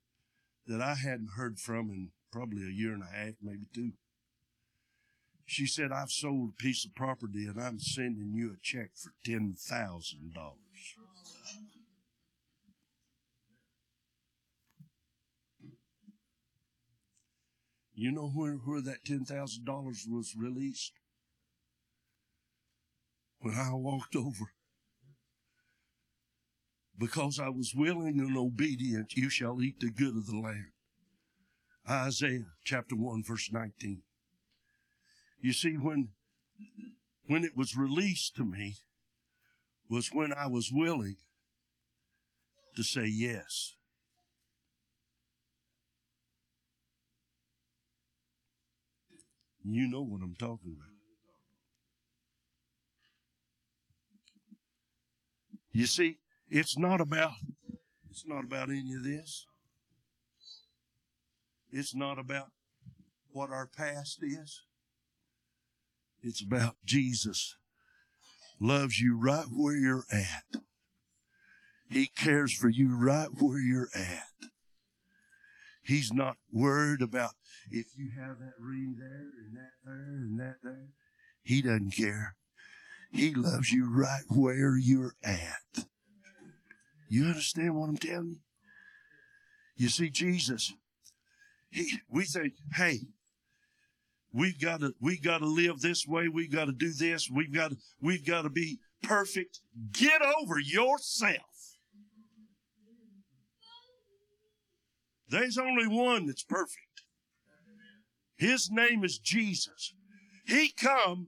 that 0.67 0.81
I 0.81 0.95
hadn't 0.95 1.31
heard 1.35 1.59
from 1.59 1.89
in 1.89 2.11
probably 2.31 2.63
a 2.63 2.71
year 2.71 2.93
and 2.93 3.03
a 3.03 3.15
half, 3.15 3.35
maybe 3.41 3.67
two. 3.73 3.93
She 5.45 5.65
said, 5.65 5.91
I've 5.91 6.11
sold 6.11 6.49
a 6.49 6.61
piece 6.61 6.85
of 6.85 6.93
property 6.93 7.47
and 7.47 7.59
I'm 7.59 7.79
sending 7.79 8.33
you 8.33 8.51
a 8.51 8.57
check 8.61 8.91
for 8.95 9.13
$10,000. 9.25 9.55
You 17.99 18.11
know 18.11 18.29
where, 18.29 18.53
where 18.53 18.79
that 18.81 19.03
$10,000 19.05 19.65
was 20.07 20.35
released? 20.37 20.93
When 23.39 23.55
I 23.55 23.73
walked 23.73 24.15
over. 24.15 24.51
Because 26.95 27.39
I 27.39 27.49
was 27.49 27.73
willing 27.75 28.19
and 28.19 28.37
obedient, 28.37 29.17
you 29.17 29.31
shall 29.31 29.63
eat 29.63 29.79
the 29.79 29.89
good 29.89 30.15
of 30.15 30.27
the 30.27 30.37
land. 30.37 30.67
Isaiah 31.89 32.45
chapter 32.63 32.95
1, 32.95 33.23
verse 33.23 33.49
19. 33.51 34.03
You 35.41 35.53
see, 35.53 35.73
when, 35.73 36.09
when 37.25 37.43
it 37.43 37.57
was 37.57 37.75
released 37.75 38.35
to 38.35 38.45
me 38.45 38.75
was 39.89 40.09
when 40.13 40.33
I 40.33 40.45
was 40.45 40.71
willing 40.71 41.17
to 42.75 42.83
say 42.83 43.07
yes. 43.07 43.76
You 49.69 49.89
know 49.89 50.01
what 50.01 50.21
I'm 50.21 50.35
talking 50.35 50.75
about. 50.77 50.93
You 55.73 55.85
see, 55.85 56.17
it's 56.49 56.77
not 56.77 57.01
about 57.01 57.33
it's 58.09 58.25
not 58.25 58.45
about 58.45 58.69
any 58.69 58.93
of 58.93 59.03
this. 59.03 59.45
It's 61.69 61.93
not 61.93 62.17
about 62.17 62.47
what 63.31 63.51
our 63.51 63.67
past 63.67 64.19
is. 64.23 64.63
It's 66.23 66.41
about 66.41 66.77
Jesus 66.85 67.57
loves 68.59 68.99
you 68.99 69.19
right 69.19 69.45
where 69.51 69.75
you're 69.75 70.05
at. 70.11 70.61
He 71.89 72.07
cares 72.07 72.53
for 72.53 72.69
you 72.69 72.95
right 72.95 73.29
where 73.37 73.59
you're 73.59 73.89
at. 73.93 74.36
He's 75.87 76.11
not 76.11 76.35
worried 76.51 77.01
about 77.01 77.31
if 77.71 77.85
you 77.97 78.09
have 78.19 78.39
that 78.39 78.55
ring 78.59 78.97
there 78.99 79.29
and 79.39 79.55
that 79.55 79.71
there 79.85 79.93
and 79.93 80.37
that 80.37 80.57
there. 80.61 80.89
He 81.43 81.61
doesn't 81.61 81.91
care. 81.91 82.35
He 83.13 83.33
loves 83.33 83.71
you 83.71 83.89
right 83.89 84.23
where 84.27 84.77
you're 84.77 85.15
at. 85.23 85.85
You 87.07 87.27
understand 87.27 87.73
what 87.75 87.87
I'm 87.87 87.97
telling 87.97 88.31
you? 88.31 88.39
You 89.77 89.87
see, 89.87 90.09
Jesus, 90.09 90.73
he, 91.69 91.99
we 92.09 92.25
think, 92.25 92.55
hey, 92.73 92.99
we've 94.33 94.59
got 94.59 94.81
to, 94.81 94.93
we've 94.99 95.23
got 95.23 95.37
to 95.37 95.47
live 95.47 95.79
this 95.79 96.05
way. 96.05 96.27
We've 96.27 96.51
got 96.51 96.65
to 96.65 96.73
do 96.73 96.91
this. 96.91 97.29
We've 97.33 97.53
got 97.53 97.71
to, 97.71 97.77
we've 98.01 98.25
got 98.25 98.41
to 98.41 98.49
be 98.49 98.79
perfect. 99.03 99.61
Get 99.93 100.21
over 100.21 100.59
yourself. 100.59 101.56
There's 105.29 105.57
only 105.57 105.87
one 105.87 106.25
that's 106.25 106.43
perfect. 106.43 107.03
His 108.37 108.69
name 108.71 109.03
is 109.03 109.17
Jesus. 109.17 109.93
He 110.45 110.71
come 110.71 111.27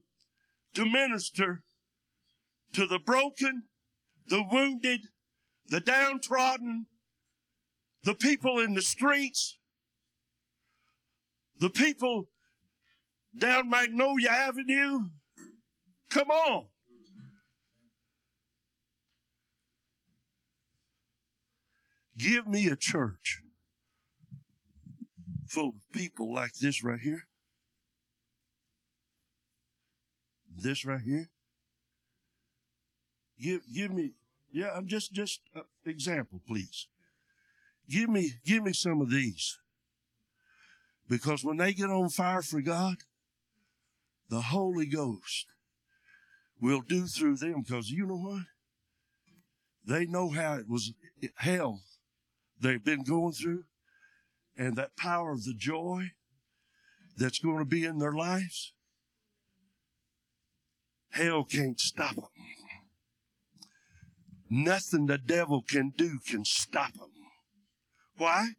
to 0.76 0.86
minister 0.86 1.64
to 2.74 2.86
the 2.86 3.00
broken, 3.00 3.64
the 4.28 4.44
wounded, 4.50 5.02
the 5.68 5.82
downtrodden, 5.82 6.86
the 8.04 8.14
people 8.14 8.60
in 8.60 8.74
the 8.74 8.82
streets, 8.82 9.58
the 11.60 11.70
people 11.70 12.30
down 13.38 13.70
Magnolia 13.70 14.30
Avenue. 14.30 15.10
Come 16.10 16.30
on. 16.30 16.68
Give 22.18 22.48
me 22.48 22.68
a 22.68 22.76
church 22.76 23.42
full 25.50 25.70
of 25.70 25.74
people 25.92 26.34
like 26.34 26.54
this 26.54 26.84
right 26.84 27.00
here. 27.00 27.28
This 30.56 30.86
right 30.86 31.02
here. 31.02 31.30
Give, 33.42 33.62
give 33.74 33.92
me, 33.92 34.12
yeah, 34.52 34.72
I'm 34.76 34.88
just, 34.88 35.14
just 35.14 35.42
uh, 35.56 35.62
example, 35.86 36.42
please. 36.48 36.88
Give 37.90 38.10
me, 38.10 38.34
give 38.46 38.64
me 38.64 38.74
some 38.74 39.02
of 39.02 39.10
these. 39.10 39.58
Because 41.08 41.44
when 41.44 41.58
they 41.58 41.74
get 41.74 41.90
on 41.90 42.10
fire 42.10 42.42
for 42.42 42.62
God, 42.62 42.98
the 44.30 44.42
Holy 44.42 44.86
Ghost 44.86 45.48
will 46.62 46.82
do 46.82 47.08
through 47.08 47.38
them. 47.38 47.64
Because 47.64 47.90
you 47.90 48.06
know 48.06 48.18
what? 48.18 48.44
They 49.86 50.06
know 50.06 50.30
how 50.30 50.54
it 50.56 50.70
was 50.70 50.94
hell 51.38 51.82
they've 52.60 52.84
been 52.84 53.04
going 53.04 53.32
through 53.32 53.64
and 54.60 54.76
that 54.76 54.98
power 54.98 55.32
of 55.32 55.46
the 55.46 55.54
joy 55.58 56.12
that's 57.18 57.40
going 57.40 57.60
to 57.60 57.66
be 57.66 57.86
in 57.86 57.98
their 57.98 58.12
lives. 58.12 58.74
Hell 61.12 61.46
can't 61.46 61.80
stop 61.80 62.16
them. 62.16 62.26
Nothing 64.50 65.06
the 65.06 65.18
devil 65.18 65.64
can 65.66 65.94
do 65.96 66.20
can 66.28 66.44
stop 66.44 66.94
them. 66.94 67.10
Why? 68.18 68.50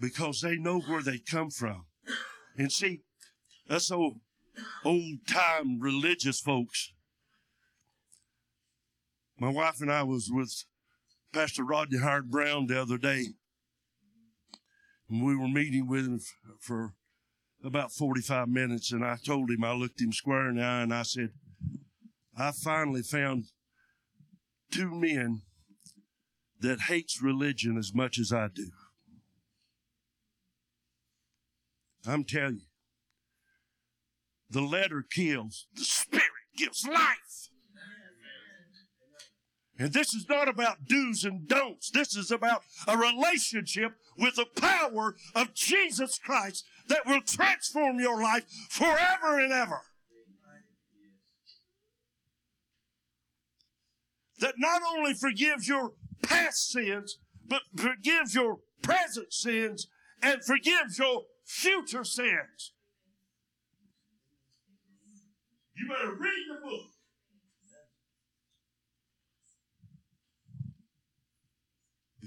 Because 0.00 0.40
they 0.40 0.56
know 0.56 0.80
where 0.80 1.02
they 1.02 1.18
come 1.18 1.50
from. 1.50 1.84
And 2.56 2.72
see, 2.72 3.02
us 3.68 3.90
old, 3.90 4.20
old 4.84 5.26
time 5.28 5.80
religious 5.80 6.40
folks. 6.40 6.92
My 9.38 9.50
wife 9.50 9.82
and 9.82 9.92
I 9.92 10.02
was 10.02 10.30
with 10.32 10.64
Pastor 11.34 11.62
Rodney 11.62 11.98
Howard-Browne 11.98 12.68
the 12.68 12.80
other 12.80 12.96
day. 12.96 13.26
We 15.08 15.36
were 15.36 15.48
meeting 15.48 15.86
with 15.86 16.06
him 16.06 16.20
for 16.60 16.94
about 17.64 17.92
45 17.92 18.48
minutes. 18.48 18.92
And 18.92 19.04
I 19.04 19.16
told 19.24 19.50
him, 19.50 19.64
I 19.64 19.72
looked 19.72 20.00
him 20.00 20.12
square 20.12 20.48
in 20.48 20.56
the 20.56 20.62
eye 20.62 20.82
and 20.82 20.92
I 20.92 21.02
said, 21.02 21.30
I 22.36 22.52
finally 22.52 23.02
found 23.02 23.46
two 24.70 24.94
men 24.94 25.42
that 26.60 26.82
hates 26.82 27.22
religion 27.22 27.76
as 27.78 27.94
much 27.94 28.18
as 28.18 28.32
I 28.32 28.48
do. 28.48 28.70
I'm 32.06 32.24
telling 32.24 32.56
you, 32.56 32.66
the 34.48 34.60
letter 34.60 35.04
kills, 35.08 35.66
the 35.74 35.84
spirit 35.84 36.24
gives 36.56 36.86
life. 36.86 37.50
And 39.78 39.92
this 39.92 40.14
is 40.14 40.26
not 40.28 40.48
about 40.48 40.86
do's 40.86 41.24
and 41.24 41.46
don'ts. 41.46 41.90
This 41.90 42.16
is 42.16 42.30
about 42.30 42.62
a 42.88 42.96
relationship 42.96 43.92
with 44.16 44.36
the 44.36 44.46
power 44.46 45.16
of 45.34 45.52
Jesus 45.54 46.18
Christ 46.18 46.64
that 46.88 47.06
will 47.06 47.20
transform 47.20 48.00
your 48.00 48.22
life 48.22 48.44
forever 48.70 49.38
and 49.38 49.52
ever. 49.52 49.82
That 54.38 54.54
not 54.58 54.82
only 54.96 55.14
forgives 55.14 55.68
your 55.68 55.92
past 56.22 56.70
sins, 56.70 57.18
but 57.46 57.62
forgives 57.74 58.34
your 58.34 58.58
present 58.82 59.32
sins 59.32 59.88
and 60.22 60.44
forgives 60.44 60.98
your 60.98 61.22
future 61.44 62.04
sins. 62.04 62.72
You 65.76 65.88
better 65.88 66.14
read 66.14 66.44
the 66.48 66.66
book. 66.66 66.95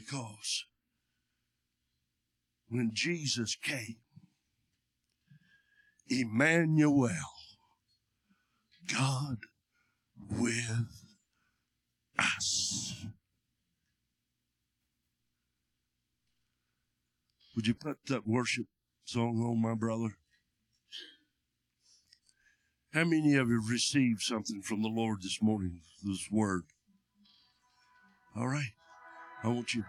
Because 0.10 0.66
when 2.68 2.91
Jesus 2.93 3.55
came, 3.55 3.97
Emmanuel, 6.07 7.12
God 8.91 9.38
with 10.32 10.88
us. 12.18 13.05
Would 17.55 17.68
you 17.68 17.76
put 17.76 17.97
that 18.07 18.26
worship 18.26 18.66
song 19.03 19.41
on, 19.41 19.62
my 19.62 19.76
brother? 19.76 20.16
How 22.93 23.03
many 23.03 23.36
of 23.36 23.49
you 23.49 23.62
received 23.70 24.22
something 24.22 24.64
from 24.64 24.82
the 24.82 24.89
Lord 24.89 25.22
this 25.22 25.39
morning, 25.39 25.82
this 26.03 26.28
word? 26.32 26.64
All 28.36 28.47
right. 28.47 28.72
I 29.43 29.49
want 29.49 29.74
you. 29.74 29.84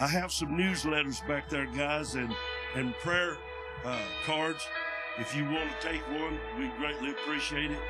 I 0.00 0.06
have 0.06 0.32
some 0.32 0.56
newsletters 0.56 1.26
back 1.28 1.50
there, 1.50 1.66
guys, 1.66 2.14
and 2.14 2.34
and 2.74 2.94
prayer 3.00 3.36
uh, 3.84 3.98
cards. 4.24 4.66
If 5.18 5.36
you 5.36 5.44
want 5.44 5.68
to 5.70 5.86
take 5.86 6.00
one, 6.08 6.38
we 6.58 6.68
greatly 6.78 7.10
appreciate 7.10 7.70
it. 7.70 7.80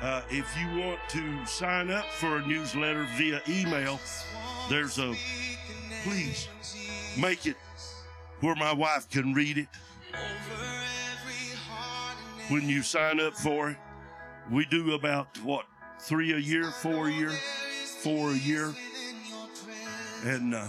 Uh, 0.00 0.22
if 0.30 0.56
you 0.56 0.80
want 0.80 0.98
to 1.10 1.44
sign 1.44 1.90
up 1.90 2.06
for 2.06 2.38
a 2.38 2.46
newsletter 2.46 3.06
via 3.18 3.42
email, 3.46 4.00
there's 4.70 4.98
a 4.98 5.14
please 6.02 6.48
make 7.18 7.44
it 7.44 7.56
where 8.40 8.54
my 8.54 8.72
wife 8.72 9.10
can 9.10 9.34
read 9.34 9.58
it 9.58 9.68
when 12.48 12.66
you 12.70 12.82
sign 12.82 13.20
up 13.20 13.34
for 13.34 13.70
it. 13.70 13.76
We 14.50 14.64
do 14.64 14.94
about 14.94 15.36
what 15.42 15.66
three 16.00 16.32
a 16.32 16.38
year, 16.38 16.70
four 16.70 17.08
a 17.08 17.12
year, 17.12 17.32
four 18.02 18.30
a 18.30 18.38
year, 18.38 18.72
and 20.24 20.54
uh, 20.54 20.66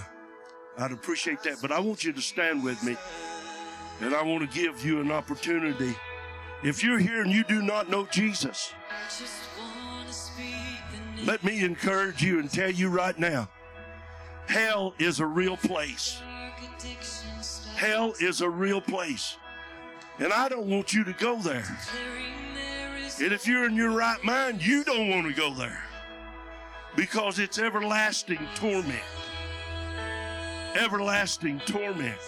I'd 0.77 0.91
appreciate 0.91 1.43
that. 1.43 1.61
But 1.61 1.71
I 1.71 1.79
want 1.79 2.03
you 2.03 2.13
to 2.13 2.21
stand 2.21 2.63
with 2.63 2.83
me, 2.83 2.97
and 4.01 4.13
I 4.13 4.23
want 4.23 4.49
to 4.49 4.59
give 4.59 4.83
you 4.85 4.99
an 5.01 5.11
opportunity. 5.11 5.95
If 6.63 6.83
you're 6.83 6.99
here 6.99 7.21
and 7.21 7.31
you 7.31 7.43
do 7.43 7.61
not 7.61 7.89
know 7.89 8.05
Jesus, 8.11 8.73
let 11.25 11.43
me 11.43 11.63
encourage 11.63 12.21
you 12.23 12.39
and 12.39 12.49
tell 12.51 12.69
you 12.69 12.89
right 12.89 13.17
now 13.17 13.49
hell 14.47 14.93
is 14.99 15.19
a 15.19 15.25
real 15.25 15.57
place. 15.57 16.21
Hell 17.75 18.13
is 18.19 18.41
a 18.41 18.49
real 18.49 18.81
place. 18.81 19.37
And 20.19 20.31
I 20.31 20.49
don't 20.49 20.67
want 20.67 20.93
you 20.93 21.03
to 21.05 21.13
go 21.13 21.37
there. 21.37 21.65
And 23.19 23.31
if 23.31 23.47
you're 23.47 23.65
in 23.65 23.75
your 23.75 23.91
right 23.91 24.23
mind, 24.23 24.63
you 24.63 24.83
don't 24.83 25.09
want 25.09 25.27
to 25.27 25.33
go 25.33 25.53
there 25.53 25.81
because 26.95 27.39
it's 27.39 27.57
everlasting 27.57 28.39
torment. 28.55 29.01
Everlasting 30.75 31.59
torment. 31.65 32.19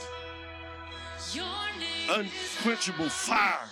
Unquenchable 2.10 3.10
fire. 3.10 3.68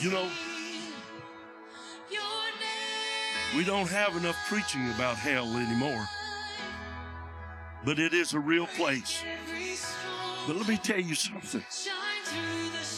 You 0.00 0.10
know, 0.10 0.28
we 3.56 3.64
don't 3.64 3.88
have 3.88 4.16
enough 4.16 4.36
preaching 4.48 4.90
about 4.94 5.16
hell 5.16 5.56
anymore. 5.56 6.08
But 7.84 7.98
it 7.98 8.14
is 8.14 8.32
a 8.32 8.40
real 8.40 8.66
place. 8.66 9.22
But 10.46 10.56
let 10.56 10.66
me 10.66 10.76
tell 10.76 11.00
you 11.00 11.14
something. 11.14 11.64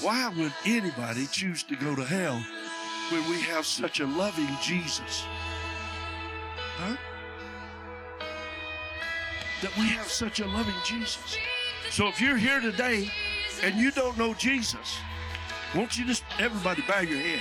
Why 0.01 0.29
would 0.37 0.53
anybody 0.65 1.27
choose 1.27 1.63
to 1.65 1.77
go 1.77 1.95
to 1.97 2.05
hell 2.05 2.43
when 3.11 3.29
we 3.29 3.41
have 3.43 3.67
such 3.67 4.01
a 4.01 4.07
loving 4.07 4.49
Jesus? 4.63 5.25
Huh? 6.77 6.97
That 9.65 9.75
we 9.79 9.87
have 9.97 10.09
such 10.09 10.41
a 10.41 10.47
loving 10.47 10.75
Jesus. 10.85 11.39
So 11.89 12.07
if 12.07 12.21
you're 12.21 12.37
here 12.37 12.61
today 12.61 13.11
and 13.63 13.77
you 13.77 13.91
don't 13.93 14.19
know 14.19 14.35
Jesus, 14.35 14.99
won't 15.75 15.97
you 15.97 16.05
just, 16.05 16.23
everybody, 16.39 16.83
bow 16.87 17.01
your 17.01 17.19
head? 17.19 17.41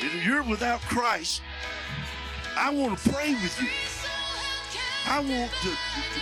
If 0.00 0.26
you're 0.26 0.42
without 0.42 0.80
Christ, 0.80 1.42
I 2.56 2.70
want 2.70 2.98
to 2.98 3.10
pray 3.10 3.34
with 3.34 3.62
you. 3.62 3.68
I 5.06 5.20
want 5.20 5.52
to 5.62 5.68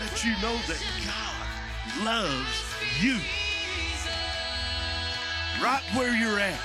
let 0.04 0.22
you 0.22 0.32
know 0.42 0.54
that 0.66 0.82
God 1.06 2.04
loves 2.04 2.74
you 3.00 3.16
right 5.64 5.82
where 5.94 6.14
you're 6.14 6.38
at. 6.38 6.60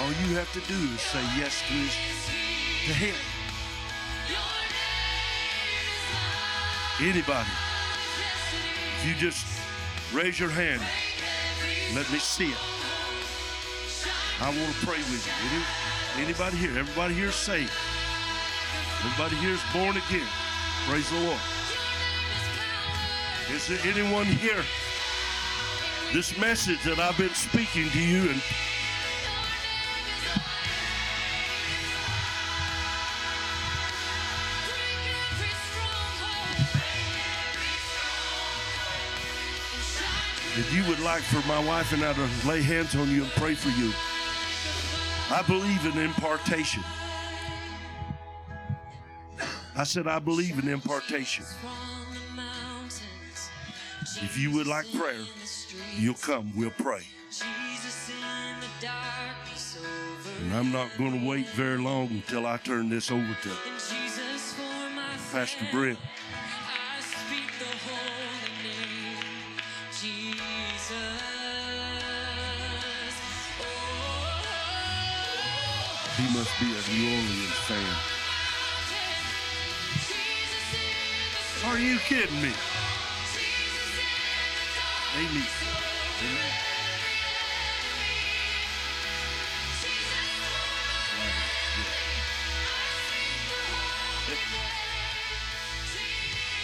All 0.00 0.08
you 0.26 0.34
have 0.34 0.52
to 0.54 0.60
do 0.66 0.74
is 0.92 1.00
say 1.00 1.22
yes 1.36 1.60
to 1.68 1.74
his 1.74 2.19
to 2.86 2.92
him. 2.92 3.14
Anybody, 7.00 7.48
if 8.98 9.08
you 9.08 9.14
just 9.14 9.46
raise 10.12 10.38
your 10.38 10.50
hand, 10.50 10.82
let 11.94 12.10
me 12.12 12.18
see 12.18 12.50
it. 12.50 12.58
I 14.40 14.48
want 14.48 14.72
to 14.72 14.86
pray 14.86 14.98
with 14.98 15.26
you. 15.26 15.32
Any, 16.16 16.26
anybody 16.26 16.56
here? 16.56 16.78
Everybody 16.78 17.14
here 17.14 17.28
is 17.28 17.34
saved. 17.34 17.72
Everybody 19.04 19.36
here 19.36 19.54
is 19.54 19.62
born 19.72 19.96
again. 19.96 20.28
Praise 20.86 21.08
the 21.10 21.20
Lord. 21.20 21.40
Is 23.50 23.66
there 23.66 23.78
anyone 23.84 24.26
here? 24.26 24.62
This 26.12 26.36
message 26.38 26.82
that 26.84 26.98
I've 26.98 27.16
been 27.16 27.34
speaking 27.34 27.88
to 27.90 28.00
you 28.00 28.30
and 28.30 28.42
If 40.60 40.74
you 40.74 40.84
would 40.90 41.00
like 41.00 41.22
for 41.22 41.40
my 41.48 41.58
wife 41.64 41.90
and 41.94 42.04
I 42.04 42.12
to 42.12 42.28
lay 42.46 42.60
hands 42.60 42.94
on 42.94 43.08
you 43.10 43.22
and 43.22 43.32
pray 43.32 43.54
for 43.54 43.70
you, 43.80 43.90
I 45.34 45.40
believe 45.40 45.86
in 45.86 45.98
impartation. 45.98 46.82
I 49.74 49.84
said, 49.84 50.06
I 50.06 50.18
believe 50.18 50.58
in 50.58 50.68
impartation. 50.68 51.46
If 54.20 54.36
you 54.36 54.52
would 54.52 54.66
like 54.66 54.84
prayer, 54.92 55.24
you'll 55.96 56.12
come. 56.12 56.52
We'll 56.54 56.68
pray. 56.72 57.04
And 60.42 60.52
I'm 60.52 60.70
not 60.70 60.90
going 60.98 61.18
to 61.22 61.26
wait 61.26 61.48
very 61.48 61.78
long 61.78 62.08
until 62.08 62.46
I 62.46 62.58
turn 62.58 62.90
this 62.90 63.10
over 63.10 63.34
to 63.44 63.50
Pastor 65.32 65.66
Brent. 65.72 65.98
New 76.92 77.06
Orleans 77.06 77.58
fan. 77.68 77.96
Are 81.70 81.78
you 81.78 81.98
kidding 82.00 82.42
me? 82.42 82.52
Amen. 85.16 85.46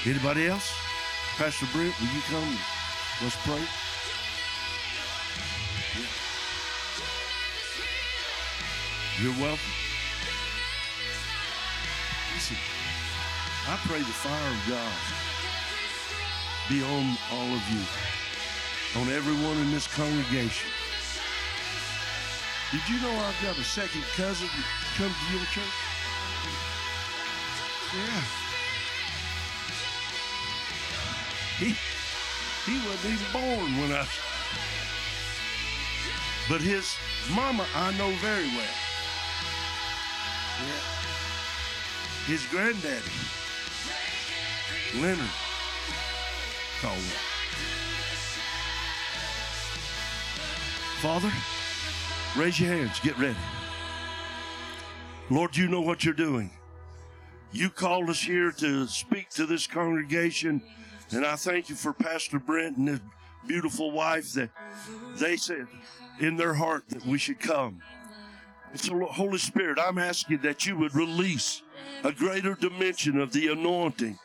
Anybody 0.04 0.48
else? 0.48 0.72
Pastor 1.36 1.66
Brent, 1.72 1.94
will 2.00 2.06
you 2.06 2.22
come? 2.28 2.58
Let's 3.22 3.36
pray. 3.44 3.62
You're 9.22 9.40
welcome. 9.40 9.85
I 13.76 13.78
pray 13.88 13.98
the 13.98 14.04
fire 14.04 14.50
of 14.50 14.68
God 14.70 14.92
be 16.70 16.82
on 16.82 17.18
all 17.30 17.52
of 17.52 17.60
you, 17.68 17.84
on 18.98 19.12
everyone 19.12 19.58
in 19.58 19.70
this 19.70 19.86
congregation. 19.86 20.70
Did 22.72 22.80
you 22.88 22.98
know 23.02 23.12
I've 23.12 23.36
got 23.42 23.58
a 23.58 23.64
second 23.64 24.02
cousin 24.16 24.48
that 24.48 24.96
comes 24.96 25.12
to 25.12 25.36
your 25.36 25.44
church? 25.52 25.76
Yeah. 27.92 28.24
He 31.60 31.76
he 32.64 32.88
wasn't 32.88 33.12
even 33.12 33.30
born 33.30 33.76
when 33.76 33.92
I 33.92 34.08
but 36.48 36.62
his 36.62 36.96
mama 37.30 37.66
I 37.74 37.92
know 37.98 38.10
very 38.24 38.48
well. 38.56 38.76
Yeah. 40.64 40.96
His 42.26 42.46
granddaddy, 42.46 43.12
Leonard 45.00 45.30
Caldwell. 46.80 47.02
Father, 51.00 51.32
raise 52.36 52.58
your 52.58 52.70
hands. 52.70 52.98
Get 53.00 53.18
ready. 53.18 53.36
Lord, 55.28 55.56
you 55.56 55.68
know 55.68 55.80
what 55.80 56.04
you're 56.04 56.14
doing. 56.14 56.50
You 57.52 57.68
called 57.68 58.08
us 58.10 58.20
here 58.20 58.50
to 58.52 58.86
speak 58.86 59.30
to 59.30 59.46
this 59.46 59.66
congregation, 59.66 60.62
and 61.10 61.24
I 61.24 61.36
thank 61.36 61.68
you 61.68 61.74
for 61.74 61.92
Pastor 61.92 62.38
Brent 62.38 62.76
and 62.76 62.88
his 62.88 63.00
beautiful 63.46 63.90
wife 63.90 64.32
that 64.32 64.50
they 65.16 65.36
said 65.36 65.66
in 66.20 66.36
their 66.36 66.54
heart 66.54 66.84
that 66.88 67.04
we 67.04 67.18
should 67.18 67.38
come. 67.38 67.82
So, 68.74 69.06
Holy 69.06 69.38
Spirit, 69.38 69.78
I'm 69.80 69.98
asking 69.98 70.38
that 70.38 70.66
you 70.66 70.76
would 70.76 70.94
release 70.94 71.62
a 72.04 72.12
greater 72.12 72.54
dimension 72.54 73.18
of 73.18 73.32
the 73.32 73.48
anointing, 73.48 74.18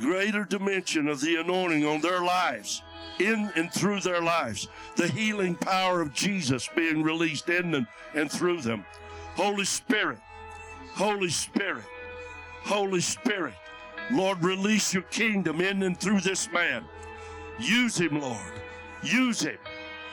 greater 0.00 0.44
dimension 0.44 1.08
of 1.08 1.20
the 1.20 1.36
anointing 1.36 1.86
on 1.86 2.00
their 2.00 2.22
lives, 2.22 2.82
in 3.18 3.50
and 3.56 3.72
through 3.72 4.00
their 4.00 4.22
lives. 4.22 4.68
The 4.96 5.08
healing 5.08 5.54
power 5.54 6.00
of 6.00 6.12
Jesus 6.12 6.68
being 6.74 7.02
released 7.02 7.48
in 7.48 7.70
them 7.70 7.86
and 8.14 8.30
through 8.30 8.62
them. 8.62 8.84
Holy 9.36 9.64
Spirit, 9.64 10.18
Holy 10.94 11.30
Spirit, 11.30 11.84
Holy 12.62 13.00
Spirit, 13.00 13.54
Lord, 14.10 14.42
release 14.42 14.92
your 14.92 15.02
kingdom 15.04 15.60
in 15.60 15.82
and 15.82 15.98
through 15.98 16.20
this 16.20 16.50
man. 16.52 16.84
Use 17.58 17.96
him, 17.98 18.20
Lord. 18.20 18.40
Use 19.02 19.40
him. 19.40 19.58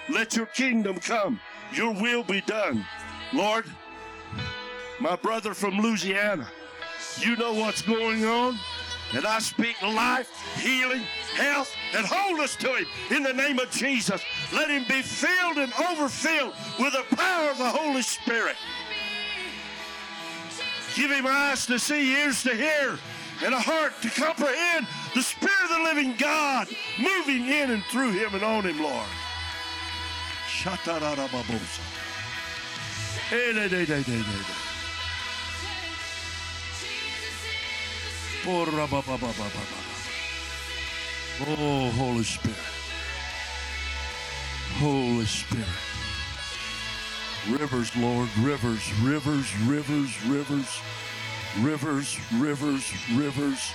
Let 0.09 0.35
your 0.35 0.45
kingdom 0.47 0.97
come. 0.99 1.39
Your 1.73 1.93
will 1.93 2.23
be 2.23 2.41
done. 2.41 2.85
Lord, 3.33 3.65
my 4.99 5.15
brother 5.15 5.53
from 5.53 5.79
Louisiana, 5.79 6.47
you 7.19 7.35
know 7.35 7.53
what's 7.53 7.81
going 7.81 8.25
on. 8.25 8.57
And 9.13 9.25
I 9.25 9.39
speak 9.39 9.81
life, 9.81 10.29
healing, 10.55 11.01
health, 11.35 11.75
and 11.93 12.05
wholeness 12.05 12.55
to 12.57 12.75
him 12.75 12.85
in 13.09 13.23
the 13.23 13.33
name 13.33 13.59
of 13.59 13.69
Jesus. 13.71 14.21
Let 14.53 14.69
him 14.69 14.85
be 14.87 15.01
filled 15.01 15.57
and 15.57 15.73
overfilled 15.89 16.53
with 16.79 16.93
the 16.93 17.15
power 17.15 17.51
of 17.51 17.57
the 17.57 17.69
Holy 17.69 18.01
Spirit. 18.01 18.55
Give 20.95 21.11
him 21.11 21.25
eyes 21.27 21.65
to 21.65 21.77
see, 21.77 22.13
ears 22.13 22.43
to 22.43 22.55
hear, 22.55 22.97
and 23.43 23.53
a 23.53 23.59
heart 23.59 23.93
to 24.01 24.09
comprehend 24.09 24.87
the 25.13 25.21
Spirit 25.21 25.63
of 25.63 25.77
the 25.77 25.83
living 25.83 26.15
God 26.17 26.67
moving 26.99 27.47
in 27.47 27.71
and 27.71 27.83
through 27.85 28.11
him 28.11 28.33
and 28.33 28.43
on 28.43 28.63
him, 28.63 28.81
Lord. 28.81 29.07
Hey, 33.29 34.70
Oh, 41.41 41.91
Holy 41.95 42.23
Spirit. 42.23 42.57
Holy 44.79 45.25
Spirit. 45.25 45.67
Rivers, 47.49 47.95
Lord, 47.95 48.29
rivers, 48.39 48.93
rivers, 49.01 49.55
rivers, 49.65 50.25
rivers, 50.25 50.81
rivers, 51.59 51.59
rivers, 51.59 52.19
rivers, 52.33 52.93
rivers, 53.13 53.73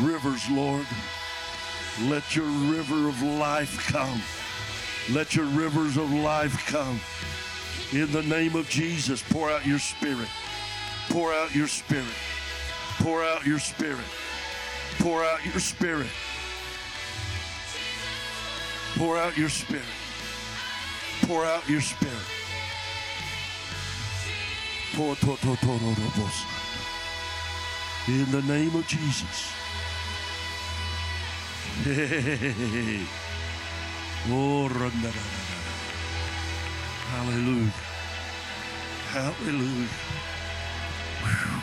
rivers, 0.00 0.50
Lord. 0.50 0.86
Let 2.04 2.34
your 2.34 2.46
river 2.46 3.08
of 3.08 3.20
life 3.22 3.86
come. 3.92 4.22
Let 5.10 5.34
your 5.36 5.46
rivers 5.46 5.96
of 5.98 6.10
life 6.10 6.66
come. 6.66 7.00
In 7.92 8.10
the 8.12 8.22
name 8.22 8.56
of 8.56 8.68
Jesus, 8.68 9.22
pour 9.22 9.50
out 9.50 9.66
your 9.66 9.78
spirit. 9.78 10.28
Pour 11.08 11.32
out 11.32 11.54
your 11.54 11.68
spirit. 11.68 12.06
Pour 12.98 13.22
out 13.22 13.46
your 13.46 13.58
spirit. 13.58 14.04
Pour 14.98 15.24
out 15.24 15.44
your 15.44 15.60
spirit. 15.60 16.10
Pour 18.96 19.16
out 19.16 19.36
your 19.36 19.48
spirit. 19.48 19.84
Pour 21.22 21.44
out 21.44 21.68
your 21.68 21.80
spirit. 21.80 22.14
Pour, 24.94 25.14
to, 25.16 25.26
ro, 25.26 25.56
ro, 25.66 25.94
bos. 26.16 26.44
In 28.08 28.30
the 28.30 28.42
name 28.42 28.74
of 28.74 28.86
Jesus. 28.86 29.52
Oh, 34.30 34.68
da, 34.68 35.10
da. 35.10 35.20
Hallelujah. 37.10 37.72
Hallelujah. 39.12 39.88
Whew. 41.22 41.57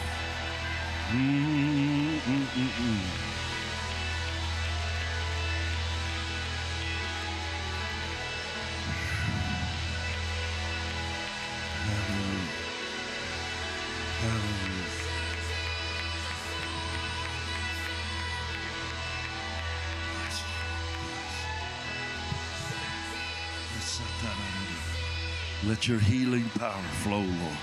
Let 25.85 25.87
your 25.87 25.99
healing 25.99 26.49
power 26.57 26.81
flow, 27.03 27.21
Lord. 27.21 27.57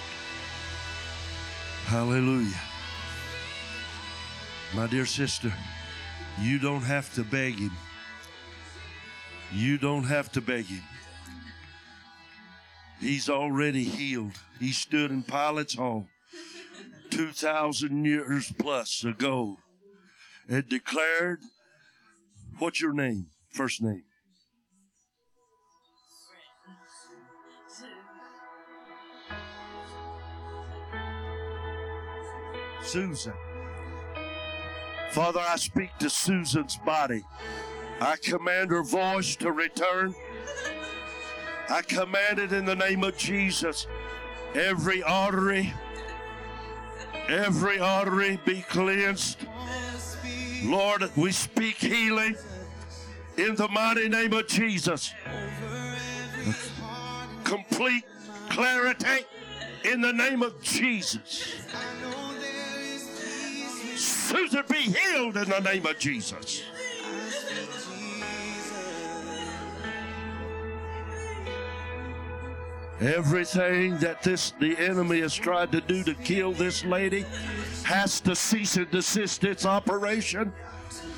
Hallelujah. 1.87 2.72
My 4.75 4.87
dear 4.87 5.05
sister, 5.05 5.53
you 6.41 6.59
don't 6.59 6.83
have 6.83 7.13
to 7.15 7.25
beg 7.25 7.57
him. 7.57 7.73
You 9.53 9.77
don't 9.77 10.05
have 10.05 10.33
to 10.33 10.41
beg 10.41 10.65
him. 10.65 10.83
He's 12.99 13.29
already 13.29 13.85
healed. 13.85 14.33
He 14.59 14.73
stood 14.73 15.11
in 15.11 15.25
Pilate's 15.25 15.75
hall 15.75 16.07
2,000 17.11 18.05
years 18.07 18.51
plus 18.59 19.05
ago 19.05 19.59
and 20.49 20.67
declared, 20.67 21.41
What's 22.59 22.81
your 22.81 22.95
name? 22.95 23.27
First 23.51 23.83
name. 23.83 24.05
Susan. 32.83 33.52
Father, 35.13 35.41
I 35.47 35.57
speak 35.57 35.91
to 35.99 36.09
Susan's 36.09 36.79
body. 36.79 37.23
I 38.01 38.17
command 38.23 38.71
her 38.71 38.83
voice 38.83 39.37
to 39.37 39.53
return. 39.53 40.15
I 41.69 41.83
command 41.83 42.39
it 42.39 42.51
in 42.55 42.65
the 42.65 42.75
name 42.75 43.05
of 43.05 43.19
Jesus. 43.19 43.87
Every 44.55 45.03
artery, 45.03 45.71
every 47.29 47.79
artery 47.79 48.41
be 48.47 48.63
cleansed. 48.63 49.47
Lord, 50.65 51.05
we 51.15 51.31
speak 51.31 51.77
healing 51.77 52.35
in 53.37 53.55
the 53.55 53.69
mighty 53.69 54.09
name 54.09 54.33
of 54.33 54.49
Jesus. 54.49 55.13
Complete 57.45 58.05
clarity 58.49 59.27
in 59.85 60.01
the 60.01 60.13
name 60.15 60.43
of 60.43 60.59
Jesus. 60.63 61.61
Susan 64.33 64.65
be 64.67 64.77
healed 64.77 65.37
in 65.37 65.49
the 65.51 65.61
name 65.61 65.85
of 65.85 65.99
Jesus. 65.99 66.63
Everything 72.99 73.99
that 73.99 74.23
this 74.23 74.53
the 74.59 74.75
enemy 74.79 75.21
has 75.21 75.35
tried 75.35 75.71
to 75.73 75.83
do 75.83 76.03
to 76.05 76.15
kill 76.15 76.53
this 76.53 76.83
lady 76.85 77.27
has 77.85 78.21
to 78.23 78.35
cease 78.35 78.77
and 78.77 78.91
desist 78.91 79.45
its 79.45 79.67
operation. 79.67 80.51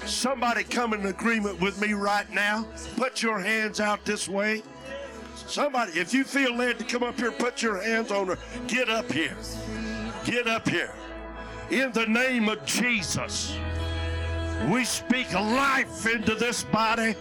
Somebody 0.07 0.65
come 0.65 0.93
in 0.93 1.07
agreement 1.07 1.61
with 1.61 1.81
me 1.81 1.93
right 1.93 2.29
now. 2.33 2.67
Put 2.97 3.23
your 3.23 3.39
hands 3.39 3.79
out 3.79 4.05
this 4.05 4.29
way. 4.29 4.63
Somebody, 5.47 5.93
if 5.93 6.13
you 6.13 6.25
feel 6.25 6.57
led 6.57 6.79
to 6.81 6.85
come 6.85 7.05
up 7.05 7.17
here, 7.17 7.31
put 7.31 7.63
your 7.63 7.81
hands 7.81 8.11
on 8.11 8.27
her. 8.27 8.39
Get 8.67 8.89
up 8.89 9.13
here. 9.13 9.37
Get 10.25 10.49
up 10.49 10.69
here. 10.69 10.93
In 11.71 11.93
the 11.93 12.07
name 12.07 12.49
of 12.49 12.65
Jesus, 12.67 13.57
we 14.69 14.85
speak 14.85 15.33
life 15.33 16.07
into 16.07 16.35
this 16.35 16.63
body, 16.65 17.15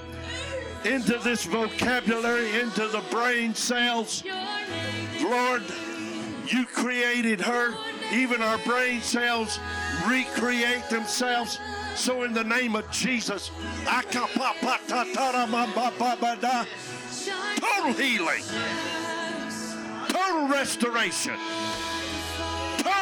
into 0.86 1.18
this 1.20 1.46
vocabulary, 1.46 2.60
into 2.60 2.88
the 2.88 3.02
brain 3.10 3.56
cells. 3.56 4.24
Lord, 5.22 5.64
you 6.48 6.66
created 6.66 7.40
her. 7.42 7.74
Even 8.12 8.42
our 8.42 8.58
brain 8.60 9.02
cells 9.02 9.60
recreate 10.06 10.88
themselves. 10.90 11.60
So 11.96 12.24
in 12.24 12.34
the 12.34 12.44
name 12.44 12.76
of 12.76 12.90
Jesus, 12.92 13.50
total 17.60 17.94
healing, 17.94 18.44
total 20.10 20.48
restoration, 20.48 21.38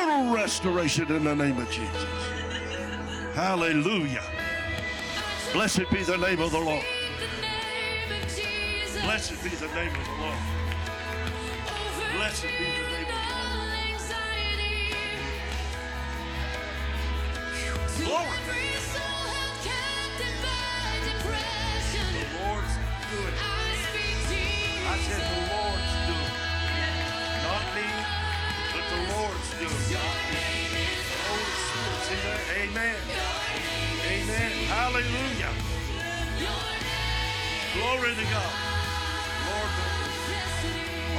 total 0.01 0.33
restoration 0.33 1.11
in 1.11 1.23
the 1.23 1.35
name 1.35 1.59
of 1.59 1.69
Jesus. 1.69 2.05
Hallelujah. 3.33 4.23
Blessed 5.53 5.89
be 5.91 6.03
the 6.03 6.17
name 6.17 6.41
of 6.41 6.51
the 6.51 6.59
Lord. 6.59 6.83
Blessed 9.03 9.43
be 9.43 9.49
the 9.49 9.67
name 9.67 9.95
of 9.95 10.05
the 10.05 10.13
Lord. 10.21 10.37
Blessed 12.15 12.43
be 12.43 12.49
the 12.49 12.55
name 12.57 13.05
of 13.05 13.09
the 13.09 13.25
Lord. 18.09 18.25
Glory. 18.25 18.37
The 22.01 22.25
Lord's 22.41 22.73
it. 23.13 23.33
I 24.87 24.97
said 24.97 25.21
the 25.21 25.41
Lord's 25.53 25.93
it. 26.09 26.31
Not 27.43 27.65
me, 27.75 27.87
but 28.73 28.85
the 28.89 28.99
Lord's 29.13 29.49
doing 29.59 29.90
Amen. 32.71 32.95
Amen. 34.07 34.51
Hallelujah. 34.67 35.51
Glory 37.73 38.15
to 38.15 38.23
God. 38.31 38.53
Lord, 39.49 39.71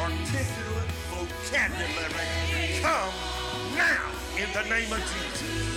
articulate 0.00 0.90
vocabulary 1.12 2.80
come 2.80 3.12
now 3.76 4.12
in 4.38 4.50
the 4.54 4.62
name 4.70 4.92
of 4.94 5.00
Jesus. 5.00 5.71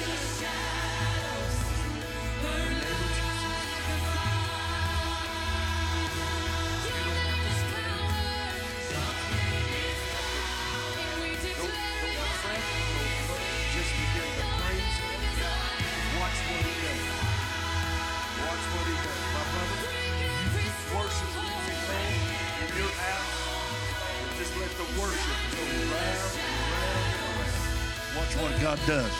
Around. 28.37 28.43
Watch 28.43 28.53
what 28.53 28.61
God 28.61 28.79
does. 28.87 29.11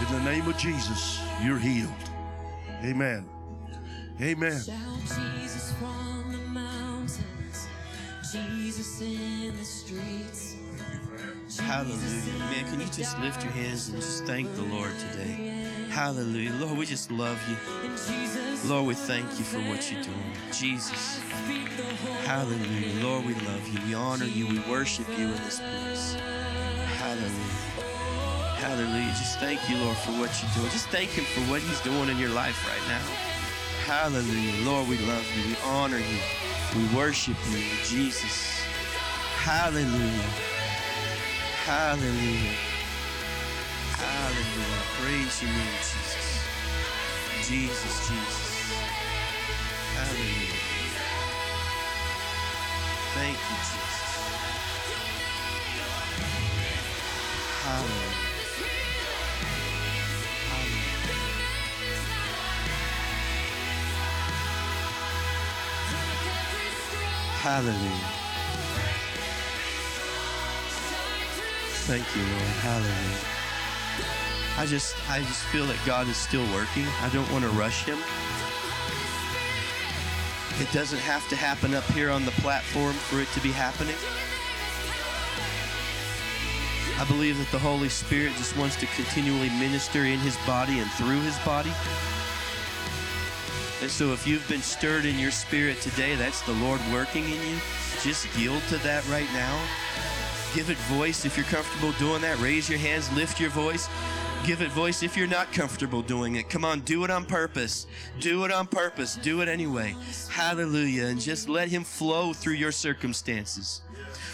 In 0.00 0.12
the 0.12 0.30
name 0.30 0.46
of 0.48 0.56
Jesus, 0.56 1.20
you're 1.42 1.58
healed. 1.58 1.90
Amen. 2.84 3.28
Amen. 4.20 4.52
Jesus 4.52 5.72
from 5.78 6.32
the 6.32 6.38
mountains, 6.38 7.68
Jesus 8.32 9.00
in 9.00 9.56
the 9.56 9.64
streets. 9.64 10.56
Hallelujah. 11.60 12.38
Man, 12.50 12.64
can 12.66 12.80
you 12.80 12.86
just 12.86 13.18
lift 13.20 13.42
your 13.42 13.52
hands 13.52 13.88
and 13.88 13.96
just 13.96 14.24
thank 14.24 14.54
the 14.54 14.62
Lord 14.62 14.92
today? 15.10 15.64
Hallelujah. 15.88 16.52
Lord, 16.60 16.78
we 16.78 16.86
just 16.86 17.10
love 17.10 17.40
you. 17.48 18.68
Lord, 18.68 18.86
we 18.86 18.94
thank 18.94 19.26
you 19.38 19.44
for 19.44 19.58
what 19.60 19.90
you're 19.90 20.02
doing. 20.02 20.32
Jesus. 20.52 21.20
speak 21.44 21.76
the 21.76 21.82
whole 21.82 22.14
Hallelujah. 22.26 23.02
Lord, 23.02 23.26
we 23.26 23.34
love 23.34 23.66
you. 23.68 23.80
We 23.86 23.94
honor 23.94 24.26
you. 24.26 24.46
We 24.46 24.60
worship 24.70 25.08
you 25.18 25.26
in 25.26 25.44
this 25.44 25.60
place. 25.60 26.16
Hallelujah. 28.58 29.14
Just 29.14 29.38
thank 29.38 29.70
you, 29.70 29.76
Lord, 29.78 29.96
for 29.98 30.10
what 30.18 30.34
you're 30.42 30.50
doing. 30.54 30.70
Just 30.72 30.88
thank 30.88 31.10
him 31.10 31.24
for 31.24 31.40
what 31.50 31.62
he's 31.62 31.80
doing 31.80 32.08
in 32.08 32.18
your 32.18 32.30
life 32.30 32.58
right 32.66 32.88
now. 32.88 33.06
Hallelujah. 33.86 34.64
Lord, 34.66 34.88
we 34.88 34.98
love 35.06 35.24
you. 35.36 35.50
We 35.50 35.56
honor 35.64 35.98
you. 35.98 36.18
We 36.74 36.84
worship 36.96 37.36
you, 37.50 37.62
Jesus. 37.84 38.60
Hallelujah. 39.38 40.30
Hallelujah. 41.64 42.56
Hallelujah. 43.94 44.82
Praise 44.98 45.42
your 45.42 45.52
name, 45.52 45.78
Jesus. 45.78 46.28
Jesus, 47.46 48.08
Jesus. 48.08 48.72
Hallelujah. 49.94 50.58
Thank 53.14 53.38
you, 53.38 53.56
Jesus. 53.56 53.98
Hallelujah. 57.62 58.27
Hallelujah. 67.48 67.80
Thank 71.88 72.04
you, 72.14 72.20
Lord. 72.20 72.42
Hallelujah. 72.60 73.18
I 74.58 74.66
just 74.66 74.94
I 75.08 75.20
just 75.20 75.44
feel 75.44 75.64
that 75.64 75.78
God 75.86 76.08
is 76.08 76.18
still 76.18 76.44
working. 76.52 76.84
I 77.00 77.08
don't 77.08 77.30
want 77.32 77.44
to 77.44 77.50
rush 77.50 77.86
him. 77.86 77.96
It 80.60 80.70
doesn't 80.74 80.98
have 80.98 81.26
to 81.30 81.36
happen 81.36 81.72
up 81.72 81.84
here 81.92 82.10
on 82.10 82.26
the 82.26 82.32
platform 82.32 82.92
for 82.92 83.18
it 83.18 83.28
to 83.28 83.40
be 83.40 83.50
happening. 83.50 83.96
I 87.00 87.04
believe 87.08 87.38
that 87.38 87.50
the 87.50 87.58
Holy 87.58 87.88
Spirit 87.88 88.34
just 88.36 88.58
wants 88.58 88.76
to 88.76 88.86
continually 88.88 89.48
minister 89.48 90.04
in 90.04 90.18
his 90.18 90.36
body 90.46 90.80
and 90.80 90.90
through 90.92 91.22
his 91.22 91.38
body. 91.38 91.72
And 93.80 93.90
so 93.90 94.12
if 94.12 94.26
you've 94.26 94.46
been 94.48 94.62
stirred 94.62 95.04
in 95.04 95.18
your 95.18 95.30
spirit 95.30 95.80
today, 95.80 96.16
that's 96.16 96.42
the 96.42 96.52
Lord 96.54 96.80
working 96.92 97.24
in 97.24 97.30
you. 97.30 97.58
Just 98.02 98.26
yield 98.36 98.62
to 98.68 98.78
that 98.78 99.06
right 99.08 99.28
now. 99.32 99.60
Give 100.54 100.70
it 100.70 100.76
voice 100.88 101.24
if 101.24 101.36
you're 101.36 101.46
comfortable 101.46 101.92
doing 101.92 102.22
that. 102.22 102.38
Raise 102.40 102.68
your 102.68 102.78
hands, 102.78 103.12
lift 103.12 103.38
your 103.38 103.50
voice. 103.50 103.88
Give 104.46 104.62
it 104.62 104.70
voice 104.70 105.02
if 105.02 105.16
you're 105.16 105.28
not 105.28 105.52
comfortable 105.52 106.02
doing 106.02 106.36
it. 106.36 106.48
Come 106.48 106.64
on, 106.64 106.80
do 106.80 107.04
it 107.04 107.10
on 107.10 107.24
purpose. 107.24 107.86
Do 108.18 108.44
it 108.44 108.52
on 108.52 108.66
purpose. 108.66 109.16
Do 109.16 109.42
it 109.42 109.48
anyway. 109.48 109.94
Hallelujah. 110.30 111.06
And 111.06 111.20
just 111.20 111.48
let 111.48 111.68
Him 111.68 111.84
flow 111.84 112.32
through 112.32 112.54
your 112.54 112.72
circumstances 112.72 113.82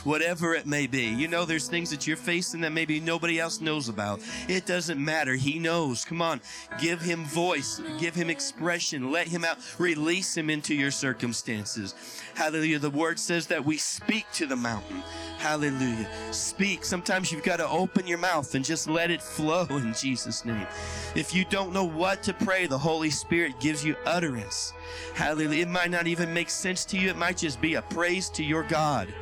whatever 0.04 0.54
it 0.54 0.66
may 0.66 0.86
be. 0.86 1.04
You 1.04 1.28
know, 1.28 1.44
there's 1.44 1.68
things 1.68 1.90
that 1.90 2.06
you're 2.06 2.16
facing 2.16 2.60
that 2.62 2.72
maybe 2.72 3.00
nobody 3.00 3.40
else 3.40 3.60
knows 3.60 3.88
about. 3.88 4.20
It 4.48 4.66
doesn't 4.66 5.02
matter. 5.02 5.34
He 5.34 5.58
knows. 5.58 6.04
Come 6.04 6.22
on, 6.22 6.40
give 6.78 7.00
him 7.00 7.24
voice, 7.24 7.80
give 7.98 8.14
him 8.14 8.30
expression, 8.30 9.10
let 9.10 9.28
him 9.28 9.44
out, 9.44 9.58
release 9.78 10.36
him 10.36 10.50
into 10.50 10.74
your 10.74 10.90
circumstances. 10.90 11.94
Hallelujah. 12.34 12.78
The 12.78 12.90
word 12.90 13.18
says 13.18 13.46
that 13.48 13.64
we 13.64 13.76
speak 13.76 14.26
to 14.34 14.46
the 14.46 14.56
mountain. 14.56 15.02
Hallelujah. 15.38 16.08
Speak. 16.32 16.84
Sometimes 16.84 17.30
you've 17.30 17.42
got 17.42 17.58
to 17.58 17.68
open 17.68 18.06
your 18.06 18.18
mouth 18.18 18.54
and 18.54 18.64
just 18.64 18.88
let 18.88 19.10
it 19.10 19.22
flow 19.22 19.66
in 19.70 19.92
Jesus' 19.92 20.44
name. 20.44 20.66
If 21.14 21.34
you 21.34 21.44
don't 21.44 21.72
know 21.72 21.84
what 21.84 22.22
to 22.24 22.32
pray, 22.32 22.66
the 22.66 22.78
Holy 22.78 23.10
Spirit 23.10 23.60
gives 23.60 23.84
you 23.84 23.94
utterance. 24.06 24.72
Hallelujah. 25.14 25.62
It 25.62 25.68
might 25.68 25.90
not 25.90 26.06
even 26.06 26.32
make 26.32 26.50
sense 26.50 26.84
to 26.86 26.98
you, 26.98 27.10
it 27.10 27.16
might 27.16 27.36
just 27.36 27.60
be 27.60 27.74
a 27.74 27.82
praise 27.82 28.30
to 28.30 28.42
your 28.42 28.62
God. 28.64 29.12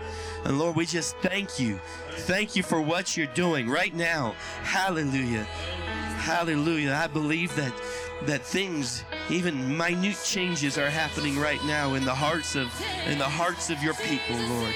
And 0.45 0.59
Lord, 0.59 0.76
we 0.76 0.86
just 0.86 1.16
thank 1.18 1.59
you. 1.59 1.78
Thank 2.11 2.57
you 2.57 2.62
for 2.62 2.80
what 2.80 3.16
you're 3.16 3.26
doing 3.28 3.68
right 3.68 3.95
now. 3.95 4.34
Hallelujah. 4.62 5.45
Hallelujah. 6.22 6.93
I 6.93 7.07
believe 7.07 7.55
that 7.57 7.72
that 8.26 8.43
things, 8.43 9.05
even 9.30 9.76
minute 9.76 10.16
changes 10.24 10.78
are 10.78 10.88
happening 10.88 11.36
right 11.38 11.62
now 11.64 11.95
in 11.95 12.05
the 12.05 12.14
hearts 12.14 12.55
of 12.55 12.68
in 13.07 13.18
the 13.18 13.24
hearts 13.24 13.70
of 13.70 13.82
your 13.82 13.95
people, 13.95 14.36
Lord. 14.36 14.74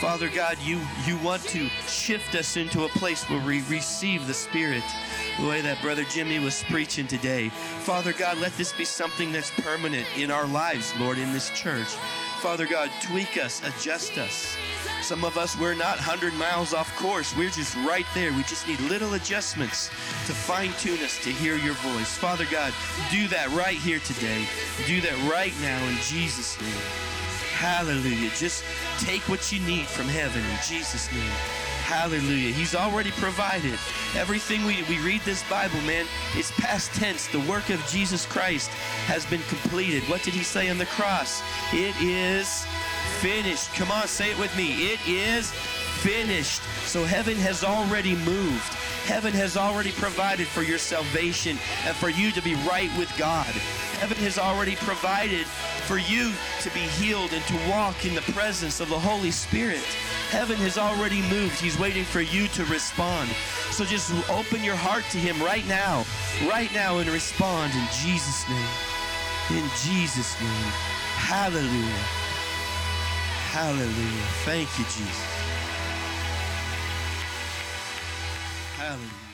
Father 0.00 0.28
God, 0.28 0.58
you 0.62 0.80
you 1.06 1.18
want 1.18 1.42
to 1.44 1.68
shift 1.88 2.34
us 2.34 2.56
into 2.56 2.84
a 2.84 2.88
place 2.90 3.24
where 3.30 3.44
we 3.44 3.62
receive 3.62 4.26
the 4.26 4.34
Spirit. 4.34 4.84
The 5.40 5.46
way 5.46 5.60
that 5.62 5.80
Brother 5.82 6.04
Jimmy 6.04 6.38
was 6.38 6.62
preaching 6.64 7.06
today. 7.06 7.48
Father 7.48 8.12
God, 8.12 8.38
let 8.38 8.56
this 8.56 8.72
be 8.72 8.84
something 8.84 9.32
that's 9.32 9.50
permanent 9.50 10.06
in 10.16 10.30
our 10.30 10.46
lives, 10.46 10.92
Lord, 10.98 11.18
in 11.18 11.32
this 11.32 11.50
church. 11.50 11.96
Father 12.40 12.66
God, 12.66 12.90
tweak 13.02 13.38
us, 13.38 13.62
adjust 13.66 14.18
us. 14.18 14.56
Some 15.02 15.24
of 15.24 15.38
us, 15.38 15.58
we're 15.58 15.74
not 15.74 15.96
100 15.96 16.34
miles 16.34 16.74
off 16.74 16.94
course. 16.96 17.34
We're 17.36 17.50
just 17.50 17.74
right 17.76 18.06
there. 18.14 18.32
We 18.32 18.42
just 18.42 18.68
need 18.68 18.78
little 18.80 19.14
adjustments 19.14 19.88
to 20.26 20.32
fine 20.32 20.72
tune 20.74 21.00
us 21.00 21.22
to 21.24 21.30
hear 21.30 21.56
your 21.56 21.74
voice. 21.74 22.16
Father 22.16 22.46
God, 22.50 22.74
do 23.10 23.26
that 23.28 23.48
right 23.50 23.76
here 23.76 24.00
today. 24.00 24.46
Do 24.86 25.00
that 25.00 25.16
right 25.30 25.54
now 25.62 25.82
in 25.88 25.96
Jesus' 26.02 26.60
name. 26.60 26.70
Hallelujah. 27.54 28.30
Just 28.36 28.64
take 29.00 29.22
what 29.28 29.50
you 29.50 29.60
need 29.60 29.86
from 29.86 30.06
heaven 30.06 30.44
in 30.44 30.58
Jesus' 30.68 31.10
name. 31.12 31.65
Hallelujah. 31.86 32.50
He's 32.50 32.74
already 32.74 33.12
provided. 33.12 33.78
Everything 34.16 34.64
we, 34.64 34.82
we 34.88 34.98
read 34.98 35.20
this 35.20 35.48
Bible, 35.48 35.80
man, 35.82 36.04
it's 36.34 36.50
past 36.50 36.92
tense. 36.94 37.28
The 37.28 37.38
work 37.38 37.70
of 37.70 37.80
Jesus 37.86 38.26
Christ 38.26 38.70
has 39.06 39.24
been 39.24 39.42
completed. 39.42 40.02
What 40.08 40.24
did 40.24 40.34
he 40.34 40.42
say 40.42 40.68
on 40.68 40.78
the 40.78 40.86
cross? 40.86 41.44
It 41.72 41.94
is 42.00 42.66
finished. 43.20 43.72
Come 43.74 43.92
on, 43.92 44.08
say 44.08 44.32
it 44.32 44.38
with 44.40 44.54
me. 44.56 44.94
It 44.94 44.98
is 45.06 45.52
finished. 46.02 46.60
So 46.86 47.04
heaven 47.04 47.36
has 47.36 47.62
already 47.62 48.16
moved. 48.16 48.74
Heaven 49.06 49.32
has 49.34 49.56
already 49.56 49.92
provided 49.92 50.48
for 50.48 50.62
your 50.62 50.78
salvation 50.78 51.56
and 51.84 51.94
for 51.94 52.08
you 52.08 52.32
to 52.32 52.42
be 52.42 52.56
right 52.68 52.90
with 52.98 53.16
God. 53.16 53.46
Heaven 54.00 54.18
has 54.18 54.38
already 54.38 54.74
provided 54.74 55.46
for 55.86 55.98
you 55.98 56.32
to 56.62 56.70
be 56.70 56.80
healed 56.80 57.32
and 57.32 57.44
to 57.44 57.70
walk 57.70 58.04
in 58.04 58.16
the 58.16 58.32
presence 58.32 58.80
of 58.80 58.88
the 58.88 58.98
Holy 58.98 59.30
Spirit. 59.30 59.86
Heaven 60.30 60.56
has 60.56 60.76
already 60.76 61.22
moved. 61.30 61.60
He's 61.60 61.78
waiting 61.78 62.04
for 62.04 62.20
you 62.20 62.48
to 62.48 62.64
respond. 62.64 63.30
So 63.70 63.84
just 63.84 64.12
open 64.28 64.64
your 64.64 64.74
heart 64.74 65.04
to 65.12 65.18
Him 65.18 65.40
right 65.42 65.66
now, 65.68 66.04
right 66.48 66.72
now, 66.74 66.98
and 66.98 67.08
respond 67.08 67.72
in 67.74 67.86
Jesus' 68.02 68.48
name. 68.48 68.68
In 69.50 69.64
Jesus' 69.84 70.34
name. 70.40 70.70
Hallelujah. 71.14 72.04
Hallelujah. 73.54 74.26
Thank 74.44 74.68
you, 74.78 74.84
Jesus. 74.84 75.24
Hallelujah. 78.76 79.25